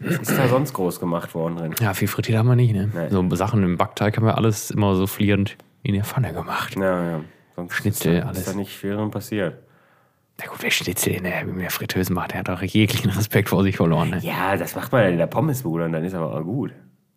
Was 0.00 0.16
ist 0.16 0.36
da 0.38 0.48
sonst 0.48 0.74
groß 0.74 1.00
gemacht 1.00 1.34
worden 1.34 1.56
drin? 1.56 1.74
Ja, 1.80 1.94
viel 1.94 2.08
frittiert 2.08 2.36
haben 2.36 2.48
wir 2.48 2.56
nicht, 2.56 2.74
ne? 2.74 2.90
Nee. 2.92 3.08
So 3.08 3.26
Sachen 3.36 3.62
im 3.62 3.78
Backteig 3.78 4.16
haben 4.18 4.26
wir 4.26 4.36
alles 4.36 4.70
immer 4.70 4.94
so 4.96 5.06
flierend 5.06 5.56
in 5.82 5.94
der 5.94 6.04
Pfanne 6.04 6.32
gemacht. 6.34 6.76
Ja, 6.76 7.10
ja. 7.10 7.20
Sonst 7.56 7.74
Schnitzel, 7.74 8.14
ist 8.16 8.22
da, 8.22 8.26
alles. 8.28 8.38
Ist 8.40 8.48
da 8.48 8.54
nicht 8.54 8.76
viel 8.76 8.96
passiert. 9.08 9.58
Na 10.40 10.46
gut, 10.46 10.58
wer 10.62 10.70
Schnitzel 10.70 11.12
in 11.14 11.22
der, 11.24 11.42
in 11.42 11.58
der 11.58 11.70
Fritteuse 11.70 12.12
macht, 12.12 12.32
der 12.32 12.40
hat 12.40 12.50
auch 12.50 12.60
jeglichen 12.62 13.10
Respekt 13.10 13.48
vor 13.50 13.62
sich 13.62 13.76
verloren, 13.76 14.10
ne? 14.10 14.18
Ja, 14.20 14.56
das 14.56 14.74
macht 14.74 14.90
man 14.92 15.04
in 15.12 15.18
der 15.18 15.28
Pommesbude 15.28 15.84
und 15.84 15.92
dann 15.92 16.04
ist 16.04 16.14
aber 16.14 16.34
auch 16.34 16.42
gut. 16.42 16.72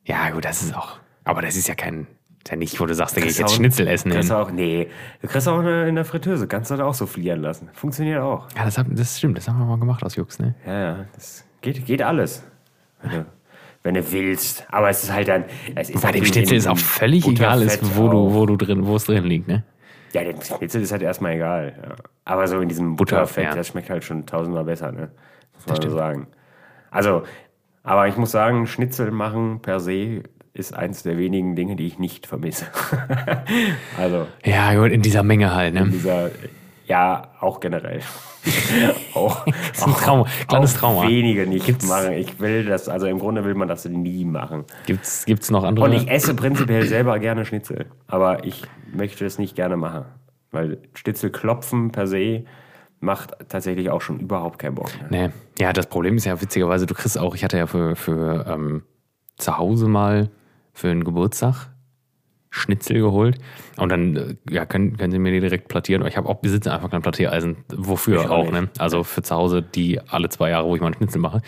Ja, 0.05 0.29
gut, 0.29 0.45
das 0.45 0.61
ist 0.61 0.75
auch. 0.75 0.99
Aber 1.23 1.41
das 1.41 1.55
ist 1.55 1.67
ja 1.67 1.75
kein. 1.75 2.05
Ist 2.43 2.51
ja 2.51 2.55
nicht, 2.55 2.79
wo 2.79 2.85
du 2.85 2.93
sagst, 2.95 3.17
da 3.17 3.21
gehe 3.21 3.29
ich 3.29 3.37
jetzt 3.37 3.49
auch- 3.51 3.55
Schnitzel 3.55 3.87
essen 3.87 4.11
Kriegst 4.11 4.29
hin. 4.29 4.37
auch, 4.37 4.51
nee, 4.51 4.87
du 5.21 5.27
kriegst 5.27 5.47
auch 5.49 5.59
in 5.61 5.95
der 5.95 6.05
Fritteuse, 6.05 6.47
kannst 6.47 6.71
du 6.71 6.77
da 6.77 6.85
auch 6.85 6.93
so 6.93 7.05
flieren 7.07 7.41
lassen. 7.41 7.69
Funktioniert 7.73 8.21
auch. 8.21 8.47
Ja, 8.55 8.63
das, 8.63 8.77
hab, 8.77 8.85
das 8.89 9.17
stimmt, 9.17 9.37
das 9.37 9.49
haben 9.49 9.57
wir 9.59 9.65
mal 9.65 9.79
gemacht 9.79 10.03
aus 10.03 10.15
Jux, 10.15 10.39
ne? 10.39 10.55
Ja, 10.65 10.79
ja, 10.79 11.05
das 11.15 11.43
geht, 11.61 11.85
geht 11.85 12.01
alles. 12.03 12.43
Wenn 13.01 13.11
du, 13.11 13.25
wenn 13.83 13.93
du 13.95 14.11
willst. 14.13 14.65
Aber 14.69 14.89
es 14.89 15.03
ist 15.03 15.11
halt 15.11 15.27
dann. 15.27 15.43
Es 15.75 15.89
ist 15.89 15.95
Bei 16.01 16.11
dem 16.11 16.21
halt 16.21 16.27
in- 16.27 16.33
Schnitzel 16.33 16.55
ist 16.57 16.67
auch 16.67 16.77
völlig 16.77 17.27
egal, 17.27 17.61
ist, 17.63 17.97
wo 17.97 18.07
du, 18.07 18.33
wo 18.33 18.45
du 18.45 18.55
drin, 18.55 18.85
wo 18.85 18.95
es 18.95 19.05
drin 19.05 19.25
liegt, 19.25 19.47
ne? 19.49 19.63
Ja, 20.13 20.23
der 20.23 20.35
Schnitzel 20.41 20.81
ist 20.81 20.91
halt 20.91 21.01
erstmal 21.01 21.33
egal. 21.33 21.73
Ja. 21.81 21.95
Aber 22.25 22.47
so 22.47 22.59
in 22.59 22.69
diesem 22.69 22.95
Butter, 22.95 23.17
Butterfett, 23.17 23.43
ja. 23.45 23.55
das 23.55 23.67
schmeckt 23.67 23.89
halt 23.89 24.03
schon 24.03 24.25
tausendmal 24.25 24.63
besser, 24.63 24.91
ne? 24.91 25.11
Muss 25.55 25.67
man 25.67 25.81
so 25.81 25.95
sagen. 25.95 26.27
Also, 26.91 27.23
aber 27.83 28.07
ich 28.07 28.17
muss 28.17 28.31
sagen, 28.31 28.67
Schnitzel 28.67 29.11
machen 29.11 29.61
per 29.61 29.79
se 29.79 30.23
ist 30.53 30.73
eins 30.73 31.03
der 31.03 31.17
wenigen 31.17 31.55
Dinge, 31.55 31.75
die 31.75 31.85
ich 31.85 31.99
nicht 31.99 32.25
vermisse. 32.25 32.65
also, 33.97 34.27
Ja, 34.43 34.73
gut, 34.73 34.91
in 34.91 35.01
dieser 35.01 35.23
Menge 35.23 35.53
halt, 35.53 35.73
ne? 35.73 35.87
dieser, 35.87 36.31
ja, 36.87 37.31
auch 37.39 37.59
generell. 37.59 38.01
auch, 39.13 39.45
ist 39.45 39.85
ein 39.85 39.93
Trauma, 39.93 40.25
kleines 40.47 40.73
Trauma. 40.75 41.07
wenige 41.07 41.45
nicht 41.45 41.65
Gibt's- 41.65 41.87
machen. 41.87 42.13
Ich 42.13 42.39
will 42.39 42.65
das, 42.65 42.87
also 42.87 43.05
im 43.07 43.19
Grunde 43.19 43.43
will 43.43 43.55
man 43.55 43.67
das 43.67 43.85
nie 43.85 44.23
machen. 44.25 44.63
Gibt's, 44.85 45.25
gibt's 45.25 45.51
noch 45.51 45.63
andere? 45.63 45.85
Und 45.85 45.93
ich 45.93 46.09
esse 46.09 46.33
prinzipiell 46.33 46.85
selber 46.85 47.19
gerne 47.19 47.45
Schnitzel, 47.45 47.87
aber 48.07 48.45
ich 48.45 48.63
möchte 48.93 49.25
es 49.25 49.37
nicht 49.37 49.55
gerne 49.55 49.75
machen. 49.77 50.05
Weil 50.51 50.77
Schnitzel 50.93 51.29
klopfen 51.29 51.91
per 51.91 52.07
se 52.07 52.45
macht 52.99 53.33
tatsächlich 53.49 53.89
auch 53.89 54.01
schon 54.01 54.19
überhaupt 54.19 54.57
keinen 54.59 54.75
Bock. 54.75 54.89
Ne? 55.11 55.27
Nee. 55.27 55.63
Ja, 55.63 55.73
das 55.73 55.87
Problem 55.87 56.15
ist 56.15 56.25
ja 56.25 56.39
witzigerweise, 56.41 56.85
du 56.85 56.93
kriegst 56.95 57.17
auch, 57.19 57.35
ich 57.35 57.43
hatte 57.43 57.57
ja 57.57 57.67
für, 57.67 57.95
für 57.95 58.45
ähm, 58.47 58.83
zu 59.35 59.57
Hause 59.57 59.87
mal 59.87 60.29
für 60.73 60.89
einen 60.89 61.03
Geburtstag 61.03 61.67
Schnitzel 62.49 62.99
geholt 62.99 63.37
und 63.77 63.89
dann 63.91 64.15
äh, 64.15 64.35
ja, 64.49 64.65
können, 64.65 64.97
können 64.97 65.11
sie 65.11 65.19
mir 65.19 65.31
die 65.31 65.39
direkt 65.41 65.67
plattieren. 65.67 66.05
Ich 66.07 66.17
habe 66.17 66.27
auch 66.29 66.35
besitze 66.35 66.73
einfach 66.73 66.89
kein 66.89 67.01
Plattiereisen. 67.01 67.57
Wofür 67.75 68.21
Ich 68.21 68.27
auch 68.27 68.47
auch, 68.47 68.51
ne? 68.51 68.69
Also 68.77 69.03
für 69.03 69.21
zu 69.21 69.35
Hause 69.35 69.61
die 69.61 69.99
alle 70.07 70.29
zwei 70.29 70.49
Jahre, 70.51 70.67
wo 70.67 70.75
ich 70.75 70.81
mal 70.81 70.87
einen 70.87 70.95
Schnitzel 70.95 71.19
mache. 71.19 71.41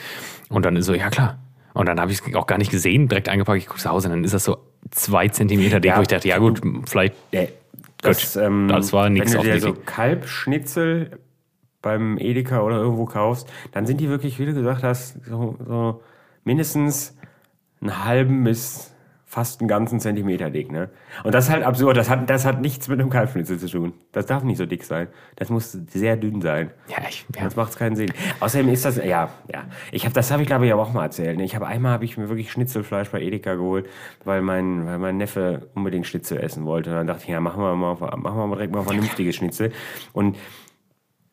Und 0.49 0.65
dann 0.65 0.75
ist 0.75 0.85
so, 0.85 0.93
ja 0.93 1.09
klar. 1.09 1.39
Und 1.73 1.88
dann 1.88 1.99
habe 1.99 2.12
ich 2.12 2.19
es 2.25 2.35
auch 2.35 2.47
gar 2.47 2.57
nicht 2.57 2.71
gesehen, 2.71 3.07
direkt 3.07 3.29
eingepackt, 3.29 3.59
ich 3.59 3.67
gucke 3.67 3.79
zu 3.79 3.89
Hause 3.89 4.07
und 4.09 4.15
dann 4.15 4.23
ist 4.23 4.33
das 4.33 4.43
so 4.43 4.57
zwei 4.91 5.27
Zentimeter 5.29 5.79
dick, 5.79 5.91
Ja. 5.91 5.97
wo 5.97 6.01
ich 6.01 6.07
dachte, 6.07 6.27
ja 6.27 6.38
gut, 6.38 6.62
vielleicht 6.85 7.13
Nee, 7.31 7.49
das, 8.01 8.35
ähm, 8.35 8.67
das 8.67 8.91
war 8.91 9.09
nix 9.09 9.31
Wenn 9.33 9.41
du 9.41 9.47
dir 9.51 9.59
so. 9.62 9.73
Kalbschnitzel 9.73 11.12
beim 11.81 12.17
Edeka 12.17 12.62
oder 12.62 12.77
irgendwo 12.77 13.05
kaufst, 13.05 13.47
dann 13.71 13.85
sind 13.85 14.01
die 14.01 14.09
wirklich, 14.09 14.39
wie 14.39 14.45
du 14.45 14.53
gesagt 14.53 14.83
hast, 14.83 15.23
so, 15.25 15.57
so 15.65 16.01
mindestens 16.43 17.15
einen 17.81 18.03
halben 18.03 18.43
bis 18.43 18.88
fast 19.30 19.62
einen 19.62 19.68
ganzen 19.68 20.00
Zentimeter 20.00 20.50
dick. 20.50 20.72
Ne? 20.72 20.89
Und 21.24 21.36
das 21.36 21.46
ist 21.46 21.52
halt 21.52 21.63
absurd. 21.63 21.96
Das 21.96 22.10
hat, 22.10 22.28
das 22.28 22.46
hat 22.46 22.62
nichts 22.62 22.88
mit 22.88 23.00
einem 23.00 23.12
Kalbschnitzel 23.12 23.60
zu 23.60 23.68
tun. 23.68 23.94
Das 24.12 24.26
darf 24.26 24.44
nicht 24.44 24.58
so 24.58 24.65
dick 24.65 24.84
sein. 24.84 25.08
Das 25.36 25.52
muss 25.52 25.72
sehr 25.72 26.18
dünn 26.18 26.42
sein. 26.42 26.72
ja, 26.88 26.98
ich, 27.08 27.28
ja, 27.36 27.44
Sonst 27.44 27.56
macht 27.56 27.70
es 27.70 27.78
keinen 27.78 27.96
Sinn. 27.96 28.12
Außerdem 28.39 28.70
ist 28.70 28.86
das, 28.86 28.98
ja, 28.98 29.30
ja. 29.54 29.65
Ich 29.92 30.06
habe, 30.06 30.15
das 30.15 30.32
habe 30.32 30.42
ich 30.42 30.48
glaube 30.48 30.65
ich 30.65 30.74
aber 30.74 30.82
auch 30.82 30.94
mal 30.94 31.04
erzählt. 31.04 31.38
Ne? 31.38 31.44
Ich 31.44 31.54
habe 31.54 31.68
einmal 31.68 31.92
habe 31.92 32.06
ich 32.06 32.18
mir 32.18 32.28
wirklich 32.28 32.52
Schnitzelfleisch 32.52 33.10
bei 33.12 33.22
Edeka 33.22 33.54
geholt, 33.54 33.88
weil 34.26 34.42
mein, 34.42 34.88
weil 34.88 34.98
mein 34.98 35.18
Neffe 35.18 35.70
unbedingt 35.76 36.08
Schnitzel 36.08 36.39
essen 36.39 36.65
wollte. 36.65 36.89
Und 36.89 36.96
dann 36.96 37.08
dachte 37.08 37.22
ich, 37.26 37.30
ja, 37.30 37.39
machen 37.39 37.62
wir 37.62 37.76
mal, 37.76 37.94
machen 37.94 38.24
wir 38.24 38.48
mal 38.48 38.56
direkt 38.56 38.74
mal 38.74 38.84
vernünftiges 38.84 39.36
Schnitzel. 39.36 39.72
Und 40.12 40.38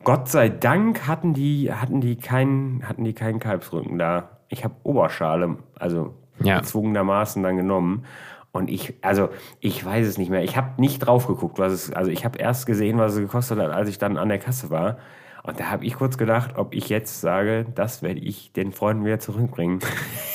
Gott 0.03 0.29
sei 0.29 0.49
Dank 0.49 1.07
hatten 1.07 1.33
die, 1.33 1.73
hatten 1.73 1.99
die 1.99 2.15
keinen, 2.15 2.87
hatten 2.87 3.03
die 3.03 3.13
keinen 3.13 3.39
Kalbsrücken 3.39 3.97
da. 3.97 4.37
Ich 4.49 4.63
habe 4.63 4.75
Oberschale, 4.83 5.57
also 5.79 6.13
Ja. 6.41 6.59
gezwungenermaßen 6.59 7.41
dann 7.43 7.57
genommen. 7.57 8.05
Und 8.51 8.69
ich, 8.69 8.95
also 9.01 9.29
ich 9.59 9.85
weiß 9.85 10.07
es 10.07 10.17
nicht 10.17 10.29
mehr. 10.29 10.43
Ich 10.43 10.57
habe 10.57 10.81
nicht 10.81 10.99
drauf 10.99 11.27
geguckt, 11.27 11.59
was 11.59 11.73
es, 11.73 11.93
also 11.93 12.09
ich 12.09 12.25
habe 12.25 12.39
erst 12.39 12.65
gesehen, 12.65 12.97
was 12.97 13.13
es 13.13 13.19
gekostet 13.19 13.59
hat, 13.59 13.71
als 13.71 13.89
ich 13.89 13.97
dann 13.97 14.17
an 14.17 14.29
der 14.29 14.39
Kasse 14.39 14.69
war. 14.69 14.97
Und 15.43 15.59
da 15.59 15.69
habe 15.69 15.85
ich 15.85 15.95
kurz 15.95 16.17
gedacht, 16.17 16.57
ob 16.57 16.73
ich 16.73 16.89
jetzt 16.89 17.21
sage, 17.21 17.65
das 17.73 18.01
werde 18.03 18.19
ich 18.19 18.51
den 18.51 18.73
Freunden 18.73 19.05
wieder 19.05 19.19
zurückbringen. 19.19 19.79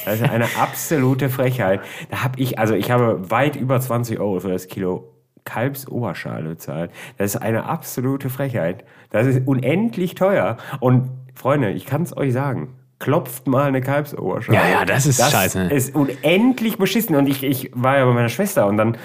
Das 0.05 0.21
ist 0.21 0.29
eine 0.29 0.47
absolute 0.59 1.29
Frechheit. 1.29 1.81
Da 2.11 2.25
habe 2.25 2.41
ich, 2.41 2.59
also 2.59 2.75
ich 2.75 2.91
habe 2.91 3.31
weit 3.31 3.55
über 3.55 3.79
20 3.79 4.19
Euro 4.19 4.41
für 4.41 4.49
das 4.49 4.67
Kilo 4.67 5.13
Kalbsoberschale 5.45 6.49
bezahlt. 6.49 6.91
Das 7.19 7.37
ist 7.37 7.41
eine 7.41 7.67
absolute 7.67 8.29
Frechheit. 8.29 8.85
Das 9.11 9.29
ist 9.29 9.47
unendlich 9.47 10.17
teuer. 10.17 10.57
Und 10.81 11.11
Freunde, 11.35 11.71
ich 11.71 11.87
kann 11.87 12.03
es 12.03 12.17
euch 12.17 12.33
sagen. 12.33 12.75
Klopft 13.03 13.49
mal 13.49 13.65
eine 13.65 13.81
Kalbsoberschale. 13.81 14.57
Ja, 14.57 14.69
ja, 14.69 14.85
das 14.85 15.07
ist 15.07 15.19
das 15.19 15.33
scheiße. 15.33 15.63
ist 15.65 15.93
unendlich 15.97 16.79
beschissen. 16.79 17.17
Und 17.17 17.27
ich, 17.27 17.43
ich 17.43 17.73
war 17.75 17.99
ja 17.99 18.05
bei 18.05 18.13
meiner 18.13 18.29
Schwester 18.29 18.69
und 18.69 18.77
dann, 18.77 18.97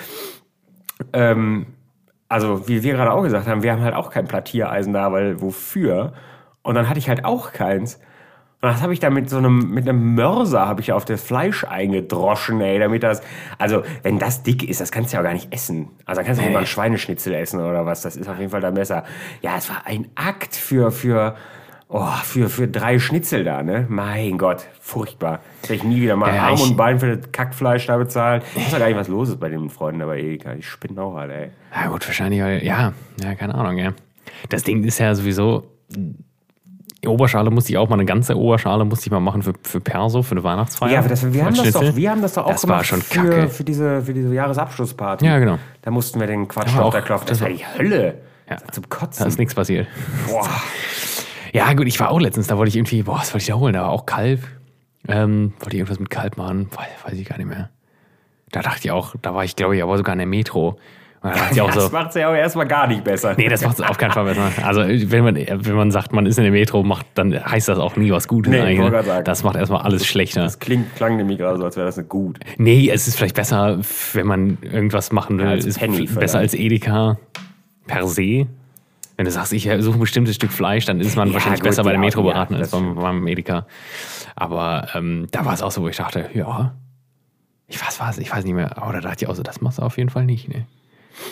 ähm, 1.14 1.66
also 2.30 2.68
wie 2.68 2.84
wir 2.84 2.94
gerade 2.94 3.12
auch 3.12 3.24
gesagt 3.24 3.48
haben, 3.48 3.64
wir 3.64 3.72
haben 3.72 3.82
halt 3.82 3.96
auch 3.96 4.12
kein 4.12 4.28
Plattiereisen 4.28 4.94
da, 4.94 5.12
weil 5.12 5.42
wofür? 5.42 6.14
Und 6.62 6.76
dann 6.76 6.88
hatte 6.88 7.00
ich 7.00 7.10
halt 7.10 7.26
auch 7.26 7.54
keins. 7.54 7.96
Und 8.62 8.70
das 8.70 8.84
habe 8.84 8.94
ich 8.94 9.00
dann 9.00 9.16
mit 9.16 9.32
so 9.32 9.38
einem, 9.38 9.72
mit 9.72 9.90
einem 9.90 10.14
Mörser 10.14 10.68
habe 10.68 10.82
ich 10.82 10.92
auf 10.92 11.04
das 11.04 11.24
Fleisch 11.24 11.64
eingedroschen, 11.64 12.62
ey, 12.62 12.78
damit 12.78 13.02
das, 13.02 13.24
also 13.58 13.82
wenn 14.04 14.20
das 14.20 14.44
dick 14.44 14.68
ist, 14.68 14.80
das 14.80 14.92
kannst 14.92 15.12
du 15.12 15.16
ja 15.16 15.22
auch 15.22 15.26
gar 15.26 15.34
nicht 15.34 15.52
essen. 15.52 15.90
Also 16.06 16.20
dann 16.20 16.26
kannst 16.28 16.40
du 16.40 16.44
nicht 16.44 16.54
mal 16.54 16.60
einen 16.60 16.68
Schweineschnitzel 16.68 17.34
essen 17.34 17.62
oder 17.62 17.88
was, 17.88 18.04
das 18.04 18.16
ist 18.16 18.30
auf 18.30 18.38
jeden 18.38 18.52
Fall 18.52 18.62
dann 18.62 18.76
besser. 18.76 19.06
Ja, 19.42 19.58
es 19.58 19.70
war 19.70 19.82
ein 19.86 20.08
Akt 20.14 20.56
für, 20.56 20.92
für, 20.92 21.36
oh, 21.90 22.06
für, 22.24 22.50
für 22.50 22.68
drei 22.68 23.00
Schnitzel 23.00 23.44
da, 23.44 23.64
ne? 23.64 23.86
Mein 23.90 24.38
Gott, 24.38 24.66
furchtbar. 24.82 25.40
Das 25.62 25.70
werde 25.70 25.84
ich 25.84 25.88
nie 25.88 26.02
wieder 26.02 26.16
mal 26.16 26.34
Ja, 26.36 26.44
Arm 26.48 26.56
ich- 26.56 26.64
und 26.64 26.76
Bein 26.78 27.00
für 27.00 27.18
das 27.18 27.32
Kackfleisch 27.32 27.86
da 27.88 27.98
bezahlen. 27.98 28.42
Ich 28.56 28.66
weiß 28.66 28.72
ja 28.74 28.80
gar 28.80 28.88
nicht, 28.88 28.98
was 28.98 29.08
los 29.08 29.30
ist 29.30 29.40
bei 29.40 29.50
den 29.50 29.70
Freunden 29.70 30.00
da 30.02 30.06
bei 30.06 30.20
Edeka. 30.20 30.54
Die 30.54 30.64
spinnen 30.64 31.00
auch 31.00 31.16
alle, 31.16 31.34
ey. 31.36 31.50
Ja, 31.76 31.88
gut, 31.88 32.06
wahrscheinlich, 32.08 32.42
weil, 32.42 32.64
ja, 32.64 32.94
ja, 33.24 33.36
keine 33.36 33.56
Ahnung, 33.56 33.78
ja. 33.78 33.94
Das 34.50 34.64
Ding 34.64 34.84
ist 34.84 35.00
ja 35.00 35.14
sowieso, 35.16 35.64
Die 37.04 37.08
Oberschale 37.08 37.52
musste 37.52 37.72
ich 37.72 37.78
auch 37.78 37.88
mal, 37.90 37.94
eine 37.96 38.06
ganze 38.06 38.36
Oberschale 38.36 38.84
musste 38.84 39.06
ich 39.08 39.12
mal 39.12 39.20
machen 39.20 39.44
für, 39.44 39.54
für 39.62 39.80
Perso, 39.80 40.24
für 40.24 40.32
eine 40.32 40.44
Weihnachtsfeier. 40.44 40.92
Ja, 40.92 41.00
aber 41.00 41.10
das, 41.10 41.32
wir, 41.32 41.46
haben 41.46 41.56
das 41.56 41.72
doch, 41.72 41.96
wir 41.96 42.10
haben 42.12 42.22
das 42.24 42.34
doch 42.34 42.46
auch 42.46 42.50
Das 42.52 42.64
war 42.68 42.78
gemacht 42.78 42.86
schon 42.88 43.02
für, 43.04 43.22
kacke. 43.24 43.50
für, 43.50 43.64
diese, 43.64 44.02
für 44.02 44.14
diese 44.16 44.34
Jahresabschlussparty. 44.34 45.24
Ja, 45.26 45.38
genau. 45.38 45.60
Da 45.84 45.92
mussten 45.92 46.20
wir 46.20 46.26
den 46.28 46.48
Quatsch 46.48 46.76
war 46.76 46.86
auch- 46.86 46.92
der 46.92 47.04
Klopf. 47.04 47.26
Das 47.26 47.40
war 47.40 47.50
die 47.50 47.64
Hölle. 47.66 48.16
Ja. 48.50 48.60
War 48.62 48.72
zum 48.72 48.84
Da 48.90 48.96
Kotzen. 48.98 49.28
ist 49.28 49.38
nichts 49.38 49.54
passiert. 49.54 49.88
Boah. 50.28 50.50
Ja, 51.58 51.74
gut, 51.74 51.88
ich 51.88 52.00
war 52.00 52.10
auch 52.12 52.20
letztens, 52.20 52.48
da 52.48 52.58
wollte 52.58 52.70
ich 52.70 52.76
irgendwie, 52.78 53.04
boah, 53.04 53.18
was 53.20 53.34
wollte 53.34 53.44
ich 53.44 53.48
da 53.48 53.56
holen? 53.56 53.74
Da 53.74 53.82
war 53.82 53.90
auch 53.90 54.06
Kalb. 54.06 54.42
Ähm, 55.08 55.54
wollte 55.60 55.76
ich 55.76 55.80
irgendwas 55.80 56.00
mit 56.00 56.10
Kalb 56.10 56.38
machen? 56.38 56.68
Weiß, 56.76 56.88
weiß 57.12 57.14
ich 57.20 57.28
gar 57.28 57.38
nicht 57.38 57.48
mehr. 57.48 57.70
Da 58.52 58.62
dachte 58.62 58.80
ich 58.84 58.92
auch, 58.92 59.16
da 59.22 59.34
war 59.34 59.44
ich, 59.44 59.56
glaube 59.56 59.76
ich, 59.76 59.84
aber 59.84 59.98
sogar 59.98 60.14
in 60.14 60.20
der 60.20 60.28
Metro. 60.28 60.78
Da 61.24 61.32
auch 61.64 61.72
Das 61.74 61.86
so, 61.86 61.90
macht 61.90 62.10
es 62.10 62.16
ja 62.16 62.30
auch 62.30 62.34
erstmal 62.36 62.68
gar 62.68 62.88
nicht 62.88 63.04
besser. 63.04 63.34
nee, 63.38 63.50
das 63.50 63.64
macht 63.64 63.80
es 63.80 63.86
auf 63.86 63.98
keinen 63.98 64.12
Fall 64.12 64.26
besser. 64.26 64.50
Also, 64.64 64.82
wenn 64.86 65.24
man, 65.24 65.36
wenn 65.36 65.76
man 65.76 65.92
sagt, 65.92 66.14
man 66.14 66.26
ist 66.26 66.38
in 66.38 66.44
der 66.44 66.54
Metro, 66.54 66.84
macht, 66.84 67.06
dann 67.16 67.34
heißt 67.34 67.68
das 67.68 67.80
auch 67.80 67.96
nie 67.96 68.12
was 68.12 68.28
Gutes 68.28 68.52
Nee, 68.52 68.60
ich 68.60 68.80
eigentlich. 68.80 68.92
ne? 68.92 69.04
sagen. 69.04 69.24
Das 69.26 69.44
macht 69.44 69.56
erstmal 69.58 69.82
alles 69.82 70.06
schlechter. 70.06 70.44
Das 70.44 70.60
klingt, 70.60 70.96
klang 70.96 71.18
nämlich 71.18 71.40
gerade 71.40 71.58
so, 71.58 71.66
als 71.66 71.76
wäre 71.76 71.88
das 71.88 71.98
nicht 71.98 72.08
gut. 72.08 72.40
Nee, 72.58 72.90
es 72.94 73.08
ist 73.08 73.18
vielleicht 73.18 73.36
besser, 73.36 73.80
wenn 74.14 74.28
man 74.28 74.58
irgendwas 74.62 75.12
machen 75.12 75.40
will, 75.40 75.48
als 75.48 75.66
ist 75.66 75.80
Penny 75.80 76.02
besser 76.06 76.14
vielleicht. 76.14 76.36
als 76.36 76.54
Edeka 76.54 77.18
per 77.88 78.08
se. 78.08 78.46
Wenn 79.18 79.26
du 79.26 79.32
sagst, 79.32 79.52
ich 79.52 79.64
suche 79.80 79.98
ein 79.98 80.00
bestimmtes 80.00 80.36
Stück 80.36 80.52
Fleisch, 80.52 80.86
dann 80.86 81.00
ist 81.02 81.16
man 81.16 81.28
Ja, 81.30 81.34
wahrscheinlich 81.34 81.62
gut, 81.62 81.70
besser 81.70 81.84
bei 81.84 81.90
der 81.92 82.00
Metro 82.00 82.22
ja, 82.22 82.28
beraten 82.34 82.54
als 82.56 82.70
beim, 82.72 82.96
beim 82.96 83.28
Edeka. 83.28 83.66
Aber 84.36 84.88
ähm, 84.94 85.28
da 85.32 85.44
war 85.44 85.54
es 85.54 85.62
auch 85.64 85.72
so, 85.72 85.82
wo 85.82 85.88
ich 85.88 85.98
dachte, 85.98 86.30
ja, 86.34 86.76
ich 87.68 87.84
weiß 87.84 88.00
was, 88.00 88.18
ich 88.20 88.32
weiß 88.32 88.46
nicht 88.46 88.54
mehr. 88.54 88.78
Aber 88.82 88.94
da 88.94 89.02
dachte 89.02 89.26
ich 89.26 89.30
auch 89.30 89.36
so, 89.36 89.42
das 89.44 89.60
machst 89.60 89.80
du 89.80 89.82
auf 89.82 89.98
jeden 89.98 90.10
Fall 90.12 90.26
nicht. 90.26 90.48
Ne? 90.48 90.68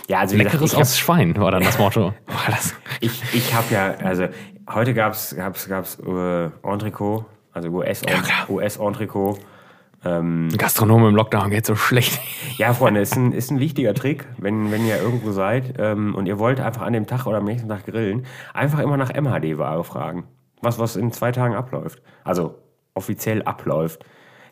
Ja, 0.09 0.19
also 0.19 0.33
wie 0.33 0.39
gesagt, 0.39 0.53
Leckeres 0.55 0.71
ich 0.71 0.75
hab- 0.75 0.81
aus 0.81 0.97
Schwein 0.97 1.37
war 1.37 1.51
dann 1.51 1.63
das 1.63 1.77
Motto. 1.77 2.13
Das? 2.47 2.73
Ich, 3.01 3.21
ich 3.33 3.53
habe 3.53 3.71
ja, 3.71 3.93
also 4.03 4.27
heute 4.73 4.93
gab 4.95 5.13
es 5.13 5.35
gab's, 5.35 5.67
gab's, 5.69 5.99
äh, 5.99 6.49
Entrecot, 6.63 7.25
also 7.53 7.69
US, 7.69 8.01
Ja, 8.09 8.19
klar. 8.21 8.49
US 8.49 8.77
Entrecot. 10.05 10.59
Gastronomen 10.59 11.09
im 11.09 11.15
Lockdown 11.15 11.49
geht 11.49 11.65
so 11.65 11.75
schlecht. 11.75 12.19
Ja, 12.57 12.73
Freunde, 12.73 13.01
ist 13.01 13.15
ein, 13.15 13.31
ist 13.31 13.51
ein 13.51 13.59
wichtiger 13.59 13.93
Trick, 13.93 14.25
wenn, 14.37 14.71
wenn 14.71 14.85
ihr 14.85 15.01
irgendwo 15.01 15.31
seid 15.31 15.75
ähm, 15.77 16.15
und 16.15 16.27
ihr 16.27 16.39
wollt 16.39 16.59
einfach 16.59 16.83
an 16.83 16.93
dem 16.93 17.07
Tag 17.07 17.25
oder 17.25 17.37
am 17.37 17.45
nächsten 17.45 17.67
Tag 17.67 17.85
grillen, 17.85 18.25
einfach 18.53 18.79
immer 18.79 18.97
nach 18.97 19.13
MHD-Ware 19.13 19.83
fragen. 19.83 20.25
Was, 20.61 20.79
was 20.79 20.95
in 20.95 21.11
zwei 21.11 21.31
Tagen 21.31 21.55
abläuft. 21.55 22.01
Also 22.23 22.55
offiziell 22.93 23.43
abläuft. 23.43 24.05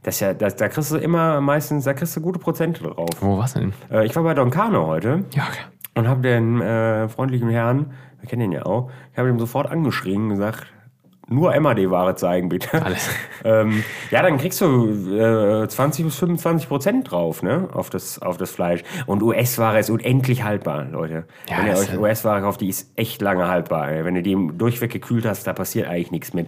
Das 0.04 0.20
ja, 0.20 0.34
das, 0.34 0.58
da 0.58 0.68
kriegst 0.68 0.92
du 0.92 0.98
immer 0.98 1.40
meistens, 1.40 1.86
da 1.86 1.94
kriegst 1.94 2.16
du 2.18 2.22
gute 2.22 2.40
Prozente 2.40 2.84
drauf. 2.84 3.10
Wo 3.22 3.38
war's 3.38 3.54
denn? 3.54 3.74
Äh, 3.90 4.06
ich 4.06 4.16
war 4.16 4.24
bei 4.24 4.34
Don 4.34 4.52
Carlo 4.52 4.86
heute. 4.86 5.24
Ja, 5.34 5.44
klar. 5.46 5.72
und 5.96 6.08
habe 6.08 6.22
den 6.22 6.62
äh, 6.62 7.08
freundlichen 7.08 7.50
Herrn, 7.50 7.94
wir 8.20 8.30
kennen 8.30 8.42
ihn 8.42 8.52
ja 8.52 8.66
auch, 8.66 8.92
ich 9.14 9.18
habe 9.18 9.30
ihm 9.30 9.40
sofort 9.40 9.72
angeschrien 9.72 10.24
und 10.24 10.30
gesagt, 10.32 10.66
nur 11.28 11.58
MAD-Ware 11.58 12.16
zeigen, 12.16 12.50
bitte. 12.50 12.84
Alles. 12.84 13.10
ähm, 13.46 13.84
ja, 14.12 14.22
dann 14.22 14.38
kriegst 14.38 14.60
du 14.62 14.90
äh, 15.16 15.68
20 15.68 16.06
bis 16.06 16.16
25 16.18 16.68
Prozent 16.68 17.12
drauf, 17.12 17.42
ne, 17.44 17.70
auf 17.72 17.90
das, 17.90 18.22
auf 18.22 18.38
das 18.38 18.52
Fleisch. 18.52 18.84
Und 19.06 19.24
US-Ware 19.24 19.80
ist 19.80 19.90
unendlich 19.90 20.44
haltbar, 20.44 20.86
Leute. 20.86 21.26
Ja, 21.50 21.60
Wenn 21.60 21.68
ihr 21.68 21.78
euch 21.78 21.98
US-Ware 21.98 22.42
kauft, 22.42 22.62
die 22.62 22.70
ist 22.70 22.92
echt 22.96 23.22
lange 23.22 23.48
haltbar. 23.48 23.90
Wenn 24.04 24.16
ihr 24.16 24.22
die 24.22 24.38
durchweg 24.58 24.92
gekühlt 24.92 25.26
hast, 25.26 25.48
da 25.48 25.54
passiert 25.54 25.88
eigentlich 25.88 26.12
nichts 26.12 26.34
mit. 26.34 26.48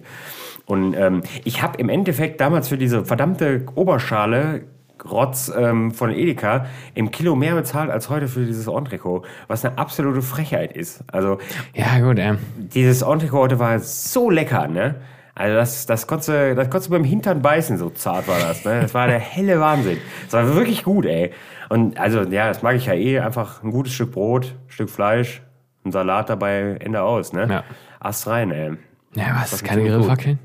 Und 0.66 0.96
ähm, 0.96 1.24
ich 1.44 1.62
habe 1.62 1.78
im 1.80 1.90
Endeffekt 1.90 2.42
damals 2.42 2.68
für 2.68 2.78
diese 2.78 3.06
verdammte 3.06 3.66
Oberschale 3.76 4.64
Rotz 5.04 5.52
ähm, 5.56 5.92
von 5.92 6.12
Edeka 6.12 6.66
im 6.94 7.12
Kilo 7.12 7.36
mehr 7.36 7.56
bezahlt 7.56 7.90
als 7.90 8.10
heute 8.10 8.28
für 8.28 8.46
dieses 8.46 8.68
Entrecot, 8.68 9.26
was 9.48 9.66
eine 9.66 9.78
absolute 9.78 10.22
Frechheit 10.22 10.72
ist. 10.76 11.04
Also 11.12 11.40
Ja, 11.74 12.00
gut, 12.00 12.18
ähm. 12.20 12.38
dieses 12.58 13.02
Entrecot 13.02 13.46
heute 13.46 13.60
war 13.60 13.80
so 13.80 14.30
lecker, 14.30 14.68
ne? 14.68 14.96
Also 15.36 15.56
das, 15.56 15.86
das, 15.86 16.08
konntest 16.08 16.30
du, 16.30 16.56
das 16.56 16.70
konntest 16.70 16.88
du 16.88 16.92
beim 16.92 17.04
Hintern 17.04 17.42
beißen, 17.42 17.78
so 17.78 17.90
zart 17.90 18.28
war 18.30 18.40
das. 18.40 18.64
Ne? 18.64 18.82
Das 18.82 18.94
war 18.94 19.08
der 19.08 19.20
helle 19.20 19.60
Wahnsinn. 19.60 19.98
Das 20.32 20.34
war 20.34 20.56
wirklich 20.56 20.84
gut, 20.84 21.06
ey. 21.06 21.32
Und 21.68 22.00
also, 22.00 22.22
ja, 22.22 22.48
das 22.48 22.62
mag 22.62 22.76
ich 22.76 22.86
ja 22.86 22.94
eh. 22.94 23.20
Einfach 23.20 23.62
ein 23.62 23.72
gutes 23.72 23.94
Stück 23.94 24.14
Brot, 24.14 24.56
Stück 24.68 24.90
Fleisch, 24.90 25.42
ein 25.84 25.92
Salat 25.92 26.30
dabei, 26.30 26.78
Ende 26.80 27.02
aus, 27.02 27.34
ne? 27.34 27.48
Ja. 27.50 27.64
Ast 28.00 28.28
rein, 28.28 28.52
ey. 28.52 28.78
Ja, 29.16 29.40
was? 29.42 29.52
Das 29.52 29.64
Keine. 29.64 29.84
Grillfackeln? 29.84 30.40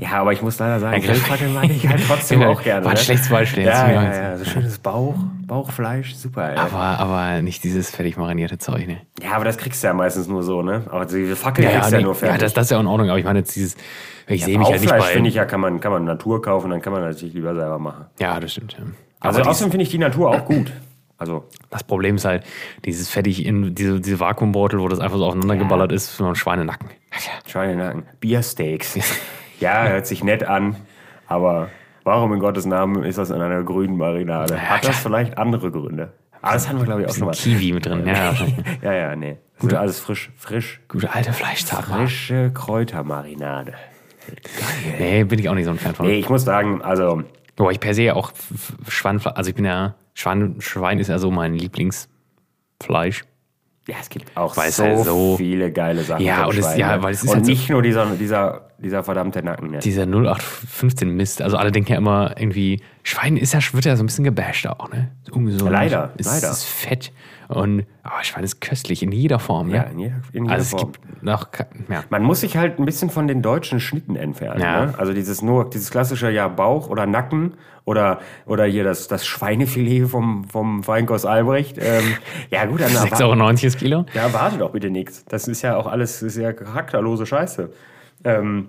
Ja, 0.00 0.12
aber 0.12 0.32
ich 0.32 0.42
muss 0.42 0.58
leider 0.58 0.80
sagen, 0.80 0.94
Ein 0.94 1.00
Grill- 1.02 1.12
Grillfackeln 1.14 1.54
mag 1.54 1.64
ich 1.70 1.88
halt 1.88 2.02
trotzdem 2.06 2.42
Ja, 2.42 2.48
auch 2.48 2.62
gerne. 2.62 2.84
war 2.84 2.92
ein 2.92 2.96
ne? 2.96 3.00
schlechtes 3.02 3.28
Beispiel 3.28 3.64
Ja, 3.64 3.90
ja. 3.90 4.02
ja, 4.02 4.14
ja, 4.30 4.36
so 4.36 4.44
schönes 4.44 4.78
Bauch, 4.78 5.14
Bauchfleisch, 5.46 6.14
super, 6.14 6.50
ey. 6.50 6.56
Aber, 6.56 6.98
aber 6.98 7.42
nicht 7.42 7.64
dieses 7.64 7.90
fertig 7.90 8.16
marinierte 8.16 8.58
Zeug, 8.58 8.86
ne? 8.86 8.98
Ja, 9.22 9.32
aber 9.32 9.44
das 9.44 9.56
kriegst 9.58 9.82
du 9.82 9.86
ja 9.88 9.94
meistens 9.94 10.28
nur 10.28 10.42
so, 10.42 10.62
ne? 10.62 10.82
Aber 10.90 11.06
diese 11.06 11.36
Fackel 11.36 11.64
kriegst 11.66 11.88
du 11.90 11.92
ja 11.92 11.98
nee, 11.98 12.04
nur 12.04 12.14
ja 12.14 12.18
fertig. 12.18 12.40
das, 12.40 12.54
das 12.54 12.64
ist 12.66 12.70
ja 12.70 12.80
in 12.80 12.86
Ordnung, 12.86 13.08
aber 13.10 13.18
ich 13.18 13.24
meine 13.24 13.40
jetzt 13.40 13.54
dieses, 13.56 13.76
ich 14.26 14.44
sehe 14.44 14.58
mich 14.58 14.68
ja 14.68 14.74
nicht 14.74 14.82
Bauchfleisch 14.84 15.04
bei. 15.04 15.12
finde 15.12 15.28
ich 15.28 15.34
ja, 15.36 15.44
kann 15.44 15.60
man, 15.60 15.80
kann 15.80 15.92
man 15.92 16.04
Natur 16.04 16.42
kaufen, 16.42 16.70
dann 16.70 16.80
kann 16.82 16.92
man 16.92 17.02
natürlich 17.02 17.34
lieber 17.34 17.54
selber 17.54 17.78
machen. 17.78 18.06
ja, 18.18 18.38
das 18.40 18.52
stimmt. 18.52 18.74
Ja. 18.78 18.84
Also 19.20 19.40
aber 19.40 19.50
außerdem 19.50 19.70
finde 19.70 19.84
ich 19.84 19.90
die 19.90 19.98
Natur 19.98 20.30
auch 20.30 20.44
gut. 20.44 20.72
Also, 21.18 21.44
das 21.70 21.82
Problem 21.82 22.16
ist 22.16 22.26
halt, 22.26 22.44
dieses 22.84 23.08
fertig 23.08 23.46
in 23.46 23.74
diese, 23.74 24.00
diese 24.00 24.20
Vakuumbeutel, 24.20 24.78
wo 24.80 24.88
das 24.88 25.00
einfach 25.00 25.16
so 25.16 25.24
aufeinander 25.24 25.56
geballert 25.56 25.90
ist, 25.90 26.10
für 26.10 26.26
einen 26.26 26.34
Schweinenacken. 26.34 26.90
Schweinenacken. 27.46 28.02
Biersteaks. 28.20 28.98
Ja, 29.60 29.88
hört 29.88 30.06
sich 30.06 30.22
nett 30.24 30.44
an, 30.44 30.76
aber 31.26 31.68
warum 32.04 32.32
in 32.32 32.40
Gottes 32.40 32.66
Namen 32.66 33.02
ist 33.04 33.18
das 33.18 33.30
in 33.30 33.40
einer 33.40 33.62
grünen 33.62 33.96
Marinade? 33.96 34.60
Hat 34.60 34.86
das 34.86 34.98
vielleicht 34.98 35.38
andere 35.38 35.70
Gründe? 35.70 36.12
Aber 36.42 36.52
das 36.54 36.68
haben 36.68 36.78
wir, 36.78 36.84
glaube 36.84 37.02
ich, 37.02 37.08
auch 37.08 37.14
schon 37.14 37.26
mal. 37.26 37.32
Kiwi 37.34 37.72
mit 37.72 37.86
drin, 37.86 38.06
ja. 38.06 38.34
Ja, 38.82 38.92
ja, 38.92 39.16
nee. 39.16 39.36
Ist 39.60 39.74
alles 39.74 39.98
frisch, 40.00 40.30
frisch, 40.36 40.80
Gute 40.88 41.12
alte 41.12 41.32
Fleischzart. 41.32 41.84
frische 41.86 42.50
Kräutermarinade. 42.52 43.72
Nee, 44.98 45.24
bin 45.24 45.38
ich 45.38 45.48
auch 45.48 45.54
nicht 45.54 45.64
so 45.64 45.70
ein 45.70 45.78
Fan 45.78 45.94
von. 45.94 46.06
Nee, 46.06 46.18
ich 46.18 46.28
muss 46.28 46.44
sagen, 46.44 46.82
also, 46.82 47.22
Wobei 47.56 47.70
ich 47.72 47.80
per 47.80 47.94
se 47.94 48.14
auch 48.14 48.32
Schweinefleisch, 48.86 49.34
also 49.36 49.48
ich 49.48 49.54
bin 49.56 49.64
ja, 49.64 49.94
Schwein, 50.14 50.56
Schwein 50.60 50.98
ist 50.98 51.08
ja 51.08 51.18
so 51.18 51.30
mein 51.30 51.54
Lieblingsfleisch. 51.54 53.24
ja, 53.88 53.96
es 54.00 54.08
gibt 54.10 54.36
auch 54.36 54.54
es 54.58 54.76
so, 54.76 54.82
halt 54.84 54.98
so- 55.04 55.36
viele 55.38 55.72
geile 55.72 56.02
Sachen. 56.02 56.22
Ja, 56.24 56.44
und 56.44 56.50
es- 56.58 56.64
Schwein, 56.66 56.78
ja, 56.78 57.02
weil 57.02 57.14
es 57.14 57.22
ist 57.22 57.30
Und 57.30 57.36
halt 57.36 57.44
so- 57.46 57.50
nicht 57.50 57.70
nur 57.70 57.82
dieser, 57.82 58.06
dieser, 58.16 58.65
dieser 58.78 59.02
verdammte 59.02 59.42
Nacken. 59.42 59.70
Ne? 59.70 59.78
Dieser 59.78 60.04
0815 60.04 61.08
Mist, 61.08 61.42
also 61.42 61.56
alle 61.56 61.72
denken 61.72 61.92
ja 61.92 61.98
immer 61.98 62.34
irgendwie, 62.38 62.82
Schwein 63.02 63.36
ist 63.36 63.54
ja, 63.54 63.60
wird 63.72 63.84
ja 63.84 63.96
so 63.96 64.02
ein 64.02 64.06
bisschen 64.06 64.24
gebasht 64.24 64.66
auch, 64.66 64.90
ne? 64.90 65.10
Ungesund. 65.30 65.70
Leider, 65.70 66.12
ist, 66.16 66.26
leider. 66.26 66.50
ist 66.50 66.64
fett. 66.64 67.12
Und 67.48 67.86
aber 68.02 68.24
Schwein 68.24 68.42
ist 68.42 68.60
köstlich 68.60 69.02
in 69.02 69.12
jeder 69.12 69.38
Form, 69.38 69.68
ne? 69.68 69.76
Ja, 69.76 69.82
in 69.84 69.98
jeder, 69.98 70.14
in 70.32 70.44
jeder 70.44 70.54
also 70.54 70.62
es 70.64 70.70
Form. 70.70 70.92
gibt 70.92 71.22
noch, 71.22 71.48
ja. 71.88 72.02
Man 72.10 72.22
muss 72.22 72.40
sich 72.40 72.56
halt 72.56 72.78
ein 72.78 72.84
bisschen 72.84 73.08
von 73.08 73.28
den 73.28 73.40
deutschen 73.40 73.78
Schnitten 73.78 74.16
entfernen. 74.16 74.60
Ja. 74.60 74.86
Ne? 74.86 74.94
Also 74.98 75.12
dieses 75.12 75.42
nur 75.42 75.70
dieses 75.70 75.90
klassische 75.90 76.30
ja 76.30 76.48
Bauch 76.48 76.88
oder 76.88 77.06
Nacken 77.06 77.54
oder 77.84 78.18
oder 78.46 78.64
hier 78.64 78.82
das, 78.82 79.06
das 79.06 79.24
Schweinefilet 79.26 80.08
vom 80.08 80.44
vom 80.44 80.82
Feinkos 80.82 81.24
Albrecht. 81.24 81.78
Ähm, 81.80 82.16
ja 82.50 82.66
gut, 82.66 82.80
dann 82.80 82.90
6,90 82.90 83.22
Euro 83.22 83.52
das 83.52 83.76
Kilo. 83.76 84.06
ja, 84.12 84.32
warte 84.32 84.58
doch 84.58 84.72
bitte 84.72 84.90
nichts. 84.90 85.24
Das 85.26 85.46
ist 85.46 85.62
ja 85.62 85.76
auch 85.76 85.86
alles 85.86 86.22
ist 86.22 86.36
ja 86.36 86.52
charakterlose 86.52 87.26
Scheiße. 87.26 87.70
Ähm, 88.24 88.68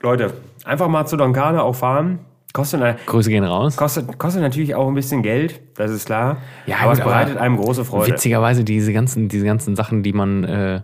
Leute, 0.00 0.34
einfach 0.64 0.88
mal 0.88 1.06
zu 1.06 1.16
Don 1.16 1.32
Carlo 1.32 1.60
auch 1.60 1.74
fahren. 1.74 2.20
Kostet, 2.52 3.04
Grüße 3.04 3.28
gehen 3.28 3.44
raus. 3.44 3.76
kostet, 3.76 4.18
kostet 4.18 4.40
natürlich 4.40 4.74
auch 4.74 4.88
ein 4.88 4.94
bisschen 4.94 5.22
Geld, 5.22 5.60
das 5.74 5.90
ist 5.90 6.06
klar. 6.06 6.38
Ja, 6.64 6.78
aber 6.78 6.92
es 6.92 7.00
bereitet 7.00 7.36
aber 7.36 7.44
einem 7.44 7.58
große 7.58 7.84
Freude. 7.84 8.12
Witzigerweise 8.12 8.64
diese 8.64 8.94
ganzen, 8.94 9.28
diese 9.28 9.44
ganzen 9.44 9.76
Sachen, 9.76 10.02
die 10.02 10.14
man 10.14 10.44
äh, 10.44 10.80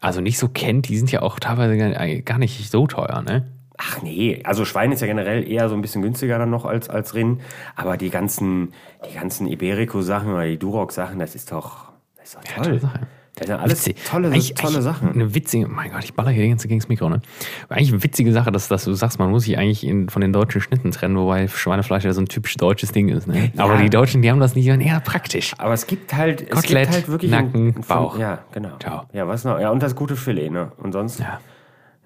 also 0.00 0.20
nicht 0.20 0.38
so 0.38 0.48
kennt, 0.48 0.88
die 0.88 0.96
sind 0.96 1.10
ja 1.10 1.22
auch 1.22 1.40
teilweise 1.40 1.76
gar, 1.76 2.06
gar 2.20 2.38
nicht 2.38 2.70
so 2.70 2.86
teuer, 2.86 3.22
ne? 3.22 3.46
Ach 3.78 4.02
nee, 4.02 4.42
also 4.44 4.64
Schwein 4.64 4.90
ist 4.90 5.00
ja 5.00 5.06
generell 5.06 5.48
eher 5.48 5.68
so 5.68 5.74
ein 5.74 5.82
bisschen 5.82 6.02
günstiger 6.02 6.38
dann 6.38 6.50
noch 6.50 6.64
als, 6.64 6.90
als 6.90 7.14
Rind. 7.14 7.40
Aber 7.76 7.96
die 7.96 8.10
ganzen, 8.10 8.74
die 9.08 9.14
ganzen 9.14 9.46
Iberico-Sachen 9.46 10.32
oder 10.32 10.46
die 10.46 10.58
Duroc-Sachen, 10.58 11.18
das 11.18 11.36
ist 11.36 11.52
doch, 11.52 11.92
das 12.16 12.28
ist 12.28 12.36
doch 12.36 12.44
toll. 12.44 12.64
tolle 12.64 12.80
Sache. 12.80 13.00
Das 13.38 13.46
sind 13.46 13.56
alles 13.56 13.86
Witzig. 13.86 14.04
tolle, 14.04 14.28
Eigentlich- 14.28 14.54
tolle 14.54 14.74
eigentlich 14.74 14.84
Sachen. 14.84 15.12
Eine 15.12 15.34
witzige, 15.34 15.68
mein 15.68 15.90
Gott, 15.90 16.04
ich 16.04 16.14
baller 16.14 16.30
hier 16.30 16.42
die 16.42 16.48
ganze 16.48 16.68
gegen 16.68 16.80
das 16.80 16.88
Mikro, 16.88 17.08
ne? 17.08 17.20
Aber 17.64 17.76
Eigentlich 17.76 17.92
eine 17.92 18.02
witzige 18.02 18.32
Sache, 18.32 18.50
dass, 18.50 18.68
dass 18.68 18.84
du 18.84 18.92
sagst, 18.94 19.18
man 19.18 19.30
muss 19.30 19.44
sich 19.44 19.56
eigentlich 19.56 19.84
in, 19.86 20.08
von 20.08 20.20
den 20.22 20.32
deutschen 20.32 20.60
Schnitten 20.60 20.90
trennen, 20.90 21.16
wobei 21.16 21.46
Schweinefleisch 21.48 22.04
ja 22.04 22.12
so 22.12 22.20
ein 22.20 22.26
typisch 22.26 22.56
deutsches 22.56 22.92
Ding 22.92 23.08
ist, 23.08 23.26
ne? 23.28 23.52
Aber 23.56 23.76
die 23.76 23.90
Deutschen, 23.90 24.22
die 24.22 24.30
haben 24.30 24.40
das 24.40 24.54
nicht, 24.54 24.66
eher 24.66 25.00
praktisch. 25.00 25.54
Aber 25.58 25.74
es 25.74 25.86
gibt 25.86 26.14
halt, 26.14 26.42
es 26.42 26.50
Kotelett, 26.50 26.84
gibt 26.84 26.94
halt 26.94 27.08
wirklich 27.08 27.30
Nacken, 27.30 27.74
ein, 27.76 27.84
Bauch. 27.86 28.18
Ja, 28.18 28.40
genau. 28.52 28.76
Ciao. 28.80 29.04
Ja, 29.12 29.26
was 29.28 29.44
noch? 29.44 29.60
Ja, 29.60 29.70
und 29.70 29.82
das 29.82 29.94
gute 29.94 30.16
Filet, 30.16 30.50
ne? 30.50 30.72
Und 30.78 30.92
sonst? 30.92 31.20
Ja. 31.20 31.40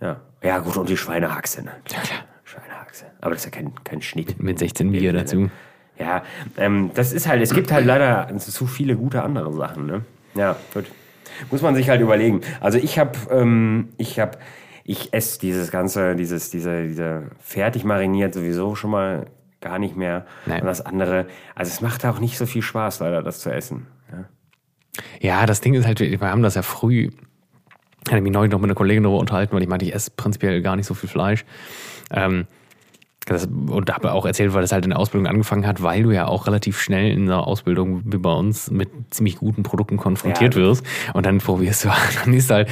Ja, 0.00 0.16
ja 0.42 0.58
gut, 0.58 0.76
und 0.76 0.88
die 0.88 0.96
Schweinehaxe, 0.96 1.62
ne? 1.62 1.70
Ja, 1.90 2.00
klar. 2.00 2.20
Schweinehaxe. 2.44 3.06
Aber 3.20 3.30
das 3.30 3.46
ist 3.46 3.54
ja 3.54 3.60
kein, 3.62 3.72
kein 3.84 4.02
Schnitt. 4.02 4.42
Mit 4.42 4.58
16 4.58 4.90
Bier 4.90 5.12
dazu. 5.12 5.50
Ja, 5.98 6.22
ähm, 6.56 6.90
das 6.94 7.12
ist 7.12 7.28
halt, 7.28 7.42
es 7.42 7.54
gibt 7.54 7.70
halt 7.70 7.86
leider 7.86 8.28
zu 8.38 8.66
viele 8.66 8.96
gute 8.96 9.22
andere 9.22 9.52
Sachen, 9.52 9.86
ne? 9.86 10.02
Ja, 10.34 10.56
gut. 10.74 10.86
Muss 11.50 11.62
man 11.62 11.74
sich 11.74 11.88
halt 11.88 12.00
überlegen. 12.00 12.40
Also 12.60 12.78
ich 12.78 12.98
habe, 12.98 13.12
ähm, 13.30 13.90
ich 13.96 14.18
habe, 14.18 14.38
ich 14.84 15.12
esse 15.12 15.38
dieses 15.38 15.70
ganze, 15.70 16.16
dieses, 16.16 16.50
diese, 16.50 16.84
diese 16.84 17.30
fertig 17.38 17.84
mariniert 17.84 18.34
sowieso 18.34 18.74
schon 18.74 18.90
mal 18.90 19.26
gar 19.60 19.78
nicht 19.78 19.96
mehr. 19.96 20.26
Nein. 20.46 20.60
Und 20.60 20.66
das 20.66 20.80
andere, 20.80 21.26
also 21.54 21.70
es 21.70 21.80
macht 21.80 22.04
auch 22.04 22.20
nicht 22.20 22.36
so 22.36 22.46
viel 22.46 22.62
Spaß, 22.62 23.00
leider, 23.00 23.22
das 23.22 23.40
zu 23.40 23.50
essen. 23.50 23.86
Ja. 24.10 24.24
Ja, 25.20 25.46
das 25.46 25.60
Ding 25.60 25.74
ist 25.74 25.86
halt, 25.86 26.00
wir 26.00 26.20
haben 26.20 26.42
das 26.42 26.54
ja 26.54 26.62
früh 26.62 27.10
hatte 28.08 28.20
mich 28.20 28.32
neulich 28.32 28.52
noch 28.52 28.58
mit 28.58 28.68
einer 28.68 28.74
Kollegin 28.74 29.04
darüber 29.04 29.20
unterhalten, 29.20 29.54
weil 29.54 29.62
ich 29.62 29.68
meinte, 29.68 29.84
ich 29.84 29.94
esse 29.94 30.10
prinzipiell 30.10 30.60
gar 30.62 30.76
nicht 30.76 30.86
so 30.86 30.94
viel 30.94 31.08
Fleisch. 31.08 31.44
Ähm, 32.10 32.46
das, 33.26 33.46
und 33.46 33.92
habe 33.92 34.12
auch 34.12 34.26
erzählt, 34.26 34.52
weil 34.54 34.62
das 34.62 34.72
halt 34.72 34.84
in 34.84 34.90
der 34.90 34.98
Ausbildung 34.98 35.26
angefangen 35.26 35.66
hat, 35.66 35.82
weil 35.82 36.02
du 36.02 36.10
ja 36.10 36.26
auch 36.26 36.46
relativ 36.46 36.80
schnell 36.80 37.10
in 37.12 37.26
der 37.26 37.46
Ausbildung 37.46 38.02
wie 38.04 38.18
bei 38.18 38.32
uns 38.32 38.70
mit 38.70 38.88
ziemlich 39.10 39.36
guten 39.36 39.62
Produkten 39.62 39.96
konfrontiert 39.96 40.54
Ja. 40.54 40.60
wirst. 40.60 40.84
Und 41.14 41.26
dann 41.26 41.38
probierst 41.38 41.84
du, 41.84 41.90
dann 42.24 42.34
ist 42.34 42.50
halt, 42.50 42.68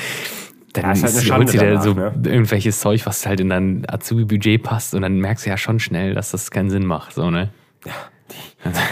dann 0.72 0.84
Ja, 0.84 0.92
ist 0.92 1.03
halt 1.03 1.16
eine 1.16 1.36
holst 1.38 1.55
du 1.55 1.59
dir 1.59 1.80
so 1.80 1.94
ne? 1.94 2.12
irgendwelches 2.24 2.80
Zeug, 2.80 3.05
was 3.07 3.26
halt 3.26 3.40
in 3.40 3.48
dein 3.48 3.84
Azubi-Budget 3.88 4.62
passt. 4.62 4.94
Und 4.94 5.03
dann 5.03 5.18
merkst 5.18 5.46
du 5.46 5.51
ja 5.51 5.57
schon 5.57 5.80
schnell, 5.80 6.14
dass 6.14 6.30
das 6.30 6.51
keinen 6.51 6.70
Sinn 6.70 6.84
macht. 6.86 7.14
So, 7.14 7.30
ne? 7.30 7.51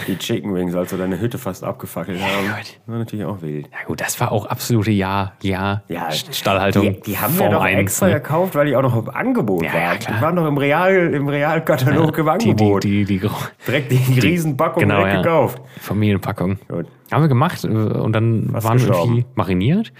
Die 0.06 0.16
Chicken 0.16 0.54
Wings, 0.54 0.74
als 0.74 0.90
wir 0.92 0.98
deine 0.98 1.20
Hütte 1.20 1.36
fast 1.36 1.62
abgefackelt 1.62 2.18
haben. 2.22 2.46
gut. 2.46 2.80
War 2.86 2.98
natürlich 2.98 3.24
auch 3.26 3.42
wild. 3.42 3.66
Ja 3.66 3.78
gut, 3.86 4.00
das 4.00 4.18
war 4.18 4.32
auch 4.32 4.46
absolute 4.46 4.90
Ja, 4.90 5.32
Ja, 5.42 5.82
Ja, 5.88 6.10
Stallhaltung. 6.10 6.82
Die, 6.94 7.00
die 7.02 7.18
haben 7.18 7.38
wir 7.38 7.50
doch 7.50 7.60
1, 7.62 7.78
extra 7.80 8.06
ne? 8.06 8.14
gekauft, 8.14 8.54
weil 8.54 8.66
die 8.66 8.76
auch 8.76 8.82
noch 8.82 8.96
im 8.96 9.10
Angebot 9.10 9.62
Ja, 9.64 9.74
waren. 9.74 9.98
ja. 10.00 10.16
Die 10.16 10.22
waren 10.22 10.34
noch 10.36 10.46
im, 10.46 10.56
Real, 10.56 11.12
im 11.12 11.28
Realkatalog 11.28 12.16
im 12.16 12.24
Die, 12.24 12.38
die, 12.38 12.50
Angebot. 12.50 12.84
die, 12.84 13.04
die, 13.04 13.18
die 13.20 13.28
direkt 13.66 13.92
die 14.08 14.18
Riesenpackung 14.20 14.80
genau, 14.82 14.96
direkt 14.98 15.14
ja. 15.16 15.22
gekauft. 15.22 15.60
Familienpackung. 15.80 16.58
Gut. 16.68 16.86
Haben 17.10 17.22
wir 17.22 17.28
gemacht 17.28 17.64
äh, 17.64 17.68
und 17.68 18.12
dann 18.12 18.50
Fast 18.52 18.66
waren 18.66 18.76
gestorben. 18.78 19.00
irgendwie 19.14 19.26
mariniert. 19.34 19.92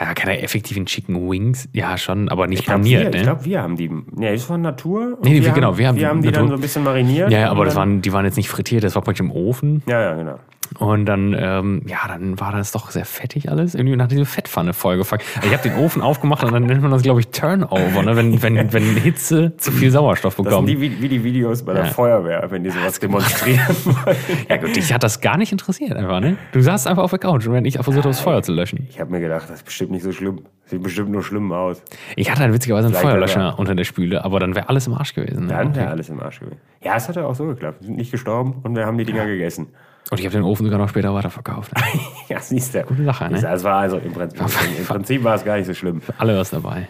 Ja, 0.00 0.12
keine 0.14 0.42
effektiven 0.42 0.84
Chicken 0.84 1.30
Wings. 1.30 1.68
Ja, 1.72 1.96
schon, 1.96 2.28
aber 2.28 2.48
nicht 2.48 2.58
Ich 2.60 2.66
glaube, 2.66 2.80
paniert, 2.80 3.04
wir, 3.04 3.10
ne? 3.12 3.16
ich 3.18 3.22
glaub, 3.22 3.44
wir 3.44 3.62
haben 3.62 3.76
die. 3.76 3.90
Ja, 4.20 4.32
das 4.32 4.50
war 4.50 4.58
Natur. 4.58 5.16
und 5.16 5.24
Nee, 5.24 5.38
nee, 5.38 5.44
wir 5.44 5.52
genau, 5.52 5.68
haben, 5.68 5.78
wir 5.78 5.86
haben 5.88 5.94
wir 5.96 6.00
die 6.00 6.06
haben 6.06 6.22
die 6.22 6.32
dann 6.32 6.42
Natur. 6.42 6.48
so 6.48 6.54
ein 6.56 6.60
bisschen 6.60 6.84
mariniert. 6.84 7.30
ja, 7.30 7.38
ja, 7.38 7.50
aber 7.50 7.64
das 7.64 7.74
dann, 7.74 7.80
waren, 7.92 8.02
die 8.02 8.12
waren 8.12 8.24
jetzt 8.24 8.36
nicht 8.36 8.48
frittiert, 8.50 8.82
das 8.84 8.94
war 8.96 9.02
praktisch 9.16 9.20
im 9.20 9.30
Ofen. 9.30 9.82
Ja, 9.86 10.00
ja, 10.00 10.14
genau. 10.14 10.38
Und 10.78 11.06
dann, 11.06 11.34
ähm, 11.38 11.82
ja, 11.86 11.98
dann 12.08 12.38
war 12.40 12.52
das 12.52 12.72
doch 12.72 12.90
sehr 12.90 13.04
fettig 13.04 13.50
alles. 13.50 13.74
Irgendwie 13.74 13.96
nach 13.96 14.08
diese 14.08 14.24
Fettpfanne 14.24 14.72
vollgefangen. 14.72 15.24
Also 15.36 15.48
ich 15.48 15.52
habe 15.56 15.68
den 15.68 15.78
Ofen 15.78 16.02
aufgemacht 16.02 16.44
und 16.44 16.52
dann 16.52 16.64
nennt 16.64 16.82
man 16.82 16.90
das, 16.90 17.02
glaube 17.02 17.20
ich, 17.20 17.28
Turnover, 17.28 18.02
ne? 18.02 18.16
wenn, 18.16 18.42
wenn, 18.42 18.72
wenn 18.72 18.96
Hitze 18.96 19.56
zu 19.56 19.72
viel 19.72 19.90
Sauerstoff 19.90 20.34
Das 20.36 20.44
sind 20.44 20.50
bekommt. 20.50 20.68
die, 20.68 20.80
wie, 20.80 21.08
die 21.08 21.24
Videos 21.24 21.64
bei 21.64 21.72
der 21.74 21.84
Ja. 21.86 21.90
Feuerwehr, 21.90 22.46
wenn 22.50 22.64
die 22.64 22.70
sowas 22.70 22.98
demonstrieren 23.00 23.76
wollen. 23.84 24.16
ja 24.48 24.56
gut, 24.56 24.74
dich 24.76 24.92
hat 24.92 25.02
das 25.02 25.20
gar 25.20 25.36
nicht 25.36 25.52
interessiert 25.52 25.92
einfach, 25.94 26.20
ne? 26.20 26.36
Du 26.52 26.60
saßt 26.60 26.86
einfach 26.86 27.02
auf 27.02 27.10
der 27.10 27.18
Couch 27.18 27.46
und 27.46 27.52
wenn 27.52 27.64
ich 27.64 27.74
versucht 27.76 27.96
habe, 27.98 28.08
das 28.08 28.20
Feuer 28.20 28.42
zu 28.42 28.52
löschen. 28.52 28.86
Ich 28.90 29.00
habe 29.00 29.10
mir 29.10 29.20
gedacht, 29.20 29.44
das 29.48 29.56
ist 29.56 29.64
bestimmt 29.64 29.90
nicht 29.92 30.02
so 30.02 30.12
schlimm. 30.12 30.40
Sieht 30.66 30.82
bestimmt 30.82 31.10
nur 31.10 31.22
schlimm 31.22 31.52
aus. 31.52 31.80
Ich 32.16 32.28
hatte 32.28 32.40
dann 32.42 32.52
witzigerweise 32.52 32.86
einen 32.88 32.94
Vielleicht 32.96 33.08
Feuerlöscher 33.12 33.34
sogar. 33.50 33.58
unter 33.60 33.74
der 33.76 33.84
Spüle, 33.84 34.24
aber 34.24 34.40
dann 34.40 34.56
wäre 34.56 34.68
alles 34.68 34.88
im 34.88 34.94
Arsch 34.94 35.14
gewesen. 35.14 35.46
Ne? 35.46 35.52
Dann 35.52 35.76
wäre 35.76 35.88
alles 35.90 36.08
im 36.08 36.20
Arsch 36.20 36.40
gewesen. 36.40 36.58
Ja, 36.82 36.96
es 36.96 37.08
hat 37.08 37.14
ja 37.14 37.24
auch 37.24 37.36
so 37.36 37.46
geklappt. 37.46 37.80
Wir 37.82 37.86
sind 37.86 37.96
nicht 37.96 38.10
gestorben 38.10 38.56
und 38.64 38.74
wir 38.74 38.84
haben 38.84 38.98
die 38.98 39.04
Dinger 39.04 39.26
gegessen. 39.26 39.68
Und 40.10 40.20
ich 40.20 40.26
habe 40.26 40.36
den 40.36 40.44
Ofen 40.44 40.64
sogar 40.64 40.78
noch 40.78 40.88
später 40.88 41.12
weiterverkauft. 41.14 41.74
Ne? 41.74 41.82
Ja, 42.28 42.40
siehst 42.40 42.74
du. 42.74 42.82
Gute 42.82 43.04
Sache, 43.04 43.30
ne? 43.30 43.36
Es 43.36 43.64
war 43.64 43.76
also 43.76 43.98
im 43.98 44.12
Prinzip, 44.12 44.40
im 44.78 44.84
Prinzip 44.84 45.24
war 45.24 45.36
es 45.36 45.44
gar 45.44 45.56
nicht 45.56 45.66
so 45.66 45.74
schlimm. 45.74 46.00
Alle 46.18 46.36
was 46.36 46.50
dabei. 46.50 46.88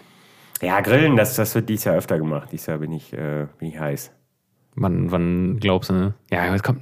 Ja, 0.61 0.81
Grillen, 0.81 1.15
das, 1.15 1.35
das 1.35 1.53
wird 1.53 1.69
dieses 1.69 1.85
Jahr 1.85 1.95
öfter 1.95 2.17
gemacht. 2.17 2.49
Dieses 2.51 2.65
Jahr 2.65 2.79
bin 2.79 2.91
ich, 2.91 3.13
äh, 3.13 3.45
bin 3.59 3.69
ich 3.69 3.79
heiß. 3.79 4.11
Wann, 4.75 5.11
wann 5.11 5.59
glaubst 5.59 5.89
du, 5.89 5.93
ne? 5.93 6.13
Ja, 6.31 6.51
jetzt 6.51 6.63
kommt, 6.63 6.81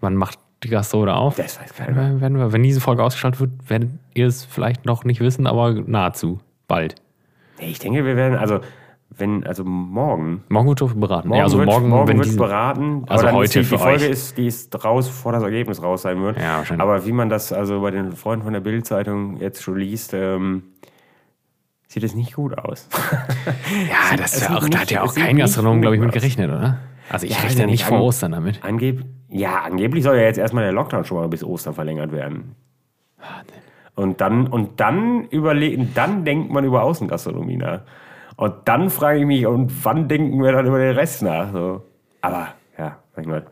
wann 0.00 0.14
macht 0.14 0.38
die 0.62 0.68
Gastro 0.68 1.06
auf? 1.06 1.36
Das 1.36 1.60
weiß 1.60 1.74
keiner. 1.74 1.96
Wir, 1.96 2.20
werden 2.20 2.38
wir, 2.38 2.52
wenn 2.52 2.62
diese 2.62 2.80
Folge 2.80 3.02
ausgestrahlt 3.02 3.40
wird, 3.40 3.50
werdet 3.68 3.90
ihr 4.14 4.26
es 4.26 4.44
vielleicht 4.44 4.86
noch 4.86 5.04
nicht 5.04 5.20
wissen, 5.20 5.46
aber 5.46 5.72
nahezu. 5.72 6.40
Bald. 6.68 6.94
Nee, 7.58 7.70
ich 7.70 7.78
denke, 7.78 8.04
wir 8.04 8.16
werden, 8.16 8.38
also, 8.38 8.60
wenn, 9.20 9.46
also 9.46 9.64
morgen. 9.64 10.42
Morgen 10.48 10.68
wird 10.68 10.98
beraten. 11.00 11.28
Morgen 11.28 11.38
ja, 11.38 11.44
also 11.44 11.58
wird, 11.58 11.66
morgen, 11.68 11.88
morgen 11.88 12.18
wird 12.18 12.36
beraten. 12.36 13.04
Also 13.08 13.26
dann 13.26 13.34
heute 13.34 13.60
ist 13.60 13.70
die, 13.70 13.74
die 13.74 13.78
Folge 13.78 14.04
euch. 14.04 14.10
ist, 14.10 14.38
die 14.38 14.46
ist 14.46 14.84
raus, 14.84 15.06
bevor 15.08 15.32
das 15.32 15.42
Ergebnis 15.42 15.82
raus 15.82 16.02
sein 16.02 16.20
wird. 16.22 16.38
Ja, 16.38 16.58
wahrscheinlich. 16.58 16.82
Aber 16.82 17.06
wie 17.06 17.12
man 17.12 17.28
das 17.28 17.52
also 17.52 17.80
bei 17.82 17.90
den 17.90 18.12
Freunden 18.12 18.44
von 18.44 18.52
der 18.52 18.60
Bild-Zeitung 18.60 19.36
jetzt 19.36 19.62
schon 19.62 19.76
liest, 19.78 20.14
ähm, 20.14 20.62
sieht 21.86 22.02
es 22.02 22.14
nicht 22.14 22.34
gut 22.34 22.56
aus. 22.58 22.88
ja, 23.88 24.16
das 24.16 24.34
es 24.34 24.48
ja 24.48 24.56
auch, 24.56 24.60
da 24.60 24.66
nicht- 24.66 24.78
hat 24.80 24.90
ja 24.90 25.02
auch 25.02 25.14
kein 25.14 25.36
Gastronom, 25.36 25.80
glaube 25.80 25.96
ich, 25.96 26.02
mit 26.02 26.12
gerechnet, 26.12 26.48
oder? 26.50 26.78
Also 27.08 27.26
ich 27.26 27.32
Ja, 27.36 27.40
rechne 27.42 27.62
ja 27.62 27.66
nicht 27.66 27.84
vor 27.84 28.00
Ostern 28.00 28.32
damit. 28.32 28.64
Angeb 28.64 29.04
ja, 29.32 29.60
angeblich 29.62 30.02
soll 30.02 30.16
ja 30.16 30.22
jetzt 30.22 30.38
erstmal 30.38 30.64
der 30.64 30.72
Lockdown 30.72 31.04
schon 31.04 31.18
mal 31.18 31.28
bis 31.28 31.44
Ostern 31.44 31.72
verlängert 31.74 32.10
werden. 32.10 32.56
Und 33.94 34.20
dann, 34.20 34.46
und 34.48 34.80
dann 34.80 35.24
überlegen, 35.26 35.92
dann 35.94 36.24
denkt 36.24 36.50
man 36.50 36.64
über 36.64 36.82
Außengastronomie 36.82 37.56
nach. 37.56 37.82
Und 38.40 38.54
dann 38.64 38.88
frage 38.88 39.18
ich 39.20 39.26
mich, 39.26 39.46
und 39.46 39.84
wann 39.84 40.08
denken 40.08 40.42
wir 40.42 40.52
dann 40.52 40.64
über 40.66 40.78
den 40.78 40.96
Rest 40.96 41.20
nach? 41.22 41.52
So. 41.52 41.82
Aber 42.22 42.48
ja, 42.78 42.96
Gott, 43.14 43.44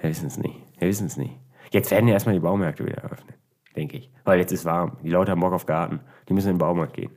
wir 0.00 0.10
wissen 0.10 0.26
es 0.26 0.36
nicht. 0.36 0.54
Wir 0.78 0.88
wissen 0.88 1.06
es 1.06 1.16
nicht. 1.16 1.32
Jetzt 1.70 1.90
werden 1.90 2.06
ja 2.08 2.12
erstmal 2.12 2.34
die 2.34 2.40
Baumärkte 2.40 2.84
wieder 2.84 2.98
eröffnet, 2.98 3.36
denke 3.74 3.96
ich. 3.96 4.10
Weil 4.24 4.38
jetzt 4.38 4.52
ist 4.52 4.66
warm. 4.66 4.98
Die 5.02 5.08
Leute 5.08 5.30
haben 5.32 5.40
Bock 5.40 5.54
auf 5.54 5.64
Garten. 5.64 6.00
Die 6.28 6.34
müssen 6.34 6.48
in 6.48 6.54
den 6.56 6.58
Baumarkt 6.58 6.92
gehen. 6.92 7.10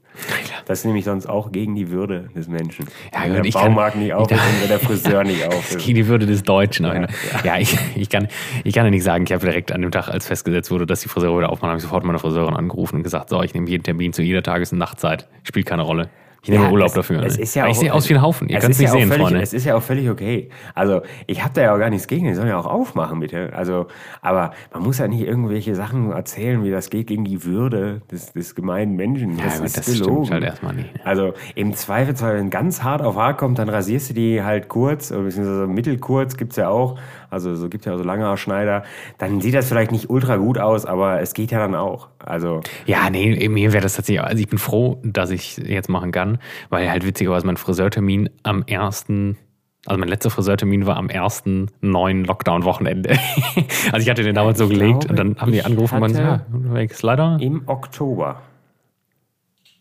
Das 0.65 0.79
ist 0.79 0.85
nämlich 0.85 1.03
sonst 1.03 1.25
auch 1.27 1.51
gegen 1.51 1.75
die 1.75 1.89
Würde 1.91 2.29
des 2.33 2.47
Menschen. 2.47 2.87
Ja, 3.13 3.23
Wenn 3.23 3.33
der 3.33 3.43
ich 3.45 3.53
kann- 3.55 3.65
Baumarkt 3.75 3.97
nicht 3.97 4.13
auf 4.13 4.31
ist 4.31 4.39
wenn 4.61 4.69
der 4.69 4.79
Friseur 4.79 5.23
nicht 5.25 5.45
auf 5.47 5.69
ist. 5.69 5.79
gegen 5.85 5.95
die 5.95 6.07
Würde 6.07 6.25
des 6.25 6.43
Deutschen. 6.43 6.85
Ja, 6.85 7.07
ja. 7.43 7.57
ich, 7.57 7.77
ich, 7.97 8.09
kann, 8.09 8.29
ich 8.63 8.73
kann 8.73 8.85
ja 8.85 8.89
nicht 8.89 9.03
sagen, 9.03 9.25
ich 9.25 9.33
habe 9.33 9.45
direkt 9.45 9.73
an 9.73 9.81
dem 9.81 9.91
Tag, 9.91 10.07
als 10.07 10.27
festgesetzt 10.27 10.71
wurde, 10.71 10.85
dass 10.85 11.01
die 11.01 11.09
Friseure 11.09 11.37
wieder 11.39 11.49
aufmachen, 11.49 11.71
habe 11.71 11.77
ich 11.79 11.83
sofort 11.83 12.05
meine 12.05 12.19
Friseurin 12.19 12.55
angerufen 12.55 12.95
und 12.97 13.03
gesagt, 13.03 13.27
so, 13.27 13.41
ich 13.43 13.53
nehme 13.53 13.69
jeden 13.69 13.83
Termin 13.83 14.13
zu 14.13 14.21
jeder 14.21 14.43
Tages- 14.43 14.71
und 14.71 14.77
Nachtzeit. 14.77 15.27
Spielt 15.43 15.65
keine 15.65 15.81
Rolle. 15.81 16.09
Ich 16.43 16.49
nehme 16.49 16.63
Ja, 16.65 16.71
Urlaub 16.71 16.87
es, 16.87 16.93
dafür. 16.95 17.21
Es 17.23 17.37
ne? 17.37 17.43
ist 17.43 17.53
ja 17.55 17.67
ich 17.67 17.77
auch, 17.77 17.79
sehe 17.81 17.93
aus 17.93 18.09
wie 18.09 18.15
ein 18.15 18.21
Haufen. 18.23 18.49
Ihr 18.49 18.57
es 18.57 18.61
könnt 18.63 18.73
es 18.73 18.79
nicht 18.79 18.87
ja 18.87 18.93
sehen, 18.93 19.09
völlig, 19.09 19.21
Freunde. 19.27 19.41
Es 19.41 19.53
ist 19.53 19.63
ja 19.65 19.75
auch 19.75 19.81
völlig 19.83 20.09
okay. 20.09 20.49
Also, 20.73 21.01
ich 21.27 21.43
habe 21.43 21.53
da 21.53 21.61
ja 21.61 21.75
auch 21.75 21.77
gar 21.77 21.91
nichts 21.91 22.07
gegen. 22.07 22.25
Die 22.25 22.33
sollen 22.33 22.47
ja 22.47 22.57
auch 22.57 22.65
aufmachen, 22.65 23.19
bitte. 23.19 23.53
Also, 23.53 23.85
aber 24.23 24.51
man 24.73 24.81
muss 24.81 24.97
ja 24.97 25.07
nicht 25.07 25.21
irgendwelche 25.21 25.75
Sachen 25.75 26.11
erzählen, 26.11 26.63
wie 26.63 26.71
das 26.71 26.89
geht 26.89 27.05
gegen 27.07 27.25
die 27.25 27.43
Würde 27.43 28.01
des, 28.11 28.33
des 28.33 28.55
gemeinen 28.55 28.95
Menschen. 28.95 29.37
Ja, 29.37 29.45
Das 29.45 29.57
aber 29.57 29.65
ist 29.67 29.77
das 29.77 29.85
gelogen. 29.85 30.25
stimmt 30.25 30.31
halt 30.31 30.43
erstmal 30.43 30.73
nicht. 30.73 30.93
ne? 30.95 30.99
Also 31.05 31.33
im 31.53 31.75
Zweifelsfall, 31.75 32.37
wenn 32.37 32.49
ganz 32.49 32.81
hart 32.81 33.03
auf 33.03 33.17
hart 33.17 33.37
kommt, 33.37 33.59
dann 33.59 33.69
rasierst 33.69 34.09
du 34.09 34.13
die 34.15 34.41
halt 34.41 34.67
kurz, 34.67 35.09
beziehungsweise 35.09 35.67
mittelkurz 35.67 36.37
gibt's 36.37 36.55
ja 36.55 36.69
auch. 36.69 36.97
Also 37.29 37.55
so 37.55 37.69
gibt's 37.69 37.85
ja 37.85 37.93
auch 37.93 37.97
so 37.97 38.03
lange 38.03 38.35
Schneider. 38.35 38.83
Dann 39.19 39.39
sieht 39.41 39.53
das 39.53 39.67
vielleicht 39.69 39.91
nicht 39.91 40.09
ultra 40.09 40.35
gut 40.37 40.57
aus, 40.57 40.85
aber 40.85 41.21
es 41.21 41.33
geht 41.33 41.51
ja 41.51 41.59
dann 41.59 41.75
auch. 41.75 42.09
Also 42.19 42.61
Ja, 42.85 43.09
nee, 43.09 43.47
mir 43.47 43.71
wäre 43.73 43.81
das 43.83 43.95
tatsächlich, 43.95 44.21
also 44.23 44.41
ich 44.41 44.49
bin 44.49 44.59
froh, 44.59 44.99
dass 45.03 45.29
ich 45.29 45.55
jetzt 45.57 45.87
machen 45.87 46.11
kann, 46.11 46.30
weil 46.69 46.89
halt 46.89 47.05
witzigerweise 47.05 47.45
mein 47.45 47.57
Friseurtermin 47.57 48.29
am 48.43 48.63
ersten, 48.63 49.37
also 49.85 49.99
mein 49.99 50.09
letzter 50.09 50.29
Friseurtermin 50.29 50.85
war 50.85 50.97
am 50.97 51.09
ersten 51.09 51.69
neuen 51.81 52.25
Lockdown-Wochenende. 52.25 53.11
also 53.91 54.03
ich 54.03 54.09
hatte 54.09 54.23
den 54.23 54.35
damals 54.35 54.57
so 54.57 54.65
Ich 54.65 54.71
gelegt 54.71 55.01
glaube, 55.01 55.09
und 55.09 55.19
dann 55.19 55.37
haben 55.37 55.51
die 55.51 55.63
angerufen 55.63 55.95
und 55.95 56.01
meinten, 56.01 56.17
ja, 56.17 56.45
weg 56.73 57.01
leider. 57.01 57.37
im 57.39 57.67
Oktober 57.67 58.41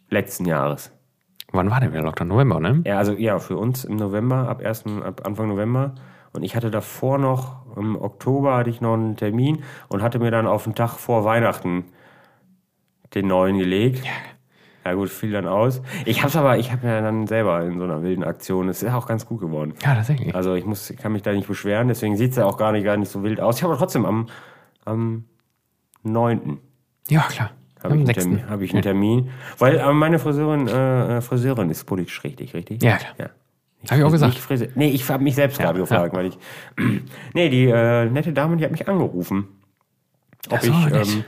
letzten 0.08 0.44
Jahres. 0.44 0.92
Wann 1.52 1.70
war 1.70 1.80
denn 1.80 1.92
der 1.92 2.02
Lockdown? 2.02 2.28
November, 2.28 2.60
ne? 2.60 2.82
Ja, 2.84 2.98
also 2.98 3.12
ja, 3.12 3.38
für 3.38 3.56
uns 3.56 3.84
im 3.84 3.96
November, 3.96 4.48
ab, 4.48 4.60
1., 4.64 4.84
ab 5.02 5.22
Anfang 5.24 5.48
November. 5.48 5.94
Und 6.32 6.44
ich 6.44 6.54
hatte 6.54 6.70
davor 6.70 7.18
noch, 7.18 7.76
im 7.76 8.00
Oktober 8.00 8.56
hatte 8.56 8.70
ich 8.70 8.80
noch 8.80 8.94
einen 8.94 9.16
Termin 9.16 9.64
und 9.88 10.00
hatte 10.02 10.20
mir 10.20 10.30
dann 10.30 10.46
auf 10.46 10.62
den 10.62 10.76
Tag 10.76 10.90
vor 10.98 11.24
Weihnachten 11.24 11.86
den 13.14 13.26
neuen 13.26 13.58
gelegt. 13.58 14.04
Ja 14.04 14.12
gut, 14.94 15.10
fiel 15.10 15.32
dann 15.32 15.46
aus. 15.46 15.82
Ich 16.06 16.22
hab's 16.22 16.36
aber, 16.36 16.58
ich 16.58 16.72
habe 16.72 16.86
ja 16.86 17.00
dann 17.00 17.26
selber 17.26 17.62
in 17.62 17.78
so 17.78 17.84
einer 17.84 18.02
wilden 18.02 18.24
Aktion, 18.24 18.68
es 18.68 18.82
ist 18.82 18.92
auch 18.92 19.06
ganz 19.06 19.26
gut 19.26 19.40
geworden. 19.40 19.74
Ja, 19.82 19.94
tatsächlich. 19.94 20.34
Also 20.34 20.54
ich 20.54 20.64
muss, 20.64 20.88
ich 20.90 20.96
kann 20.96 21.12
mich 21.12 21.22
da 21.22 21.32
nicht 21.32 21.46
beschweren, 21.46 21.88
deswegen 21.88 22.16
sieht's 22.16 22.36
ja 22.36 22.46
auch 22.46 22.56
gar 22.56 22.72
nicht, 22.72 22.84
gar 22.84 22.96
nicht 22.96 23.10
so 23.10 23.22
wild 23.22 23.40
aus. 23.40 23.56
Ich 23.56 23.62
habe 23.62 23.72
aber 23.72 23.78
trotzdem 23.78 24.06
am, 24.06 24.28
am 24.84 25.24
9. 26.02 26.58
Ja, 27.08 27.22
klar. 27.22 27.50
habe 27.82 27.88
ich, 27.88 27.92
Am 27.92 27.92
einen 27.92 28.06
6. 28.06 28.18
Termin, 28.18 28.50
hab 28.50 28.60
ich 28.60 28.72
einen 28.72 28.82
Termin. 28.82 29.30
Weil 29.58 29.78
äh, 29.78 29.92
meine 29.92 30.18
Friseurin, 30.18 30.68
äh, 30.68 31.18
äh, 31.18 31.20
Friseurin 31.20 31.70
ist 31.70 31.84
politisch 31.84 32.22
richtig, 32.24 32.54
richtig? 32.54 32.82
Ja, 32.82 32.96
klar. 32.96 33.12
Ja. 33.18 33.30
Hab 33.88 33.98
ich 33.98 34.04
auch 34.04 34.10
gesagt. 34.10 34.38
Friseur. 34.38 34.68
Nee, 34.74 34.90
ich 34.90 35.08
habe 35.08 35.22
mich 35.22 35.34
selbst 35.34 35.58
gerade 35.58 35.78
gefragt, 35.78 36.14
weil 36.14 36.26
ich. 36.26 36.38
nee, 37.34 37.48
die 37.48 37.66
äh, 37.66 38.06
nette 38.06 38.32
Dame, 38.32 38.56
die 38.56 38.64
hat 38.64 38.72
mich 38.72 38.86
angerufen. 38.88 39.48
Ob, 40.50 40.60
so, 40.60 40.70
ich, 40.70 40.92
ähm, 40.92 41.24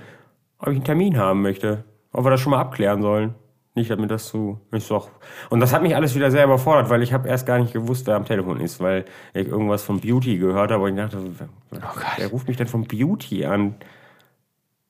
ob 0.59 0.69
ich 0.69 0.77
einen 0.77 0.85
Termin 0.85 1.17
haben 1.17 1.43
möchte. 1.43 1.85
Ob 2.13 2.25
wir 2.25 2.31
das 2.31 2.41
schon 2.41 2.51
mal 2.51 2.61
abklären 2.61 3.01
sollen. 3.01 3.35
Nicht, 3.75 3.91
damit 3.91 4.11
das 4.11 4.29
so. 4.29 4.61
Ich 4.73 4.85
sag, 4.85 5.05
und 5.49 5.61
das 5.61 5.73
hat 5.73 5.83
mich 5.83 5.97
alles 5.97 6.15
wieder 6.15 6.31
sehr 6.31 6.45
überfordert, 6.45 6.91
weil 6.91 7.03
ich 7.03 7.15
habe 7.15 7.29
erst 7.29 7.47
gar 7.47 7.59
nicht 7.59 7.73
gewusst, 7.73 8.07
wer 8.07 8.17
am 8.17 8.27
Telefon 8.27 8.61
ist, 8.61 8.81
weil 8.81 9.07
ich 9.33 9.49
irgendwas 9.49 9.83
von 9.83 10.01
Beauty 10.01 10.37
gehört 10.37 10.71
habe. 10.71 10.85
Und 10.85 10.91
ich 10.91 10.97
dachte, 10.97 11.19
Oh 11.19 11.77
Gott. 11.95 12.05
wer 12.17 12.29
ruft 12.29 12.49
mich 12.49 12.59
denn 12.59 12.67
von 12.67 12.85
Beauty 12.85 13.47
an? 13.47 13.77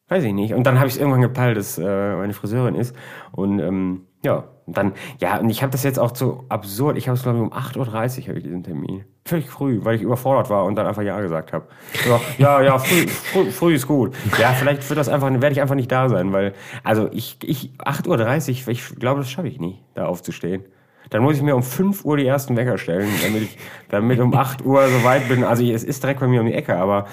Weiß 0.08 0.24
ich 0.24 0.32
nicht. 0.32 0.52
Und 0.52 0.64
dann 0.64 0.78
habe 0.78 0.88
ich 0.88 0.94
es 0.94 1.00
irgendwann 1.00 1.22
gepeilt, 1.22 1.56
dass 1.56 1.78
äh, 1.78 2.16
meine 2.16 2.32
Friseurin 2.32 2.74
ist. 2.74 2.94
Und 3.30 3.60
ähm, 3.60 4.06
ja, 4.24 4.44
und 4.72 4.78
dann, 4.78 4.92
ja, 5.18 5.36
und 5.36 5.50
ich 5.50 5.62
habe 5.62 5.70
das 5.70 5.82
jetzt 5.82 5.98
auch 5.98 6.16
so 6.16 6.46
absurd. 6.48 6.96
Ich 6.96 7.06
habe 7.06 7.16
es, 7.16 7.22
glaube 7.22 7.36
ich, 7.36 7.42
um 7.44 7.52
8.30 7.52 7.76
Uhr 7.76 8.28
habe 8.28 8.38
ich 8.38 8.44
diesen 8.44 8.62
Termin. 8.62 9.04
Völlig 9.26 9.50
früh, 9.50 9.80
weil 9.82 9.96
ich 9.96 10.02
überfordert 10.02 10.48
war 10.48 10.64
und 10.64 10.76
dann 10.76 10.86
einfach 10.86 11.02
Ja 11.02 11.20
gesagt 11.20 11.52
habe. 11.52 11.66
Ja, 12.08 12.20
ja, 12.38 12.62
ja 12.62 12.78
früh, 12.78 13.06
früh, 13.06 13.50
früh 13.50 13.74
ist 13.74 13.86
gut. 13.86 14.16
Ja, 14.40 14.54
vielleicht 14.54 14.88
wird 14.88 14.98
das 14.98 15.10
einfach, 15.10 15.30
werde 15.30 15.50
ich 15.50 15.60
einfach 15.60 15.74
nicht 15.74 15.92
da 15.92 16.08
sein, 16.08 16.32
weil, 16.32 16.54
also 16.84 17.10
ich, 17.12 17.36
ich 17.42 17.72
8.30 17.80 18.62
Uhr, 18.62 18.68
ich 18.68 18.98
glaube, 18.98 19.20
das 19.20 19.30
schaffe 19.30 19.48
ich 19.48 19.60
nicht, 19.60 19.82
da 19.92 20.06
aufzustehen. 20.06 20.64
Dann 21.10 21.22
muss 21.22 21.36
ich 21.36 21.42
mir 21.42 21.54
um 21.54 21.62
5 21.62 22.06
Uhr 22.06 22.16
die 22.16 22.26
ersten 22.26 22.56
Wecker 22.56 22.78
stellen, 22.78 23.10
damit 23.22 23.42
ich 23.42 23.58
damit 23.90 24.20
um 24.20 24.34
8 24.34 24.64
Uhr 24.64 24.88
so 24.88 25.04
weit 25.04 25.28
bin. 25.28 25.44
Also 25.44 25.62
es 25.64 25.84
ist 25.84 26.02
direkt 26.02 26.20
bei 26.20 26.26
mir 26.26 26.40
um 26.40 26.46
die 26.46 26.54
Ecke, 26.54 26.78
aber 26.78 27.06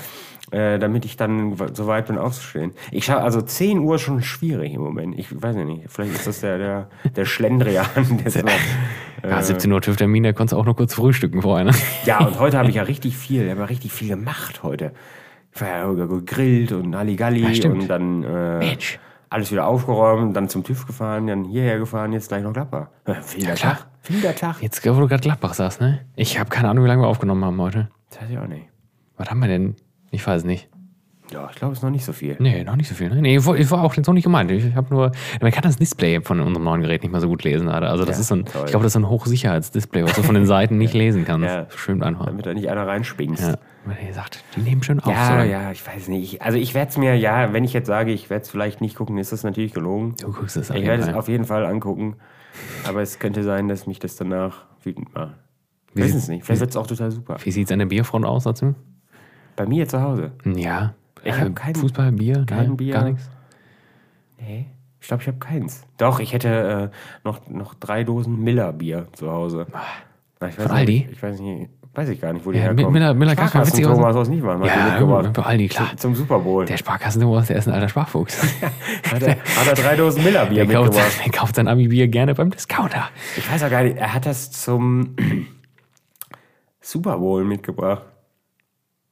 äh, 0.51 0.79
damit 0.79 1.05
ich 1.05 1.17
dann 1.17 1.55
so 1.73 1.87
weit 1.87 2.07
bin 2.07 2.17
aufzustehen. 2.17 2.73
Ich 2.91 3.05
schaue, 3.05 3.21
also 3.21 3.41
10 3.41 3.79
Uhr 3.79 3.95
ist 3.95 4.01
schon 4.01 4.21
schwierig 4.21 4.73
im 4.73 4.81
Moment. 4.81 5.17
Ich 5.17 5.41
weiß 5.41 5.55
ja 5.55 5.63
nicht, 5.63 5.83
vielleicht 5.87 6.15
ist 6.15 6.27
das 6.27 6.41
der, 6.41 6.57
der, 6.57 6.89
der 7.15 7.25
Schlendrian. 7.25 7.85
Der 8.23 8.31
so, 8.31 8.39
Ja, 9.23 9.41
17 9.41 9.71
Uhr 9.71 9.81
TÜV-Termin, 9.81 10.23
da 10.23 10.33
konntest 10.33 10.53
du 10.53 10.57
auch 10.57 10.65
noch 10.65 10.75
kurz 10.75 10.93
frühstücken 10.93 11.41
vorher. 11.41 11.65
Ne? 11.65 11.71
ja, 12.05 12.19
und 12.19 12.39
heute 12.39 12.57
habe 12.57 12.69
ich 12.69 12.75
ja 12.75 12.83
richtig 12.93 13.17
viel, 13.17 13.43
ich 13.43 13.51
habe 13.51 13.61
ja 13.61 13.65
richtig 13.65 13.91
viel 13.91 14.07
gemacht 14.07 14.63
heute. 14.63 14.93
Ich 15.53 15.61
war 15.61 15.67
ja 15.67 15.91
gegrillt 15.91 16.71
und 16.71 16.95
Halligalli 16.95 17.51
Ja, 17.51 17.69
und 17.69 17.87
dann 17.87 18.23
äh, 18.23 18.77
alles 19.29 19.51
wieder 19.51 19.67
aufgeräumt, 19.67 20.35
dann 20.35 20.47
zum 20.49 20.63
TÜV 20.63 20.87
gefahren, 20.87 21.27
dann 21.27 21.43
hierher 21.43 21.79
gefahren, 21.79 22.13
jetzt 22.13 22.29
gleich 22.29 22.43
noch 22.43 22.53
Gladbach. 22.53 22.87
Ja, 23.07 23.17
wilder 23.35 23.53
klar. 23.53 23.77
Tag. 23.77 23.87
Wilder 24.07 24.35
Tag. 24.35 24.61
Jetzt, 24.61 24.85
wo 24.85 24.99
du 24.99 25.07
gerade 25.07 25.21
Gladbach 25.21 25.53
sagst, 25.53 25.81
ne? 25.81 26.05
Ich 26.15 26.39
habe 26.39 26.49
keine 26.49 26.69
Ahnung, 26.69 26.83
wie 26.83 26.87
lange 26.87 27.03
wir 27.03 27.07
aufgenommen 27.07 27.43
haben 27.45 27.61
heute. 27.61 27.89
Das 28.09 28.21
weiß 28.21 28.29
ich 28.29 28.37
auch 28.37 28.47
nicht. 28.47 28.67
Was 29.17 29.29
haben 29.29 29.39
wir 29.39 29.47
denn? 29.47 29.75
Ich 30.11 30.25
weiß 30.25 30.41
es 30.41 30.45
nicht. 30.45 30.67
Ja, 31.31 31.47
ich 31.51 31.57
glaube, 31.57 31.73
es 31.73 31.79
ist 31.79 31.83
noch 31.83 31.91
nicht 31.91 32.03
so 32.05 32.11
viel. 32.11 32.35
Nee, 32.39 32.63
noch 32.63 32.75
nicht 32.75 32.89
so 32.89 32.95
viel. 32.95 33.07
Ne? 33.09 33.21
Nee, 33.21 33.37
war, 33.45 33.55
war 33.69 33.83
auch 33.83 33.93
so 33.93 34.13
nicht 34.13 34.23
gemeint. 34.23 34.49
Ich 34.49 34.73
habe 34.73 34.91
nur, 34.91 35.11
man 35.39 35.51
kann 35.51 35.61
das 35.61 35.75
Display 35.75 36.21
von 36.21 36.39
unserem 36.39 36.63
neuen 36.63 36.81
Gerät 36.81 37.03
nicht 37.03 37.11
mal 37.11 37.21
so 37.21 37.27
gut 37.27 37.43
lesen 37.43 37.67
gerade. 37.67 37.87
Also 37.87 38.03
das 38.03 38.15
Ja, 38.17 38.21
ist 38.21 38.27
so 38.29 38.35
ein, 38.37 38.45
toll. 38.45 38.63
ich 38.65 38.71
glaube, 38.71 38.81
das 38.83 38.89
ist 38.89 38.93
so 38.93 38.99
ein 39.01 39.09
Hochsicherheitsdisplay, 39.09 40.03
was 40.05 40.13
du 40.13 40.23
von 40.23 40.33
den 40.33 40.47
Seiten 40.47 40.79
nicht 40.79 40.93
lesen 40.95 41.25
kannst. 41.25 41.45
Ja. 41.45 41.67
Stimmt 41.69 42.01
einfach. 42.01 42.25
Damit 42.25 42.47
da 42.47 42.53
nicht 42.55 42.67
einer 42.67 42.87
reinspringst. 42.87 43.43
Ja. 43.43 43.59
Weil 43.85 43.97
ihr 44.07 44.13
sagt, 44.13 44.43
die 44.55 44.61
nehmen 44.61 44.81
schön 44.81 44.99
auf. 44.99 45.13
Ja, 45.13 45.41
so. 45.43 45.47
ja, 45.47 45.71
ich 45.71 45.85
weiß 45.85 46.07
nicht. 46.07 46.33
Ich- 46.33 46.41
Also 46.41 46.57
ich 46.57 46.73
werde 46.73 46.89
es 46.89 46.97
mir, 46.97 47.15
ja, 47.15 47.53
wenn 47.53 47.63
ich 47.63 47.73
jetzt 47.73 47.85
sage, 47.87 48.11
ich 48.11 48.31
werde 48.31 48.41
es 48.41 48.49
vielleicht 48.49 48.81
nicht 48.81 48.95
gucken, 48.95 49.19
ist 49.19 49.31
das 49.31 49.43
natürlich 49.43 49.73
gelogen. 49.75 50.15
Du 50.19 50.31
guckst 50.31 50.57
es 50.57 50.71
Ich 50.71 50.81
werde 50.83 51.03
es 51.03 51.13
auf 51.13 51.27
jeden 51.29 51.45
Fall 51.45 51.63
angucken. 51.67 52.15
Aber 52.87 53.03
es 53.03 53.19
könnte 53.19 53.43
sein, 53.43 53.67
dass 53.67 53.85
mich 53.85 53.99
das 53.99 54.15
danach 54.15 54.65
wütend 54.83 55.13
macht. 55.13 55.35
Wir 55.93 56.05
wissen 56.05 56.17
es 56.17 56.27
nicht. 56.27 56.43
Vielleicht 56.43 56.61
wird 56.61 56.71
es 56.71 56.75
auch 56.75 56.87
total 56.87 57.11
super. 57.11 57.37
Wie 57.43 57.51
sieht 57.51 57.67
es 57.67 57.71
an 57.71 57.77
der 57.79 57.85
Bierfront 57.85 58.25
aus 58.25 58.45
dazu? 58.45 58.73
Bei 59.59 59.65
mir 59.65 59.85
zu 59.89 60.01
Hause. 60.01 60.31
Ja. 60.45 60.93
Ich 61.21 61.33
Äh, 61.33 61.41
hab 61.41 61.53
kein- 61.53 61.75
Fußball, 61.75 62.13
Bier, 62.13 62.45
kein 62.47 62.57
nein, 62.69 62.77
Bier. 62.77 62.93
gar 62.93 63.03
nichts. 63.03 63.29
Nee. 64.39 64.67
Ich 65.01 65.07
glaube, 65.09 65.21
ich 65.21 65.27
habe 65.27 65.37
keins. 65.37 65.83
Doch, 65.97 66.21
ich 66.21 66.31
hätte 66.31 66.91
äh, 66.93 67.27
noch, 67.27 67.49
noch 67.49 67.73
drei 67.73 68.05
Dosen 68.05 68.41
Miller-Bier 68.41 69.07
zu 69.11 69.29
Hause. 69.29 69.67
Ich 69.67 70.41
weiß 70.41 70.55
Von 70.55 70.63
nicht, 70.63 70.73
Aldi? 70.73 71.09
Ich 71.11 71.21
weiß 71.21 71.39
nicht, 71.41 71.69
weiß 71.93 72.07
ich 72.07 72.21
gar 72.21 72.31
nicht, 72.31 72.45
wo 72.45 72.51
die 72.53 72.59
Ja, 72.59 72.65
herkommen. 72.67 72.93
Miller- 72.93 73.13
Miller 73.13 73.33
Sparkassen 73.33 73.83
Thomas 73.83 74.15
aus 74.15 74.29
die 74.29 74.37
Ja, 74.37 74.55
mitgebracht. 74.57 75.33
bei 75.33 75.43
Aldi, 75.43 75.67
klar. 75.67 75.89
Zum 75.97 76.15
Super 76.15 76.39
Bowl. 76.39 76.63
Der 76.65 76.77
Sparkassen, 76.77 77.19
der 77.19 77.57
ist 77.57 77.67
ein 77.67 77.73
alter 77.73 77.89
Sparfuchs. 77.89 78.41
Hat 79.11 79.21
er, 79.21 79.31
hat 79.35 79.67
er 79.67 79.73
drei 79.73 79.97
Dosen 79.97 80.23
Miller-Bier 80.23 80.65
kauft, 80.67 80.85
mitgebracht. 80.87 81.11
sein- 81.11 81.21
der 81.25 81.31
kauft 81.33 81.55
sein 81.55 81.67
Abi-Bier 81.67 82.07
gerne 82.07 82.33
beim 82.33 82.49
Discounter. 82.49 83.09
Ich 83.35 83.51
weiß 83.51 83.63
auch 83.63 83.69
gar 83.69 83.83
nicht, 83.83 83.97
er 83.97 84.13
hat 84.13 84.25
das 84.25 84.51
zum 84.51 85.15
Super 86.81 87.17
Bowl 87.17 87.43
mitgebracht. 87.43 88.03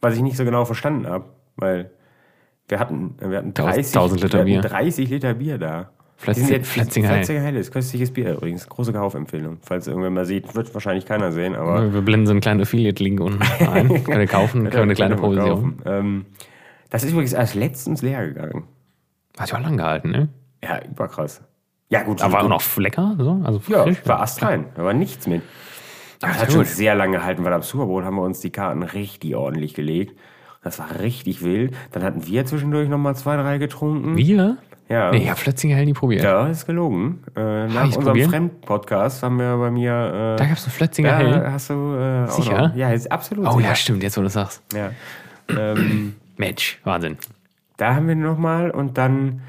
Was 0.02 0.16
ich 0.16 0.22
nicht 0.22 0.38
so 0.38 0.46
genau 0.46 0.64
verstanden 0.66 1.08
habe, 1.08 1.26
weil 1.56 1.92
wir 2.68 2.80
hatten, 2.80 3.16
wir 3.20 3.38
hatten 3.38 3.54
30, 3.54 3.88
1000 3.96 4.22
Liter 4.24 4.38
wir 4.40 4.46
Bier. 4.46 4.62
30 4.62 5.10
Liter 5.10 5.34
Bier 5.34 5.58
da. 5.58 5.90
Flötzi- 6.20 6.34
Die 6.34 6.40
sind 6.42 6.50
jetzt- 6.50 6.70
Flötzinger 6.70 7.08
Hell. 7.10 7.16
Flötzinger 7.18 7.42
Helles, 7.42 7.72
köstliches 7.72 8.12
Bier 8.12 8.34
übrigens. 8.34 8.68
Große 8.68 8.92
Kaufempfehlung. 8.92 9.58
Falls 9.62 9.88
irgendwer 9.88 10.10
mal 10.10 10.26
sieht, 10.26 10.56
wird 10.56 10.74
wahrscheinlich 10.74 11.06
keiner 11.06 11.32
sehen, 11.32 11.56
aber. 11.56 11.94
Wir 11.94 12.02
blenden 12.02 12.26
so 12.26 12.32
einen 12.32 12.42
kleinen 12.42 12.62
Affiliate-Link 12.62 13.20
unten 13.20 13.42
ein. 13.68 13.88
Könnt 14.04 14.08
ihr 14.20 14.28
kaufen, 14.28 14.62
können 14.64 14.74
wir 14.74 14.82
eine 14.82 14.96
kleine 14.96 15.16
Provision. 15.16 15.48
kaufen. 15.48 15.82
Ähm, 15.86 16.26
das 16.90 17.04
ist 17.04 17.12
übrigens 17.12 17.34
erst 17.34 17.54
letztens 17.56 18.02
leer 18.02 18.26
gegangen. 18.28 18.64
Hat 19.38 19.52
ja 19.52 19.58
auch 19.58 19.62
lang 19.62 19.78
gehalten, 19.78 20.10
ne? 20.10 20.30
Ja, 20.64 20.80
überkrass. 20.84 21.44
Ja, 21.90 22.02
gut. 22.04 22.22
Aber 22.24 22.38
auch 22.40 22.42
gut. 22.42 22.50
noch 22.50 22.78
lecker, 22.78 23.16
so? 23.20 23.40
Also 23.44 23.62
Ja, 23.68 23.84
frisch. 23.84 24.02
war 24.06 24.22
astrein. 24.22 24.66
Da 24.76 24.84
war 24.84 24.94
nichts 24.94 25.28
mit. 25.28 25.44
Das 26.20 26.36
Ja, 26.36 26.42
hat 26.42 26.52
schon 26.52 26.66
sehr 26.66 26.96
lange 26.96 27.18
gehalten, 27.18 27.44
weil 27.46 27.54
am 27.54 27.62
Super 27.62 27.86
Bowl 27.86 28.04
haben 28.04 28.16
wir 28.16 28.24
uns 28.24 28.40
die 28.40 28.50
Karten 28.50 28.84
richtig 28.84 29.36
ordentlich 29.36 29.74
gelegt. 29.74 30.18
Das 30.64 30.80
war 30.80 31.00
richtig 31.00 31.44
wild. 31.44 31.74
Dann 31.92 32.04
hatten 32.04 32.26
wir 32.26 32.46
zwischendurch 32.46 32.90
nochmal 32.90 33.16
zwei, 33.16 33.38
drei 33.38 33.58
getrunken. 33.58 34.18
Wir? 34.18 34.58
Ja. 34.90 35.12
Nee, 35.12 35.18
ich 35.24 35.30
hab 35.30 35.38
Flötzinger 35.38 35.76
Hell 35.76 35.86
nie 35.86 35.94
probiert. 35.94 36.24
Ja, 36.24 36.48
ist 36.48 36.66
gelogen. 36.66 37.24
Äh, 37.36 37.68
nach 37.68 37.86
unserem 37.86 38.04
probieren? 38.06 38.30
Fremd-Podcast 38.30 39.22
haben 39.22 39.38
wir 39.38 39.58
bei 39.58 39.70
mir. 39.70 40.36
Da 40.38 40.44
Äh, 40.44 40.48
gab's 40.48 40.64
einen 40.64 40.72
Flötzinger 40.72 41.10
ja, 41.10 41.18
Hell. 41.18 41.52
hast 41.52 41.70
du. 41.70 41.96
Äh, 41.96 42.28
Sicher? 42.32 42.72
Ja, 42.76 42.92
ist 42.92 43.12
absolut. 43.12 43.46
Oh 43.48 43.52
sicher. 43.58 43.68
ja, 43.70 43.76
stimmt, 43.76 44.02
jetzt 44.04 44.18
wo 44.18 44.22
du 44.22 44.26
das 44.26 44.34
sagst. 44.34 44.64
ja. 44.74 44.92
ähm, 45.50 46.16
Mensch, 46.38 46.80
Wahnsinn. 46.84 47.18
da 47.78 47.96
haben 47.96 48.08
wir 48.08 48.16
nochmal 48.16 48.72
und 48.72 48.98
dann, 48.98 49.42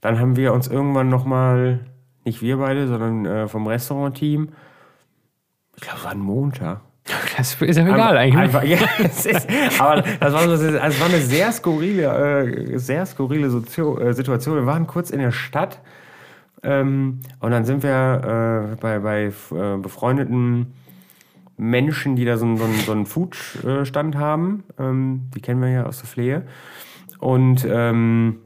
dann 0.00 0.18
haben 0.20 0.36
wir 0.36 0.52
uns 0.52 0.68
irgendwann 0.68 1.08
nochmal, 1.08 1.80
nicht 2.24 2.42
wir 2.42 2.56
beide, 2.58 2.86
sondern 2.88 3.24
äh, 3.26 3.48
vom 3.48 3.66
Restaurant-Team, 3.66 4.50
ich 5.76 5.82
glaube, 5.82 5.98
es 5.98 6.04
war 6.04 6.10
ein 6.12 6.18
Montag. 6.20 6.80
Das 7.36 7.54
ist 7.60 7.76
ja 7.76 7.84
egal 7.86 8.16
eigentlich. 8.18 8.34
ne? 8.34 8.40
Einfach, 8.42 8.62
ja, 8.64 8.78
ist, 8.98 9.80
aber 9.80 10.02
das 10.02 10.32
war, 10.32 10.56
so, 10.56 10.64
es 10.64 11.00
war 11.00 11.06
eine 11.08 11.20
sehr 11.20 11.52
skurrile, 11.52 12.72
äh, 12.74 12.78
sehr 12.78 13.06
skurrile 13.06 13.48
Sozio 13.50 13.98
äh, 13.98 14.12
Situation. 14.12 14.56
Wir 14.56 14.66
waren 14.66 14.86
kurz 14.88 15.10
in 15.10 15.20
der 15.20 15.30
Stadt 15.30 15.80
ähm, 16.64 17.20
und 17.38 17.50
dann 17.52 17.64
sind 17.64 17.84
wir 17.84 18.72
äh, 18.72 18.76
bei, 18.80 18.98
bei 18.98 19.24
äh, 19.26 19.76
befreundeten 19.78 20.72
Menschen, 21.56 22.16
die 22.16 22.24
da 22.24 22.36
so, 22.38 22.44
einen- 22.46 22.56
so, 22.56 22.64
einen- 22.64 22.74
so 22.80 22.92
einen 22.92 23.06
Food-Stand 23.06 24.16
haben. 24.16 24.64
Ähm, 24.78 25.30
die 25.34 25.40
kennen 25.40 25.60
wir 25.62 25.68
ja 25.70 25.84
aus 25.86 25.98
der 25.98 26.08
Flehe. 26.08 26.42
Und 27.20 27.64
ähm, 27.70 28.40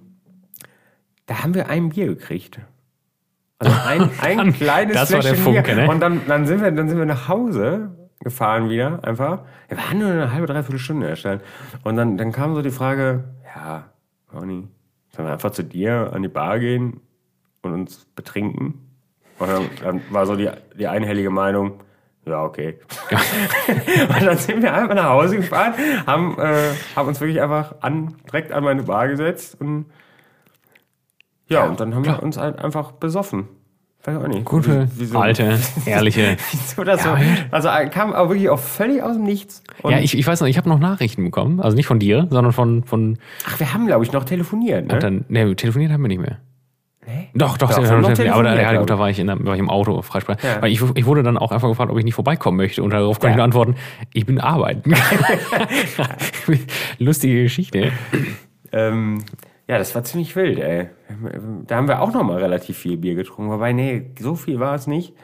da 1.26 1.42
haben 1.42 1.54
wir 1.54 1.68
ein 1.70 1.88
Bier 1.88 2.06
gekriegt. 2.08 2.60
Also 3.60 3.76
ein, 3.86 4.10
ein 4.20 4.52
kleines 4.52 4.94
das 4.94 5.12
war 5.12 5.20
der 5.20 5.36
Funke, 5.36 5.74
ne? 5.74 5.88
Und 5.88 6.00
dann, 6.00 6.22
dann, 6.26 6.46
sind 6.46 6.62
wir, 6.62 6.70
dann 6.72 6.88
sind 6.88 6.98
wir 6.98 7.06
nach 7.06 7.28
Hause 7.28 7.90
gefahren 8.20 8.68
wieder, 8.68 9.04
einfach. 9.04 9.44
Wir 9.68 9.78
waren 9.78 9.98
nur 9.98 10.10
eine 10.10 10.32
halbe, 10.32 10.46
dreiviertel 10.46 10.78
Stunde 10.78 11.08
erstellt. 11.08 11.42
Und 11.84 11.96
dann, 11.96 12.16
dann 12.16 12.32
kam 12.32 12.54
so 12.54 12.62
die 12.62 12.70
Frage, 12.70 13.24
ja, 13.54 13.84
Ronny, 14.34 14.68
sollen 15.14 15.28
wir 15.28 15.32
einfach 15.32 15.52
zu 15.52 15.62
dir 15.62 16.10
an 16.12 16.22
die 16.22 16.28
Bar 16.28 16.58
gehen 16.58 17.00
und 17.62 17.72
uns 17.72 18.06
betrinken? 18.14 18.86
Und 19.38 19.48
dann, 19.48 19.70
dann 19.82 20.02
war 20.10 20.26
so 20.26 20.36
die, 20.36 20.50
die 20.78 20.86
einhellige 20.86 21.30
Meinung, 21.30 21.80
ja, 22.26 22.42
okay. 22.44 22.78
und 24.08 24.22
dann 24.22 24.36
sind 24.36 24.62
wir 24.62 24.74
einfach 24.74 24.94
nach 24.94 25.10
Hause 25.10 25.36
gefahren, 25.36 25.74
haben, 26.06 26.38
äh, 26.38 26.72
haben 26.94 27.08
uns 27.08 27.20
wirklich 27.20 27.40
einfach 27.40 27.76
an, 27.80 28.16
direkt 28.26 28.52
an 28.52 28.64
meine 28.64 28.82
Bar 28.82 29.08
gesetzt 29.08 29.58
und 29.60 29.86
ja, 31.50 31.64
und 31.66 31.80
dann 31.80 31.94
haben 31.94 32.04
wir 32.04 32.22
uns 32.22 32.36
halt 32.38 32.58
einfach 32.58 32.92
besoffen. 32.92 33.48
Weiß 34.04 34.16
auch 34.16 34.28
nicht. 34.28 34.46
Gute, 34.46 34.86
Wie- 34.94 35.00
wieso- 35.00 35.18
alte, 35.18 35.58
ehrliche. 35.86 36.36
Das 36.76 36.76
Ja, 36.86 36.96
so? 36.96 37.08
ja. 37.10 37.18
Also 37.50 37.68
äh, 37.68 37.86
kam 37.90 38.14
auch 38.14 38.30
wirklich 38.30 38.48
auch 38.48 38.58
völlig 38.58 39.02
aus 39.02 39.16
dem 39.16 39.24
Nichts. 39.24 39.62
Und, 39.82 39.92
Ja, 39.92 39.98
ich, 39.98 40.16
ich 40.16 40.26
weiß 40.26 40.40
noch, 40.40 40.48
ich 40.48 40.56
habe 40.56 40.70
noch 40.70 40.78
Nachrichten 40.78 41.22
bekommen. 41.24 41.60
Also 41.60 41.76
nicht 41.76 41.86
von 41.86 41.98
dir, 41.98 42.26
sondern 42.30 42.52
von. 42.54 42.82
von 42.84 43.18
ach, 43.46 43.60
wir 43.60 43.74
haben, 43.74 43.86
glaube 43.86 44.02
ich, 44.04 44.12
noch 44.12 44.24
telefoniert. 44.24 44.86
Ne? 44.86 44.98
dann, 45.00 45.26
ne, 45.28 45.54
telefoniert 45.54 45.92
haben 45.92 46.00
wir 46.00 46.08
nicht 46.08 46.22
mehr. 46.22 46.38
Nee? 47.06 47.28
Doch, 47.34 47.58
doch, 47.58 47.68
Doch, 47.70 47.76
wir 47.78 47.82
wir 47.82 47.88
haben 47.90 47.96
haben 47.96 48.00
noch 48.02 48.08
telefoniert, 48.16 48.34
aber 48.52 48.56
da, 48.62 48.72
ja, 48.72 48.78
gut, 48.78 48.88
da 48.88 48.98
war 48.98 49.10
ich, 49.10 49.18
in, 49.18 49.26
der- 49.26 49.44
war 49.44 49.52
ich 49.54 49.60
im 49.60 49.68
Auto 49.68 50.00
freisprech. 50.00 50.38
Ja. 50.42 50.62
Weil 50.62 50.72
ich, 50.72 50.80
ich 50.94 51.04
wurde 51.04 51.22
dann 51.22 51.36
auch 51.36 51.52
einfach 51.52 51.68
gefragt, 51.68 51.90
ob 51.90 51.98
ich 51.98 52.04
nicht 52.04 52.14
vorbeikommen 52.14 52.56
möchte. 52.56 52.82
Und 52.82 52.90
darauf 52.94 53.18
konnte 53.20 53.32
ich 53.32 53.32
Ja. 53.32 53.36
nur 53.36 53.44
antworten, 53.44 53.74
ich 54.14 54.24
bin 54.24 54.40
arbeiten. 54.40 54.94
Lustige 56.98 57.42
Geschichte. 57.42 57.92
Ähm, 58.72 59.24
ja, 59.70 59.78
das 59.78 59.94
war 59.94 60.02
ziemlich 60.02 60.34
wild, 60.34 60.58
ey. 60.58 60.88
Da 61.68 61.76
haben 61.76 61.86
wir 61.86 62.02
auch 62.02 62.12
noch 62.12 62.24
mal 62.24 62.38
relativ 62.38 62.76
viel 62.76 62.96
Bier 62.96 63.14
getrunken. 63.14 63.52
Wobei, 63.52 63.72
nee, 63.72 64.10
so 64.18 64.34
viel 64.34 64.58
war 64.58 64.74
es 64.74 64.88
nicht. 64.88 65.14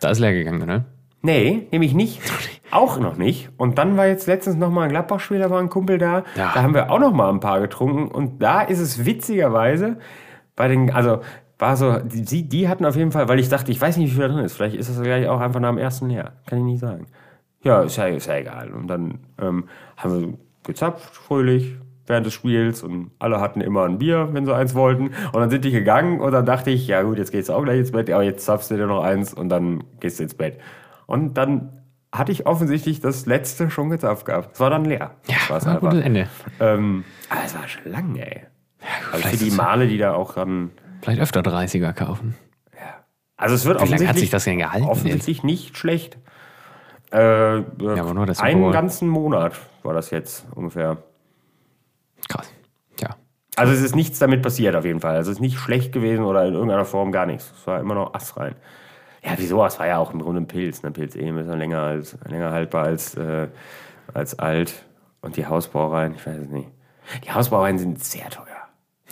Da 0.00 0.10
ist 0.10 0.18
leer 0.18 0.32
gegangen, 0.32 0.66
ne? 0.66 0.86
Nee, 1.22 1.68
nämlich 1.70 1.94
nicht. 1.94 2.20
Auch 2.72 2.98
noch 2.98 3.16
nicht. 3.16 3.50
Und 3.58 3.78
dann 3.78 3.96
war 3.96 4.08
jetzt 4.08 4.26
letztens 4.26 4.56
noch 4.56 4.70
mal 4.70 4.84
ein 4.84 4.88
Gladbach-Spiel, 4.88 5.38
da 5.38 5.50
war 5.50 5.60
ein 5.60 5.68
Kumpel 5.68 5.98
da. 5.98 6.24
Ja. 6.34 6.50
Da 6.52 6.62
haben 6.62 6.74
wir 6.74 6.90
auch 6.90 6.98
noch 6.98 7.12
mal 7.12 7.28
ein 7.28 7.38
paar 7.38 7.60
getrunken. 7.60 8.08
Und 8.08 8.42
da 8.42 8.62
ist 8.62 8.80
es 8.80 9.04
witzigerweise 9.04 9.98
bei 10.56 10.66
den, 10.66 10.90
also 10.90 11.20
war 11.58 11.76
so, 11.76 11.98
die, 11.98 12.48
die 12.48 12.68
hatten 12.68 12.84
auf 12.84 12.96
jeden 12.96 13.12
Fall, 13.12 13.28
weil 13.28 13.38
ich 13.38 13.50
dachte, 13.50 13.70
ich 13.70 13.80
weiß 13.80 13.98
nicht, 13.98 14.10
wie 14.10 14.14
viel 14.14 14.22
da 14.22 14.34
drin 14.34 14.44
ist. 14.44 14.54
Vielleicht 14.54 14.74
ist 14.74 14.88
das 14.88 15.00
gleich 15.00 15.28
auch 15.28 15.38
einfach 15.38 15.60
nach 15.60 15.68
dem 15.68 15.78
ersten 15.78 16.10
Jahr. 16.10 16.32
Kann 16.46 16.58
ich 16.58 16.64
nicht 16.64 16.80
sagen. 16.80 17.06
Ja, 17.62 17.82
ist 17.82 17.96
ja, 17.96 18.06
ist 18.06 18.26
ja 18.26 18.36
egal. 18.36 18.72
Und 18.72 18.88
dann 18.88 19.20
ähm, 19.38 19.68
haben 19.96 20.20
wir 20.20 20.38
gezapft, 20.64 21.14
fröhlich, 21.14 21.76
während 22.06 22.26
des 22.26 22.34
Spiels 22.34 22.82
und 22.82 23.10
alle 23.18 23.40
hatten 23.40 23.60
immer 23.60 23.84
ein 23.84 23.98
Bier, 23.98 24.28
wenn 24.32 24.44
sie 24.44 24.54
eins 24.54 24.74
wollten. 24.74 25.08
Und 25.08 25.34
dann 25.34 25.50
sind 25.50 25.64
die 25.64 25.70
gegangen 25.70 26.20
und 26.20 26.32
dann 26.32 26.46
dachte 26.46 26.70
ich, 26.70 26.86
ja 26.86 27.02
gut, 27.02 27.18
jetzt 27.18 27.32
gehst 27.32 27.48
du 27.48 27.52
auch 27.52 27.62
gleich 27.62 27.78
ins 27.78 27.92
Bett, 27.92 28.10
aber 28.10 28.22
jetzt 28.22 28.44
zapfst 28.44 28.70
du 28.70 28.76
dir 28.76 28.86
noch 28.86 29.02
eins 29.02 29.32
und 29.32 29.48
dann 29.48 29.84
gehst 30.00 30.18
du 30.18 30.24
ins 30.24 30.34
Bett. 30.34 30.58
Und 31.06 31.34
dann 31.34 31.82
hatte 32.12 32.32
ich 32.32 32.46
offensichtlich 32.46 33.00
das 33.00 33.26
letzte 33.26 33.70
schon 33.70 33.88
gezapft 33.90 34.26
gehabt. 34.26 34.50
Es 34.54 34.60
war 34.60 34.70
dann 34.70 34.84
leer. 34.84 35.12
Ja, 35.26 35.36
Das 35.48 35.64
war 35.64 35.80
gutes 35.80 36.00
Ende. 36.00 36.28
Ähm, 36.60 37.04
aber 37.30 37.40
es 37.44 37.54
war 37.54 37.66
schon 37.68 37.90
lang, 37.90 38.16
ey. 38.16 38.42
Also 39.12 39.22
vielleicht 39.22 39.38
für 39.38 39.44
die 39.44 39.50
Male, 39.52 39.86
die 39.88 39.98
da 39.98 40.14
auch 40.14 40.34
dann. 40.34 40.70
Vielleicht 41.00 41.20
öfter 41.20 41.40
30er 41.40 41.92
kaufen. 41.92 42.34
Also 43.42 43.56
es 43.56 43.64
wird 43.64 43.78
Wie 43.78 43.86
lange 43.86 43.92
hat 43.92 43.94
offensichtlich, 43.94 44.20
sich 44.20 44.30
das 44.30 44.44
denn 44.44 44.58
gehalten? 44.58 44.84
Jetzt? 44.84 44.92
offensichtlich 44.92 45.42
nicht 45.42 45.76
schlecht. 45.76 46.16
Äh, 47.12 47.56
ja, 47.56 47.62
aber 47.98 48.14
nur 48.14 48.24
das 48.24 48.38
einen 48.40 48.70
ganzen 48.70 49.08
Monat 49.08 49.54
war 49.82 49.94
das 49.94 50.10
jetzt 50.10 50.46
ungefähr. 50.54 50.98
Also 53.56 53.72
es 53.72 53.82
ist 53.82 53.94
nichts 53.94 54.18
damit 54.18 54.42
passiert 54.42 54.74
auf 54.76 54.84
jeden 54.84 55.00
Fall. 55.00 55.16
Also 55.16 55.30
es 55.30 55.36
ist 55.36 55.42
nicht 55.42 55.58
schlecht 55.58 55.92
gewesen 55.92 56.24
oder 56.24 56.46
in 56.46 56.54
irgendeiner 56.54 56.84
Form 56.84 57.12
gar 57.12 57.26
nichts. 57.26 57.52
Es 57.54 57.66
war 57.66 57.80
immer 57.80 57.94
noch 57.94 58.14
astrein. 58.14 58.54
Ja, 59.22 59.32
wieso? 59.36 59.64
Es 59.64 59.78
war 59.78 59.86
ja 59.86 59.98
auch 59.98 60.12
im 60.12 60.20
Grunde 60.20 60.40
ein 60.40 60.48
Pilz. 60.48 60.84
Ein 60.84 60.92
Pilz 60.92 61.14
eh 61.14 61.28
ein 61.28 61.36
bisschen 61.36 61.58
länger, 61.58 61.80
als, 61.80 62.16
länger 62.28 62.50
haltbar 62.50 62.84
als, 62.84 63.14
äh, 63.14 63.48
als 64.12 64.38
alt. 64.38 64.84
Und 65.20 65.36
die 65.36 65.46
Hausbrauereien, 65.46 66.14
ich 66.14 66.26
weiß 66.26 66.38
es 66.38 66.48
nicht. 66.48 66.68
Die 67.24 67.30
Hausbauweine 67.30 67.78
sind 67.78 68.02
sehr 68.02 68.28
teuer. 68.30 68.51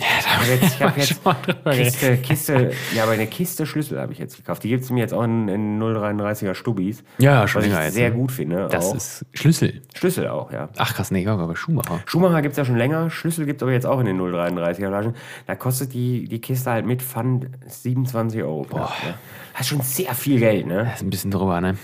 Ja, 0.01 0.07
Ich 0.19 0.29
habe 0.29 0.47
jetzt, 0.47 0.75
ich 0.75 0.83
hab 0.83 0.97
wir 1.67 1.75
jetzt. 1.75 2.01
Kiste, 2.01 2.17
Kiste, 2.19 2.73
ja, 2.95 3.03
aber 3.05 3.13
eine 3.13 3.27
Kiste 3.27 3.67
Schlüssel 3.67 4.01
habe 4.01 4.13
ich 4.13 4.19
jetzt 4.19 4.37
gekauft. 4.37 4.65
Die 4.65 4.69
gibt 4.69 4.85
es 4.85 4.91
mir 4.91 5.01
jetzt 5.01 5.13
auch 5.15 5.23
in, 5.23 5.49
in 5.49 5.81
0,33er 5.81 6.55
Stubis. 6.55 7.05
Ja, 7.19 7.47
schon 7.47 7.63
was 7.63 7.69
ich 7.69 7.75
jetzt, 7.75 7.95
sehr 7.95 8.11
ne? 8.11 8.17
gut 8.17 8.33
finde. 8.33 8.69
Das 8.71 8.87
auch. 8.87 8.95
ist 8.95 9.27
Schlüssel. 9.35 9.83
Schlüssel 9.95 10.29
auch, 10.29 10.53
ja. 10.53 10.69
Ach 10.79 10.95
krass, 10.95 11.11
nee, 11.11 11.23
ich 11.23 11.29
aber 11.29 11.55
Schumacher. 11.57 12.01
Schumacher 12.07 12.43
gibt 12.43 12.53
es 12.53 12.59
ja 12.59 12.65
schon 12.65 12.77
länger, 12.77 13.11
Schlüssel 13.11 13.47
gibt 13.47 13.61
es 13.61 13.63
aber 13.63 13.73
jetzt 13.73 13.87
auch 13.87 14.01
in 14.01 14.07
den 14.07 14.21
0,33er 14.21 14.89
Flaschen. 14.89 15.15
Da 15.47 15.55
kostet 15.55 15.93
die, 15.93 16.27
die 16.29 16.41
Kiste 16.41 16.71
halt 16.71 16.87
mit 16.87 17.03
Pfand 17.03 17.47
27 17.67 18.43
Euro. 18.43 18.63
knapp, 18.63 18.91
Ne? 19.05 19.15
Das 19.53 19.63
ist 19.63 19.69
schon 19.69 19.81
sehr 19.83 20.15
viel 20.15 20.39
Geld, 20.39 20.67
ne? 20.67 20.85
Das 20.85 20.97
ist 20.97 21.03
ein 21.03 21.11
bisschen 21.11 21.31
drüber, 21.31 21.61
ne? 21.61 21.77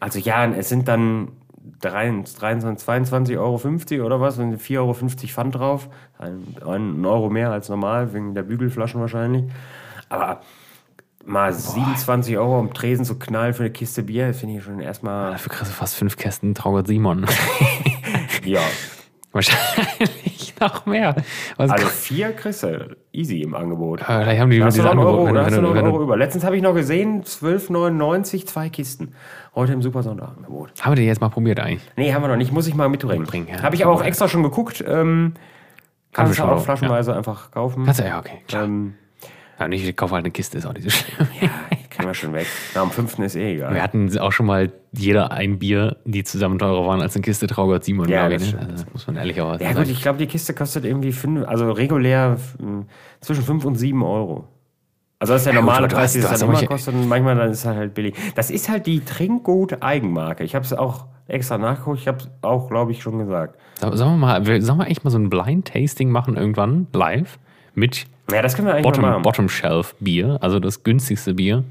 Also 0.00 0.18
ja, 0.18 0.46
es 0.46 0.68
sind 0.68 0.86
dann 0.88 1.28
23, 1.28 1.43
22,50 1.82 3.38
Euro 3.38 4.06
oder 4.06 4.20
was, 4.20 4.36
sind 4.36 4.60
4,50 4.60 4.78
Euro 4.78 4.94
Pfand 4.94 5.54
drauf. 5.54 5.88
Ein, 6.18 6.56
ein 6.66 7.04
Euro 7.04 7.30
mehr 7.30 7.50
als 7.50 7.68
normal, 7.68 8.12
wegen 8.12 8.34
der 8.34 8.42
Bügelflaschen 8.42 9.00
wahrscheinlich. 9.00 9.44
Aber 10.08 10.40
mal 11.24 11.52
27 11.52 12.36
Euro 12.36 12.58
am 12.58 12.74
Tresen 12.74 13.04
zu 13.04 13.18
knallen 13.18 13.54
für 13.54 13.62
eine 13.64 13.72
Kiste 13.72 14.02
Bier, 14.02 14.34
finde 14.34 14.56
ich 14.56 14.64
schon 14.64 14.80
erstmal. 14.80 15.32
Dafür 15.32 15.52
kriegst 15.52 15.72
du 15.72 15.74
fast 15.74 15.96
fünf 15.96 16.16
Kästen 16.16 16.54
Traugott 16.54 16.86
Simon. 16.86 17.26
Ja. 18.44 18.60
Wahrscheinlich 19.34 20.54
noch 20.60 20.86
mehr. 20.86 21.14
Was 21.56 21.70
Also 21.70 21.86
vier 21.88 22.32
kriegst 22.32 22.62
du 22.62 22.96
easy 23.12 23.42
im 23.42 23.54
Angebot. 23.54 24.00
äh, 24.00 24.04
vielleicht 24.04 24.40
haben 24.40 24.50
die 24.50 24.58
Da 24.60 24.66
hast 24.66 24.76
du 24.78 24.82
diese 24.82 24.86
noch 24.86 24.92
einen 24.92 25.00
Angebot. 25.00 25.26
Euro, 25.26 25.34
da 25.34 25.44
hast 25.44 25.56
du 25.56 25.60
noch 25.60 25.74
einen 25.74 25.86
Euro 25.86 26.02
über. 26.02 26.16
Letztens 26.16 26.44
habe 26.44 26.56
ich 26.56 26.62
noch 26.62 26.74
gesehen, 26.74 27.24
12,99, 27.24 28.46
zwei 28.46 28.68
Kisten. 28.70 29.12
Heute 29.54 29.72
im 29.72 29.82
Super 29.82 30.02
Sonderangebot. 30.02 30.70
haben 30.80 30.92
wir 30.92 30.96
die 30.96 31.02
jetzt 31.06 31.20
mal 31.20 31.28
probiert 31.28 31.60
eigentlich? 31.60 31.82
Nee, 31.96 32.14
haben 32.14 32.22
wir 32.22 32.28
noch 32.28 32.36
nicht. 32.36 32.52
Muss 32.52 32.66
ich 32.66 32.74
mal 32.74 32.88
mitbringen. 32.88 33.20
Mitbringen, 33.22 33.48
ja. 33.50 33.62
Habe 33.62 33.74
ich 33.74 33.84
aber 33.84 33.92
auch 33.92 34.02
extra 34.04 34.28
schon 34.28 34.42
geguckt. 34.42 34.82
Ähm, 34.86 35.34
kannst 36.12 36.32
du 36.32 36.36
schon 36.36 36.48
auch 36.50 36.62
flaschenweise 36.62 37.14
einfach 37.14 37.50
kaufen. 37.50 37.84
Kannst 37.84 38.00
du, 38.00 38.04
ja, 38.04 38.18
okay. 38.20 38.38
Klar. 38.48 38.64
Ähm, 38.64 38.94
Ja, 39.58 39.68
nicht, 39.68 39.86
ich 39.88 39.96
kaufe 39.96 40.14
halt 40.14 40.24
eine 40.24 40.32
Kiste, 40.32 40.58
ist 40.58 40.66
auch 40.66 40.72
nicht 40.74 40.84
so 40.84 40.90
schlimm. 40.90 41.28
ja, 41.40 41.48
kriegen 41.90 42.08
wir 42.08 42.14
schon 42.14 42.32
weg. 42.32 42.46
Na, 42.74 42.82
am 42.82 42.90
fünften 42.90 43.22
ist 43.22 43.36
eh 43.36 43.54
egal. 43.54 43.72
Wir 43.74 43.82
hatten 43.82 44.16
auch 44.18 44.32
schon 44.32 44.46
mal 44.46 44.72
jeder 44.92 45.30
ein 45.32 45.58
Bier, 45.58 45.96
die 46.04 46.24
zusammen 46.24 46.58
teurer 46.58 46.84
waren 46.86 47.00
als 47.00 47.14
eine 47.14 47.22
Kiste 47.22 47.46
Traugott 47.46 47.84
Simon, 47.84 48.08
Ja, 48.08 48.26
glaube 48.28 48.42
ich. 48.44 48.52
das 48.52 48.52
Ne? 48.52 48.58
stimmt. 48.58 48.72
Also, 48.72 48.84
das 48.84 48.92
muss 48.92 49.06
man 49.06 49.16
ehrlicherweise 49.16 49.62
Ja 49.64 49.72
sagen. 49.72 49.84
gut, 49.86 49.92
ich 49.94 50.02
glaube, 50.02 50.18
die 50.18 50.26
Kiste 50.26 50.54
kostet 50.54 50.84
irgendwie 50.84 51.12
fünf, 51.12 51.46
also 51.46 51.70
regulär 51.70 52.36
mh, 52.58 52.84
zwischen 53.20 53.44
5 53.44 53.64
und 53.64 53.76
7 53.76 54.02
Euro. 54.02 54.48
Also 55.20 55.32
das 55.34 55.42
ist 55.42 55.46
der 55.46 55.54
Ja, 55.54 55.60
gut, 55.60 55.66
normale 55.68 55.88
du 55.88 55.94
Preis, 55.94 56.12
du 56.12 56.18
es 56.18 56.28
dann 56.40 56.48
immer 56.50 56.62
kostet 56.66 56.94
und 56.94 57.08
manchmal 57.08 57.36
dann 57.36 57.50
ist 57.50 57.60
es 57.60 57.64
halt 57.66 57.94
billig. 57.94 58.14
Das 58.34 58.50
ist 58.50 58.68
halt 58.68 58.86
die 58.86 59.00
Trinkgut-Eigenmarke. 59.00 60.44
Ich 60.44 60.54
habe 60.54 60.64
es 60.64 60.72
auch 60.72 61.06
extra 61.28 61.56
nachgeguckt, 61.58 62.00
ich 62.00 62.08
habe 62.08 62.18
es 62.18 62.28
auch, 62.42 62.68
glaube 62.68 62.92
ich, 62.92 63.02
schon 63.02 63.18
gesagt. 63.18 63.56
So- 63.80 63.94
Sollen 63.94 64.12
wir 64.12 64.16
mal, 64.18 64.60
sollen 64.62 64.78
wir 64.78 64.88
echt 64.88 65.04
mal 65.04 65.10
so 65.10 65.18
ein 65.18 65.30
Blind-Tasting 65.30 66.10
machen 66.10 66.36
irgendwann, 66.36 66.88
live, 66.92 67.38
mit 67.74 68.06
Ja, 68.30 68.42
das 68.42 68.54
können 68.56 68.68
wir 68.68 68.74
eigentlich 68.74 68.84
Bottom. 69.00 69.22
Bottom 69.22 69.48
Shelf 69.48 69.94
Bier, 70.00 70.38
also 70.40 70.58
das 70.60 70.82
günstigste 70.82 71.34
Bier. 71.34 71.64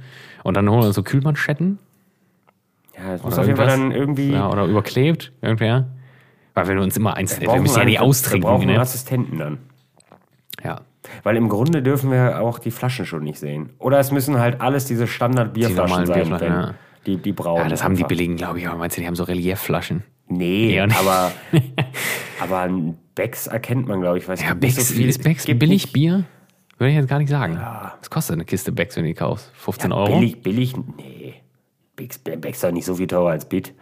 Und 0.44 0.56
dann 0.56 0.70
holen 0.70 0.82
wir 0.82 0.88
uns 0.88 0.96
so 0.96 1.04
Kühlmanschetten 1.04 1.80
Ja, 2.98 3.14
das 3.14 3.24
muss 3.24 3.38
auf 3.40 3.46
jeden 3.46 3.58
Fall 3.58 3.68
dann 3.68 3.92
irgendwie... 3.92 4.32
ja, 4.32 4.50
oder 4.50 4.66
überklebt, 4.66 5.32
irgendwer. 5.42 5.88
Weil 6.54 6.68
wenn 6.68 6.76
wir 6.78 6.84
uns 6.84 6.98
immer 6.98 7.16
eins, 7.16 7.40
wir, 7.40 7.48
brauchen 7.48 7.64
müssen 7.64 7.76
ja 7.76 7.82
einen- 7.82 7.90
nicht 7.90 8.00
austrinken. 8.00 8.44
Wir 8.48 8.52
brauchen 8.52 8.64
einen 8.68 8.76
Ne? 8.76 8.82
Assistenten 8.82 9.38
dann. 9.40 9.58
Ja. 10.64 10.82
Weil 11.24 11.36
im 11.38 11.50
Grunde 11.50 11.82
dürfen 11.82 12.12
wir 12.12 12.40
auch 12.42 12.60
die 12.60 12.72
Flaschen 12.72 13.06
schon 13.06 13.24
nicht 13.24 13.40
sehen. 13.40 13.72
Oder 13.80 14.00
es 14.00 14.12
müssen 14.12 14.40
halt 14.40 14.62
alles 14.62 14.86
diese 14.86 15.08
Standard-Bierflaschen 15.08 15.76
normalen 15.90 16.06
sein, 16.08 16.16
Bierflaschen, 16.16 16.48
wenn 16.48 16.54
ja. 16.64 16.74
die, 17.06 17.18
die 17.18 17.32
brauchen. 17.34 17.64
ja, 17.64 17.68
das 17.70 17.84
haben 17.84 17.96
die 17.96 18.00
einfach. 18.04 18.10
billigen, 18.10 18.36
glaube 18.38 18.60
ich, 18.60 18.68
aber 18.68 18.78
meinst 18.78 18.96
du, 18.98 19.02
die 19.02 19.08
haben 19.08 19.16
so 19.16 19.24
Reliefflaschen? 19.24 20.04
Nee, 20.30 20.80
aber, 20.80 21.32
aber 22.42 22.60
ein 22.62 22.98
Becks 23.16 23.48
erkennt 23.48 23.88
man, 23.88 24.02
glaube 24.02 24.18
ich. 24.18 24.28
Weiß 24.28 24.42
Ja, 24.42 24.54
Becks, 24.54 24.76
so 24.76 24.94
viel- 24.94 25.08
ist 25.10 25.24
Becks 25.24 25.46
gibt 25.46 25.60
billig 25.60 25.84
nicht- 25.86 25.94
Bier? 25.94 26.24
Würde 26.78 26.90
ich 26.92 26.96
jetzt 26.98 27.08
gar 27.08 27.20
nicht 27.20 27.30
sagen. 27.30 27.60
Was 28.00 28.10
kostet 28.10 28.34
eine 28.34 28.46
Kiste 28.46 28.72
Becks, 28.72 28.96
wenn 28.96 29.04
du 29.04 29.10
die 29.10 29.14
kaufst? 29.14 29.52
15 29.56 29.92
Ja, 29.92 29.98
Euro? 29.98 30.16
Billig, 30.20 30.42
billig, 30.42 30.76
nee. 30.98 31.36
Becks, 31.96 32.18
Becks 32.20 32.58
ist 32.58 32.64
doch 32.64 32.72
nicht 32.72 32.86
so 32.86 32.96
viel 32.96 33.08
teurer 33.08 33.30
als 33.30 33.46
Bit. 33.46 33.74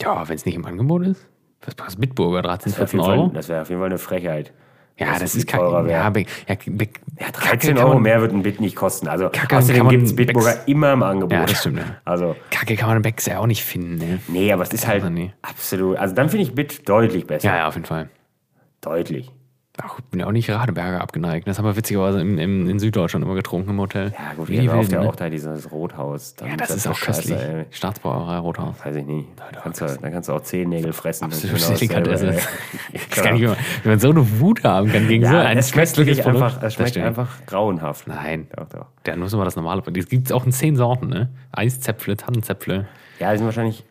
Ja, 0.00 0.28
wenn 0.28 0.34
es 0.36 0.44
nicht 0.44 0.56
im 0.56 0.64
Angebot 0.66 1.06
ist. 1.06 1.26
Was 1.64 1.76
kostet 1.76 2.00
Bitburger? 2.00 2.42
13, 2.42 2.72
Das 2.72 2.78
wäre 2.78 2.84
auf 2.84 2.90
14 2.90 2.98
jeden 3.00 3.06
Fall- 3.10 3.18
Euro? 3.18 3.30
Das 3.34 3.48
wäre 3.48 3.62
auf 3.62 3.68
jeden 3.68 3.80
Fall 3.80 3.88
eine 3.90 3.98
Frechheit. 3.98 4.52
Ja, 4.96 5.12
das 5.12 5.22
es 5.22 5.34
ist 5.36 5.46
kacke. 5.46 5.64
Ja, 5.64 5.86
ja, 5.86 6.10
Beck, 6.10 6.26
Ja, 6.48 6.56
Kacke 6.56 7.40
13 7.40 7.76
kann 7.76 7.84
Euro 7.86 8.00
mehr 8.00 8.20
wird 8.20 8.32
ein 8.32 8.42
Bit 8.42 8.60
nicht 8.60 8.74
kosten. 8.74 9.06
Also 9.06 9.28
Kacke 9.30 9.56
außerdem 9.56 9.88
gibt 9.88 10.02
es 10.02 10.16
Bitburger 10.16 10.54
Becks- 10.54 10.66
immer 10.66 10.92
im 10.92 11.04
Angebot. 11.04 11.32
Ja, 11.32 11.46
das 11.46 11.60
stimmt, 11.60 11.78
ja. 11.78 11.84
Also, 12.04 12.34
Kacke 12.50 12.74
kann 12.74 12.88
man 12.88 12.96
in 12.96 13.02
Becks 13.02 13.26
ja 13.26 13.38
auch 13.38 13.46
nicht 13.46 13.62
finden. 13.62 13.94
Ne? 13.98 14.18
nee, 14.26 14.52
aber 14.52 14.64
es 14.64 14.72
ist 14.72 14.88
halt 14.88 15.02
aber 15.02 15.10
nee. 15.10 15.32
absolut. 15.42 15.96
Also 15.98 16.16
dann 16.16 16.28
finde 16.28 16.42
ich 16.46 16.52
Bit 16.54 16.88
deutlich 16.88 17.28
besser. 17.28 17.46
Ja, 17.48 17.56
ja, 17.58 17.68
auf 17.68 17.74
jeden 17.74 17.86
Fall. 17.86 18.08
Deutlich. 18.80 19.30
Ach, 19.80 19.96
ich 20.00 20.04
bin 20.06 20.18
ja 20.18 20.26
auch 20.26 20.32
nicht 20.32 20.50
Radeberger 20.50 21.00
abgeneigt. 21.00 21.46
Das 21.46 21.58
haben 21.58 21.64
wir 21.64 21.76
witzigerweise 21.76 22.20
im, 22.20 22.36
im, 22.36 22.68
in 22.68 22.80
Süddeutschland 22.80 23.24
immer 23.24 23.36
getrunken 23.36 23.70
im 23.70 23.78
Hotel. 23.78 24.06
Ja, 24.12 24.30
gut, 24.30 24.36
kauft 24.36 24.48
Wilden, 24.48 24.90
ja 24.92 25.02
ne? 25.02 25.08
auch 25.08 25.14
da 25.14 25.30
dieses 25.30 25.70
Rothaus. 25.70 26.34
Dann 26.34 26.48
Ja, 26.48 26.56
das 26.56 26.70
ist 26.70 26.82
so 26.82 26.90
auch 26.90 27.00
köstlich. 27.00 27.38
Staatsbrauerei 27.70 28.38
Rothaus. 28.38 28.74
Weiß 28.84 28.96
ich 28.96 29.04
nicht. 29.06 29.28
Da 29.36 29.60
kannst, 29.60 29.80
du, 29.80 29.86
da 29.86 30.10
kannst 30.10 30.28
du 30.28 30.32
auch 30.32 30.40
Zehennägel 30.40 30.92
fressen. 30.92 31.26
Absolut 31.26 31.58
genau 31.58 31.74
Delikatesse. 31.74 32.26
dasselbe, 32.26 32.48
ey. 32.92 32.92
Ich 32.92 33.10
kann 33.10 33.34
nicht, 33.34 33.56
wie 33.84 33.88
man, 33.88 34.00
so 34.00 34.10
eine 34.10 34.40
Wut 34.40 34.64
haben 34.64 34.90
kann 34.90 35.06
gegen 35.06 35.24
so 35.24 35.32
Ja, 35.32 35.42
ein 35.42 35.58
es 35.58 35.68
schmeckt 35.70 35.96
wirklich 35.96 36.22
Produkt. 36.22 36.42
einfach, 36.42 36.62
es 36.64 36.74
schmeckt 36.74 36.96
einfach 36.96 37.46
grauenhaft. 37.46 38.08
Nein, 38.08 38.48
Doch, 38.56 38.68
doch. 38.68 38.86
dann 39.04 39.20
muss 39.20 39.32
man 39.32 39.44
das 39.44 39.54
normale. 39.54 39.82
Das 39.82 40.08
gibt 40.08 40.26
es 40.26 40.32
auch 40.32 40.44
in 40.44 40.50
zehn 40.50 40.74
Sorten, 40.74 41.06
ne? 41.06 41.28
Eiszäpfle, 41.52 42.16
Tannenzäpfle. 42.16 42.88
Ja, 43.20 43.30
die 43.30 43.36
sind 43.38 43.46
wahrscheinlich 43.46 43.84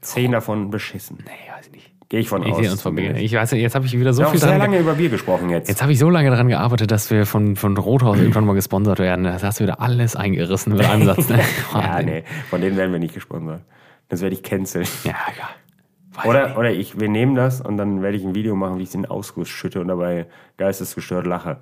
zehn 0.00 0.32
davon 0.32 0.70
beschissen. 0.70 1.18
Nee, 1.24 1.56
weiß 1.56 1.66
ich 1.66 1.72
nicht. 1.72 1.89
Gehe 2.10 2.18
ich 2.18 2.28
von 2.28 2.42
Ich 2.42 2.52
aus. 2.52 2.72
uns 2.72 2.82
von 2.82 2.96
Bier. 2.96 3.14
Ich 3.14 3.32
weiß, 3.32 3.52
jetzt 3.52 3.76
habe 3.76 3.86
ich 3.86 3.98
wieder 3.98 4.12
so 4.12 4.24
viel 4.24 4.40
sehr 4.40 4.58
lange 4.58 4.80
über 4.80 4.94
Bier 4.94 5.10
gesprochen 5.10 5.48
jetzt. 5.48 5.68
Jetzt 5.68 5.80
habe 5.80 5.92
ich 5.92 5.98
so 6.00 6.10
lange 6.10 6.28
daran 6.28 6.48
gearbeitet, 6.48 6.90
dass 6.90 7.08
wir 7.08 7.24
von, 7.24 7.54
von 7.54 7.76
Rothaus 7.76 8.18
irgendwann 8.18 8.44
mal 8.46 8.54
gesponsert 8.54 8.98
werden. 8.98 9.22
Das 9.24 9.44
hast 9.44 9.60
du 9.60 9.64
wieder 9.64 9.80
alles 9.80 10.16
eingerissen 10.16 10.72
mit 10.72 10.84
einem 10.84 11.06
Satz. 11.06 11.28
Ne? 11.28 11.38
ja, 11.72 11.78
Wahnsinn. 11.78 12.06
nee, 12.06 12.24
von 12.50 12.60
denen 12.60 12.76
werden 12.76 12.90
wir 12.90 12.98
nicht 12.98 13.14
gesponsert. 13.14 13.62
Das 14.08 14.22
werde 14.22 14.34
ich 14.34 14.42
canceln. 14.42 14.88
Ja, 15.04 15.14
egal. 15.32 15.50
Weiß 16.14 16.26
Oder, 16.26 16.58
oder 16.58 16.72
ich, 16.72 16.98
wir 16.98 17.08
nehmen 17.08 17.36
das 17.36 17.60
und 17.60 17.76
dann 17.76 18.02
werde 18.02 18.16
ich 18.16 18.24
ein 18.24 18.34
Video 18.34 18.56
machen, 18.56 18.78
wie 18.80 18.82
ich 18.82 18.90
den 18.90 19.06
Ausguss 19.06 19.48
schütte 19.48 19.80
und 19.80 19.86
dabei 19.86 20.26
geistesgestört 20.56 21.26
lache. 21.26 21.58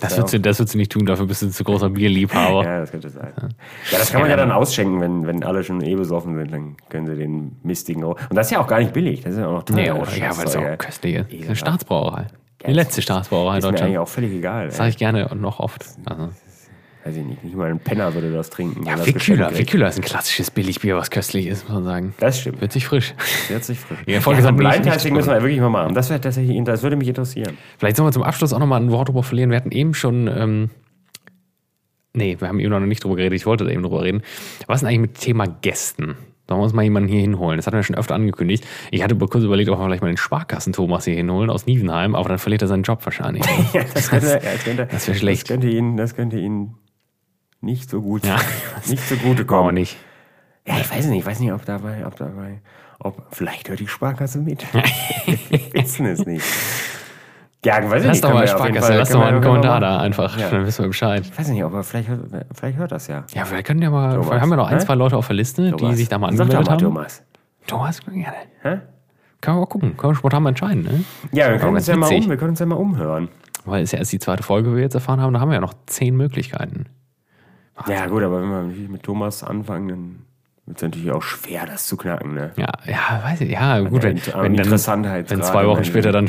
Das 0.00 0.16
würdest, 0.16 0.34
du, 0.34 0.40
das 0.40 0.58
würdest 0.58 0.74
du 0.74 0.78
nicht 0.78 0.92
tun, 0.92 1.04
dafür 1.06 1.26
bist 1.26 1.42
du 1.42 1.50
zu 1.50 1.64
großer 1.64 1.90
Bierliebhaber. 1.90 2.64
Ja, 2.64 2.80
das 2.80 2.90
könnte 2.90 3.10
sein. 3.10 3.32
Ja, 3.92 3.98
das 3.98 4.10
kann 4.10 4.22
man 4.22 4.30
ja 4.30 4.36
dann 4.36 4.50
ausschenken, 4.50 5.00
wenn, 5.00 5.26
wenn 5.26 5.44
alle 5.44 5.62
schon 5.62 5.80
eh 5.82 5.94
besoffen 5.94 6.36
sind, 6.36 6.52
dann 6.52 6.76
können 6.88 7.06
sie 7.06 7.16
den 7.16 7.56
mistigen. 7.62 8.04
Und 8.04 8.16
das 8.30 8.46
ist 8.46 8.52
ja 8.52 8.60
auch 8.60 8.66
gar 8.66 8.80
nicht 8.80 8.92
billig, 8.92 9.22
das 9.22 9.32
ist 9.32 9.38
ja 9.38 9.46
auch 9.46 9.52
noch 9.52 9.62
teuer. 9.64 9.76
Nee, 9.76 9.90
oder? 9.90 10.16
Ja, 10.16 10.28
weil 10.36 10.46
Scheißzeug, 10.46 10.72
auch 10.72 10.78
köstlich 10.78 11.14
ist. 11.16 11.46
Eine. 11.46 11.56
Staatsbrauerei. 11.56 12.26
Die 12.66 12.72
letzte 12.72 13.02
Staatsbrauerei 13.02 13.54
in 13.54 13.58
Ist 13.58 13.64
mir 13.64 13.68
eigentlich 13.68 13.80
Deutschland. 13.80 13.98
auch 13.98 14.08
völlig 14.08 14.32
egal. 14.32 14.66
Das 14.66 14.76
sage 14.76 14.90
ich 14.90 14.96
gerne 14.98 15.28
und 15.28 15.40
noch 15.40 15.60
oft. 15.60 15.84
Also. 16.04 16.28
Weiß 17.04 17.16
ich 17.16 17.24
nicht, 17.24 17.42
nicht 17.42 17.56
mal 17.56 17.70
ein 17.70 17.78
Penner 17.78 18.12
würde 18.12 18.30
das 18.30 18.50
trinken. 18.50 18.84
Ja, 18.84 18.94
das 18.94 19.06
kriegt. 19.06 19.26
Wickhüler 19.26 19.88
ist 19.88 19.96
ein 19.96 20.02
klassisches 20.04 20.50
Billigbier, 20.50 20.96
was 20.96 21.10
köstlich 21.10 21.46
ist, 21.46 21.64
muss 21.64 21.72
man 21.74 21.84
sagen. 21.84 22.14
Das 22.20 22.38
stimmt. 22.40 22.60
Wird 22.60 22.72
sich 22.72 22.84
frisch. 22.84 23.14
Hört 23.48 23.64
sich 23.64 23.78
frisch. 23.78 23.98
Ja, 24.06 24.18
Ja, 24.18 24.20
hat 24.20 24.34
mich 24.36 24.44
nicht 24.44 24.56
Blind-Tasting 24.56 25.14
müssen 25.14 25.30
wir 25.30 25.40
wirklich 25.40 25.60
mal 25.60 25.70
machen. 25.70 25.94
Das, 25.94 26.10
wäre 26.10 26.20
tatsächlich, 26.20 26.62
das 26.64 26.82
würde 26.82 26.96
mich 26.96 27.08
interessieren. 27.08 27.56
Vielleicht 27.78 27.96
sollen 27.96 28.08
wir 28.08 28.12
zum 28.12 28.22
Abschluss 28.22 28.52
auch 28.52 28.58
nochmal 28.58 28.82
ein 28.82 28.90
Wort 28.90 29.08
drüber 29.08 29.22
verlieren. 29.22 29.50
Wir 29.50 29.56
hatten 29.56 29.72
eben 29.72 29.94
schon, 29.94 30.28
ähm, 30.28 30.70
nee, 32.12 32.36
wir 32.38 32.48
haben 32.48 32.60
eben 32.60 32.70
noch 32.70 32.80
nicht 32.80 33.02
drüber 33.02 33.16
geredet, 33.16 33.36
ich 33.38 33.46
wollte 33.46 33.64
da 33.64 33.70
eben 33.70 33.82
drüber 33.82 34.02
reden. 34.02 34.22
Was 34.66 34.76
ist 34.76 34.80
denn 34.82 34.88
eigentlich 34.88 35.00
mit 35.00 35.14
Thema 35.20 35.46
Gästen? 35.46 36.16
Sollen 36.50 36.60
wir 36.60 36.64
uns 36.64 36.72
mal 36.72 36.82
jemanden 36.82 37.08
hier 37.08 37.20
hinholen? 37.20 37.58
Das 37.58 37.68
hatten 37.68 37.76
wir 37.76 37.84
schon 37.84 37.94
öfter 37.94 38.16
angekündigt. 38.16 38.66
Ich 38.90 39.04
hatte 39.04 39.14
kurz 39.14 39.44
überlegt, 39.44 39.70
ob 39.70 39.78
wir 39.78 39.84
vielleicht 39.84 40.02
mal 40.02 40.08
den 40.08 40.16
Sparkassen-Thomas 40.16 41.04
hier 41.04 41.14
hinholen 41.14 41.48
aus 41.48 41.64
Nievenheim, 41.66 42.16
aber 42.16 42.28
dann 42.28 42.38
verliert 42.38 42.60
er 42.62 42.68
seinen 42.68 42.82
Job 42.82 43.04
wahrscheinlich. 43.06 43.44
Ja, 43.72 43.84
das 43.94 44.10
könnte, 44.10 44.26
ja, 44.26 44.38
das 44.52 44.64
könnte, 44.64 44.86
das 44.90 45.06
wäre 45.06 45.16
schlecht. 45.16 45.42
Das 45.42 45.48
könnte 45.48 45.68
ihn, 45.68 45.96
das 45.96 46.16
könnte 46.16 46.38
ihn 46.40 46.74
nicht 47.60 47.90
so 47.90 48.00
gut, 48.00 48.24
Ja. 48.24 48.36
nicht 48.86 49.02
so 49.08 49.16
gute 49.16 49.44
Brauchen 49.44 49.58
wir 49.58 49.64
kommen. 49.64 49.74
nicht. 49.74 49.96
Ja, 50.66 50.78
ich 50.78 50.90
weiß 50.90 51.06
nicht, 51.06 51.20
ich 51.20 51.26
weiß 51.26 51.40
nicht, 51.40 51.52
ob 51.52 51.64
dabei, 51.64 52.06
ob 52.06 52.16
dabei, 52.16 52.60
ob, 52.98 53.26
vielleicht 53.30 53.68
hört 53.68 53.80
die 53.80 53.88
Sparkasse 53.88 54.38
mit. 54.40 54.64
Wir 55.26 55.72
wissen 55.72 56.06
es 56.06 56.24
nicht. 56.26 56.44
Ja, 57.64 57.76
weiß 57.90 58.02
ich 58.02 58.06
Lass 58.06 58.16
nicht. 58.16 58.24
doch 58.24 58.32
mal 58.32 58.40
wir 58.42 58.46
Sparkasse, 58.48 58.86
Fall- 58.86 58.98
lass 58.98 59.08
doch 59.10 59.18
mal 59.18 59.24
wir- 59.24 59.28
einen 59.34 59.42
wir 59.42 59.46
Kommentar 59.48 59.80
da 59.80 60.00
einfach, 60.00 60.38
Ja. 60.38 60.48
dann 60.48 60.64
wissen 60.64 60.82
wir 60.84 60.88
Bescheid. 60.88 61.22
Ich 61.30 61.38
weiß 61.38 61.48
nicht, 61.48 61.62
aber 61.62 61.82
vielleicht, 61.84 62.08
hört- 62.08 62.24
vielleicht 62.54 62.78
hört 62.78 62.90
das 62.92 63.06
ja. 63.08 63.24
Ja, 63.34 63.50
wir 63.50 63.62
können 63.62 63.82
ja 63.82 63.90
mal, 63.90 64.12
Thomas, 64.12 64.26
vielleicht 64.28 64.42
haben 64.42 64.48
wir 64.50 64.56
noch 64.56 64.68
ein, 64.68 64.80
zwei 64.80 64.94
Leute 64.94 65.16
auf 65.18 65.26
der 65.26 65.36
Liste, 65.36 65.64
die 65.64 65.70
Thomas. 65.72 65.96
sich 65.96 66.08
da 66.08 66.18
mal 66.18 66.34
Sag 66.34 66.48
doch 66.48 66.56
angemeldet 66.58 66.66
mal, 66.68 66.72
haben. 66.72 66.94
Thomas. 66.94 67.22
Thomas, 67.66 68.00
gerne. 68.06 68.32
Hä? 68.62 68.80
Können 69.42 69.56
wir 69.56 69.60
mal 69.60 69.66
gucken, 69.66 69.96
können 69.96 70.12
wir 70.12 70.16
spontan 70.16 70.42
mal 70.42 70.48
entscheiden, 70.50 70.82
ne? 70.84 71.04
Ja, 71.32 71.50
wir 71.50 71.58
können, 71.58 71.74
uns 71.76 71.86
ja 71.86 71.96
mal 71.96 72.10
um, 72.12 72.28
wir 72.30 72.36
können 72.38 72.50
uns 72.50 72.60
ja 72.60 72.66
mal 72.66 72.76
umhören. 72.76 73.28
Weil 73.66 73.82
es 73.82 73.92
ja 73.92 73.98
erst 73.98 74.12
die 74.12 74.18
zweite 74.18 74.42
Folge, 74.42 74.70
wie 74.72 74.76
wir 74.76 74.82
jetzt 74.82 74.94
erfahren 74.94 75.20
haben, 75.20 75.34
da 75.34 75.40
haben 75.40 75.50
wir 75.50 75.54
ja 75.56 75.60
noch 75.60 75.74
zehn 75.86 76.16
Möglichkeiten. 76.16 76.86
Ja, 77.88 78.06
gut, 78.06 78.22
aber 78.22 78.42
wenn 78.42 78.48
wir 78.50 78.62
natürlich 78.62 78.88
mit 78.88 79.02
Thomas 79.02 79.42
anfangen, 79.42 79.88
dann 79.88 80.16
wird 80.66 80.76
es 80.78 80.82
natürlich 80.82 81.10
auch 81.10 81.22
schwer, 81.22 81.66
das 81.66 81.86
zu 81.86 81.96
knacken. 81.96 82.34
Ne? 82.34 82.52
Ja, 82.56 82.72
ja, 82.86 83.22
weiß 83.24 83.40
ich. 83.42 83.50
Ja, 83.50 83.80
gut, 83.80 84.02
wenn, 84.02 84.16
wenn, 84.18 84.32
dann, 84.32 84.54
Interessantheitsgrad 84.54 85.38
wenn 85.38 85.44
zwei 85.44 85.66
Wochen 85.66 85.84
später 85.84 86.12
dann 86.12 86.26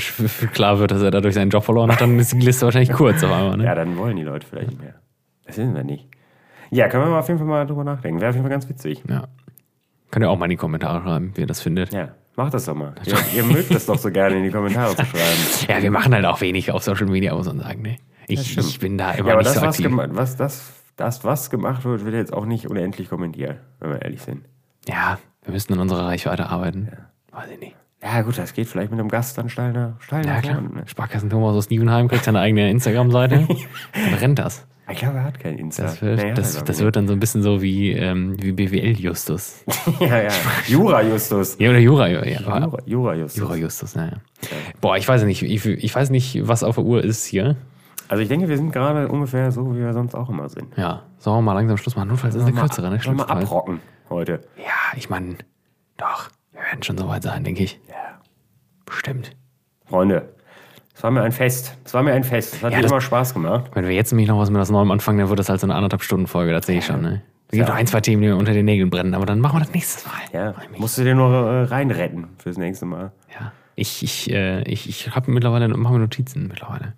klar 0.54 0.80
wird, 0.80 0.92
dass 0.92 1.02
er 1.02 1.12
dadurch 1.12 1.36
seinen 1.36 1.50
Job 1.52 1.64
verloren 1.64 1.92
hat, 1.92 2.02
dann 2.02 2.18
ist 2.20 2.34
die 2.34 2.40
Liste 2.40 2.66
wahrscheinlich 2.66 2.92
kurz 2.94 3.24
auf 3.24 3.32
einmal. 3.32 3.58
Ne? 3.58 3.66
Ja, 3.66 3.76
dann 3.76 3.98
wollen 3.98 4.16
die 4.16 4.24
Leute 4.24 4.48
vielleicht 4.48 4.80
mehr. 4.80 4.96
Das 5.46 5.56
sind 5.56 5.76
wir 5.76 5.84
nicht. 5.84 6.08
Ja, 6.70 6.88
können 6.88 7.04
wir 7.04 7.10
mal 7.10 7.20
auf 7.20 7.28
jeden 7.28 7.38
Fall 7.40 7.48
mal 7.48 7.68
drüber 7.68 7.84
nachdenken. 7.84 8.22
Wäre 8.22 8.30
auf 8.30 8.36
jeden 8.36 8.46
Fall 8.46 8.52
ganz 8.52 8.68
witzig. 8.70 9.04
Ja. 9.10 9.28
Könnt 10.10 10.26
ihr 10.26 10.30
auch 10.30 10.38
mal 10.38 10.46
in 10.46 10.52
die 10.52 10.56
Kommentare 10.58 11.02
schreiben, 11.04 11.32
wie 11.36 11.42
ihr 11.42 11.48
das 11.48 11.62
findet. 11.62 11.94
Ja. 11.94 12.10
Macht 12.38 12.54
das 12.54 12.64
doch 12.66 12.76
mal. 12.76 12.94
Ihr, 13.06 13.16
ihr 13.36 13.44
mögt 13.44 13.76
das 13.76 13.86
doch 13.86 13.98
so 13.98 14.10
gerne 14.10 14.38
in 14.38 14.44
die 14.44 14.50
Kommentare 14.52 14.96
zu 14.96 15.06
schreiben. 15.06 15.22
Ja, 15.68 15.82
wir 15.84 15.92
machen 15.92 16.14
halt 16.14 16.26
auch 16.26 16.40
wenig 16.40 16.72
auf 16.72 16.82
Social 16.84 17.08
Media, 17.08 17.36
muss 17.36 17.46
man 17.48 17.60
sagen. 17.60 17.82
Ne? 17.82 17.98
Ich, 18.28 18.58
ich 18.58 18.80
bin 18.80 18.98
da 18.98 19.12
immer 19.12 19.28
Ja, 19.28 19.34
aber 19.34 19.44
nicht 19.44 19.48
das, 19.54 19.62
so 19.62 19.68
was, 19.68 19.76
aktiv. 19.76 19.86
gema- 19.88 20.08
was, 20.12 20.38
das, 20.38 20.72
das, 21.02 21.24
was 21.24 21.50
gemacht 21.50 21.84
wird, 21.84 22.06
wird 22.06 22.16
jetzt 22.16 22.32
auch 22.34 22.46
nicht 22.46 22.70
unendlich 22.70 23.10
kommentiert, 23.10 23.58
wenn 23.80 23.90
wir 23.90 24.02
ehrlich 24.02 24.22
sind. 24.22 24.46
Ja, 24.88 25.18
wir 25.44 25.54
müssen 25.54 25.74
an 25.74 25.80
unserer 25.80 26.06
Reichweite 26.06 26.48
arbeiten. 26.48 26.90
Weiß 27.32 27.50
ich 27.50 27.60
nicht. 27.60 27.76
Ja, 28.04 28.22
gut, 28.22 28.38
das 28.38 28.54
geht 28.54 28.68
vielleicht 28.68 28.92
mit 28.92 29.00
einem 29.00 29.10
Gast 29.10 29.38
dann 29.38 29.50
steil 29.50 29.74
nach, 29.74 30.02
steil 30.02 30.26
Ja, 30.26 30.42
klar. 30.42 30.56
vorne. 30.56 30.70
Ne? 30.70 30.84
Sparkassen 30.88 31.30
Thomas 31.30 31.56
aus 31.56 31.70
Nievenheim 31.70 32.08
kriegt 32.08 32.24
seine 32.24 32.40
eigene 32.40 32.70
Instagram-Seite. 32.72 33.48
Dann 33.94 34.14
rennt 34.16 34.40
das. 34.40 34.66
Ich 34.92 34.98
glaube, 34.98 35.20
er 35.20 35.24
hat 35.24 35.40
kein 35.40 35.58
Insta. 35.58 35.84
Das 35.84 36.02
wird, 36.02 36.20
er, 36.20 36.34
das, 36.34 36.54
glaub 36.56 36.66
das 36.66 36.80
wird 36.80 36.96
dann 36.98 37.08
so 37.08 37.14
ein 37.14 37.20
bisschen 37.20 37.42
so 37.42 37.62
wie, 37.62 37.92
ähm, 37.92 38.36
wie 38.42 38.52
BWL-Justus. 38.52 39.64
ja, 40.02 40.24
ja. 40.24 40.30
Jura 40.68 41.02
Justus. 41.02 41.56
Ja, 41.60 41.70
oder 41.70 41.80
Jura, 41.80 42.08
ja. 42.10 42.26
ja. 42.26 42.40
Jura, 42.42 42.78
Jura 42.86 43.16
Justus. 43.16 43.40
Jura 43.40 43.56
Justus, 43.56 43.96
naja. 43.96 44.18
Boah, 44.82 44.98
ich 44.98 45.08
weiß 45.08 45.24
nicht, 45.24 45.44
ich, 45.44 45.66
ich 45.66 45.96
weiß 45.96 46.10
nicht, 46.10 46.46
was 46.46 46.64
auf 46.64 46.76
der 46.76 46.84
Uhr 46.84 47.04
ist 47.04 47.26
hier. 47.26 47.56
Also 48.12 48.22
ich 48.24 48.28
denke, 48.30 48.50
wir 48.50 48.58
sind 48.58 48.72
gerade 48.74 49.08
ungefähr 49.08 49.52
so, 49.54 49.74
wie 49.74 49.80
wir 49.80 49.94
sonst 49.94 50.16
auch 50.16 50.28
immer 50.30 50.50
sind. 50.50 50.76
Ja, 50.78 51.04
sollen 51.18 51.38
wir 51.38 51.42
mal 51.44 51.54
langsam 51.54 51.78
Schluss 51.78 51.96
machen. 51.96 52.10
Notfalls 52.10 52.36
ist 52.36 52.42
es 52.42 52.48
eine 52.48 52.60
kürzere, 52.60 52.90
ne? 52.90 53.00
Sollen 53.00 53.18
wir 53.18 53.26
mal 53.26 53.34
abrocken 53.40 53.80
heute. 54.10 54.42
Ja, 54.58 54.98
ich 54.98 55.10
meine, 55.10 55.36
doch, 55.98 56.30
wir 56.52 56.62
werden 56.62 56.84
schon 56.84 56.98
soweit 56.98 57.24
sein, 57.24 57.44
denke 57.46 57.64
ich. 57.64 57.80
Ja. 57.90 58.20
Bestimmt. 58.86 59.32
Freunde, 59.86 60.34
es 60.94 61.02
war 61.04 61.12
mir 61.12 61.22
ein 61.22 61.32
Fest. 61.32 61.78
Es 61.86 61.94
war 61.94 62.04
mir 62.04 62.14
ein 62.14 62.24
Fest. 62.26 62.56
Es 62.56 62.64
hat 62.64 62.72
Ja, 62.72 62.78
mir 62.78 62.84
das- 62.84 62.92
immer 62.92 63.00
Spaß 63.02 63.34
gemacht. 63.34 63.72
Wenn 63.74 63.86
wir 63.86 63.94
jetzt 63.96 64.12
nämlich 64.12 64.28
noch 64.28 64.38
was 64.38 64.50
mit 64.50 64.60
das 64.60 64.70
Neuem 64.70 64.92
anfangen, 64.92 65.20
dann 65.20 65.30
wird 65.30 65.40
das 65.40 65.48
halt 65.50 65.62
so 65.62 65.66
eine 65.68 65.76
anderthalb 65.76 66.04
Stunden 66.04 66.28
Folge, 66.28 66.52
das 66.52 66.66
sehe 66.66 66.80
ich 66.80 66.86
schon, 66.86 67.02
ne? 67.02 67.22
Es 67.48 67.58
gibt 67.58 67.68
noch 67.68 67.76
ein, 67.76 67.88
zwei 67.88 68.00
Themen, 68.02 68.22
die 68.22 68.28
mir 68.30 68.38
unter 68.38 68.54
den 68.54 68.66
Nägeln 68.66 68.90
brennen, 68.90 69.14
aber 69.14 69.26
dann 69.26 69.40
machen 69.40 69.56
wir 69.58 69.60
das 69.62 69.74
nächstes 69.74 70.06
Mal. 70.06 70.14
Ja, 70.34 70.54
musst 70.78 70.98
du 70.98 71.04
dir 71.04 71.16
nur 71.16 71.30
äh, 71.34 71.64
reinretten 71.64 72.28
fürs 72.38 72.58
nächste 72.58 72.86
Mal. 72.86 73.12
ja. 73.40 73.52
Ich, 73.76 74.04
ich, 74.04 74.30
äh, 74.32 74.62
ich, 74.64 74.88
ich 74.90 75.16
habe 75.16 75.32
mittlerweile, 75.32 75.68
mache 75.70 75.94
mir 75.94 76.00
Notizen 76.00 76.48
mittlerweile. 76.50 76.94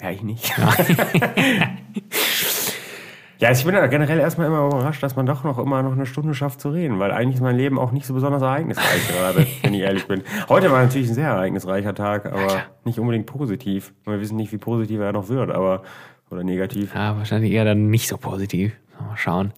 Ja, 0.00 0.10
ich 0.10 0.22
nicht. 0.22 0.52
Ja, 0.58 0.66
also 3.48 3.60
ich 3.60 3.64
bin 3.64 3.74
ja 3.74 3.86
generell 3.86 4.18
erstmal 4.18 4.48
immer 4.48 4.66
überrascht, 4.66 5.02
dass 5.02 5.16
man 5.16 5.26
doch 5.26 5.44
noch 5.44 5.58
immer 5.58 5.82
noch 5.82 5.92
eine 5.92 6.06
Stunde 6.06 6.34
schafft 6.34 6.60
zu 6.60 6.70
reden, 6.70 6.98
weil 6.98 7.12
eigentlich 7.12 7.36
ist 7.36 7.42
mein 7.42 7.56
Leben 7.56 7.78
auch 7.78 7.92
nicht 7.92 8.06
so 8.06 8.14
besonders 8.14 8.42
ereignisreich 8.42 9.08
gerade, 9.08 9.46
wenn 9.62 9.74
ich 9.74 9.80
ehrlich 9.80 10.06
bin. 10.06 10.22
Heute 10.48 10.70
war 10.70 10.82
natürlich 10.82 11.08
ein 11.08 11.14
sehr 11.14 11.28
ereignisreicher 11.28 11.94
Tag, 11.94 12.26
aber 12.26 12.46
klar. 12.46 12.62
nicht 12.84 12.98
unbedingt 12.98 13.26
positiv. 13.26 13.92
Wir 14.04 14.20
wissen 14.20 14.36
nicht, 14.36 14.52
wie 14.52 14.58
positiv 14.58 15.00
er 15.00 15.12
noch 15.12 15.28
wird, 15.28 15.50
aber 15.50 15.82
oder 16.30 16.44
negativ. 16.44 16.94
Ja, 16.94 17.16
wahrscheinlich 17.16 17.52
eher 17.52 17.64
dann 17.64 17.90
nicht 17.90 18.08
so 18.08 18.16
positiv. 18.16 18.72
Mal 18.98 19.16
schauen. 19.16 19.52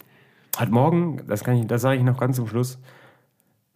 Heute 0.58 0.72
Morgen, 0.72 1.22
das 1.26 1.44
kann 1.44 1.56
ich, 1.56 1.66
das 1.66 1.82
sage 1.82 1.98
ich 1.98 2.02
noch 2.02 2.18
ganz 2.18 2.36
zum 2.36 2.46
Schluss. 2.46 2.78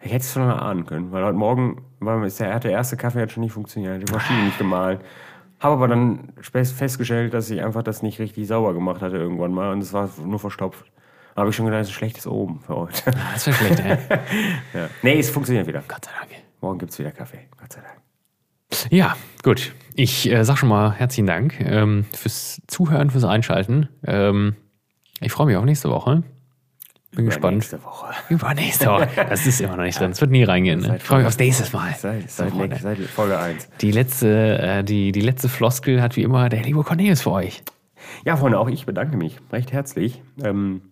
Ich 0.02 0.12
hätte 0.12 0.24
es 0.24 0.32
schon 0.32 0.46
mal 0.46 0.58
ahnen 0.58 0.86
können, 0.86 1.12
weil 1.12 1.24
heute 1.24 1.36
Morgen 1.36 1.82
war, 1.98 2.24
ist 2.24 2.40
der, 2.40 2.54
hat 2.54 2.64
der 2.64 2.70
erste 2.70 2.96
Kaffee 2.96 3.20
hat 3.20 3.32
schon 3.32 3.42
nicht 3.42 3.52
funktioniert, 3.52 4.08
die 4.08 4.12
Maschine 4.12 4.44
nicht 4.44 4.56
gemahlen. 4.56 5.00
Habe 5.60 5.74
aber 5.74 5.88
dann 5.88 6.32
festgestellt, 6.42 7.34
dass 7.34 7.50
ich 7.50 7.62
einfach 7.62 7.82
das 7.82 8.02
nicht 8.02 8.18
richtig 8.18 8.48
sauber 8.48 8.72
gemacht 8.72 9.02
hatte 9.02 9.18
irgendwann 9.18 9.52
mal 9.52 9.72
und 9.72 9.82
es 9.82 9.92
war 9.92 10.08
nur 10.24 10.38
verstopft. 10.38 10.86
Da 11.34 11.42
habe 11.42 11.50
ich 11.50 11.56
schon 11.56 11.66
gedacht, 11.66 11.82
das 11.82 11.88
ist 11.88 11.94
ein 11.94 11.98
schlechtes 11.98 12.26
Oben 12.26 12.60
für 12.60 12.76
heute. 12.76 13.02
Das 13.32 13.46
wäre 13.46 13.56
schlecht, 13.56 13.80
ey. 13.80 13.98
ja. 14.74 14.88
Nee, 15.02 15.18
es 15.18 15.30
funktioniert 15.30 15.66
wieder. 15.66 15.82
Gott 15.86 16.04
sei 16.04 16.10
Dank. 16.18 16.30
Morgen 16.60 16.78
gibt 16.78 16.92
es 16.92 16.98
wieder 16.98 17.12
Kaffee. 17.12 17.46
Gott 17.58 17.72
sei 17.72 17.80
Dank. 17.80 18.00
Ja, 18.90 19.16
gut. 19.42 19.74
Ich 19.94 20.30
äh, 20.30 20.44
sag 20.44 20.56
schon 20.56 20.68
mal 20.68 20.92
herzlichen 20.92 21.26
Dank 21.26 21.60
ähm, 21.60 22.06
fürs 22.12 22.62
Zuhören, 22.66 23.10
fürs 23.10 23.24
Einschalten. 23.24 23.88
Ähm, 24.06 24.56
ich 25.20 25.32
freue 25.32 25.46
mich 25.46 25.56
auf 25.56 25.64
nächste 25.64 25.90
Woche. 25.90 26.22
Bin 27.14 27.26
gespannt. 27.26 27.56
Nächste 27.56 27.82
Woche. 27.82 28.14
Übernächste 28.28 28.86
Woche. 28.86 29.08
Das 29.28 29.44
ist 29.46 29.60
immer 29.60 29.76
noch 29.76 29.82
nicht 29.84 29.98
drin. 29.98 30.12
Es 30.12 30.20
wird 30.20 30.30
nie 30.30 30.44
reingehen. 30.44 30.80
Ne? 30.80 30.96
Ich 30.98 31.02
freue 31.02 31.18
mich 31.18 31.26
aufs 31.26 31.38
nächste 31.38 31.76
Mal. 31.76 31.92
Seit, 31.98 32.30
So, 32.30 32.44
seit, 32.44 32.52
Freunde. 32.52 32.76
seit 32.80 32.98
Folge 32.98 33.38
1. 33.38 33.68
Die 33.80 33.90
letzte, 33.90 34.58
äh, 34.58 34.84
die, 34.84 35.10
die 35.10 35.20
letzte 35.20 35.48
Floskel 35.48 36.00
hat 36.02 36.16
wie 36.16 36.22
immer 36.22 36.48
der 36.48 36.62
liebe 36.62 36.82
Cornelius 36.84 37.22
für 37.22 37.32
euch. 37.32 37.62
Ja, 38.24 38.36
Freunde, 38.36 38.58
auch 38.58 38.68
ich 38.68 38.86
bedanke 38.86 39.16
mich 39.16 39.38
recht 39.52 39.72
herzlich. 39.72 40.22
Ähm, 40.42 40.82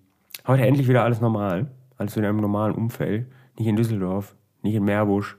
heute 0.47 0.67
endlich 0.67 0.89
wieder 0.89 1.05
alles 1.05 1.21
normal. 1.21 1.69
Alles 1.97 2.17
wieder 2.17 2.29
im 2.31 2.39
normalen 2.39 2.75
Umfeld. 2.75 3.27
Nicht 3.57 3.69
in 3.69 3.77
Düsseldorf, 3.77 4.35
nicht 4.63 4.75
in 4.75 4.85
Meerbusch. 4.85 5.37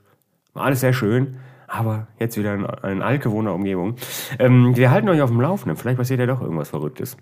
War 0.53 0.63
alles 0.63 0.79
sehr 0.79 0.93
schön, 0.93 1.37
aber 1.67 2.07
jetzt 2.19 2.37
wieder 2.37 2.53
in, 2.53 2.65
in 2.89 3.01
altgewohnter 3.01 3.53
Umgebung. 3.53 3.95
Ähm, 4.39 4.75
wir 4.75 4.91
halten 4.91 5.09
euch 5.09 5.21
auf 5.21 5.29
dem 5.29 5.39
Laufenden. 5.41 5.77
Vielleicht 5.77 5.97
passiert 5.97 6.19
ja 6.21 6.25
doch 6.25 6.41
irgendwas 6.41 6.69
Verrücktes. 6.69 7.17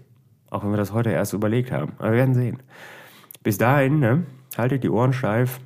Auch 0.50 0.64
wenn 0.64 0.72
wir 0.72 0.78
das 0.78 0.94
heute 0.94 1.10
erst 1.12 1.34
überlegt 1.34 1.72
haben. 1.72 1.94
Aber 1.98 2.12
wir 2.12 2.18
werden 2.18 2.34
sehen. 2.36 2.64
Bis 3.48 3.58
dahin, 3.58 4.00
ne? 4.02 4.26
haltet 4.58 4.84
die 4.84 4.90
Ohren 4.90 5.14
steif, 5.14 5.62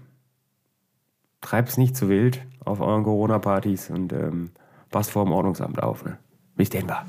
treibt 1.41 1.69
es 1.69 1.77
nicht 1.77 1.95
zu 1.97 2.09
wild 2.09 2.45
auf 2.63 2.79
euren 2.79 3.03
Corona-Partys 3.03 3.89
und 3.89 4.13
ähm, 4.13 4.51
passt 4.91 5.09
vor 5.09 5.25
dem 5.25 5.33
Ordnungsamt 5.33 5.81
auf. 5.81 6.05
Ne? 6.05 6.19
Bis 6.55 6.69
denn 6.69 6.87
war. 6.87 7.07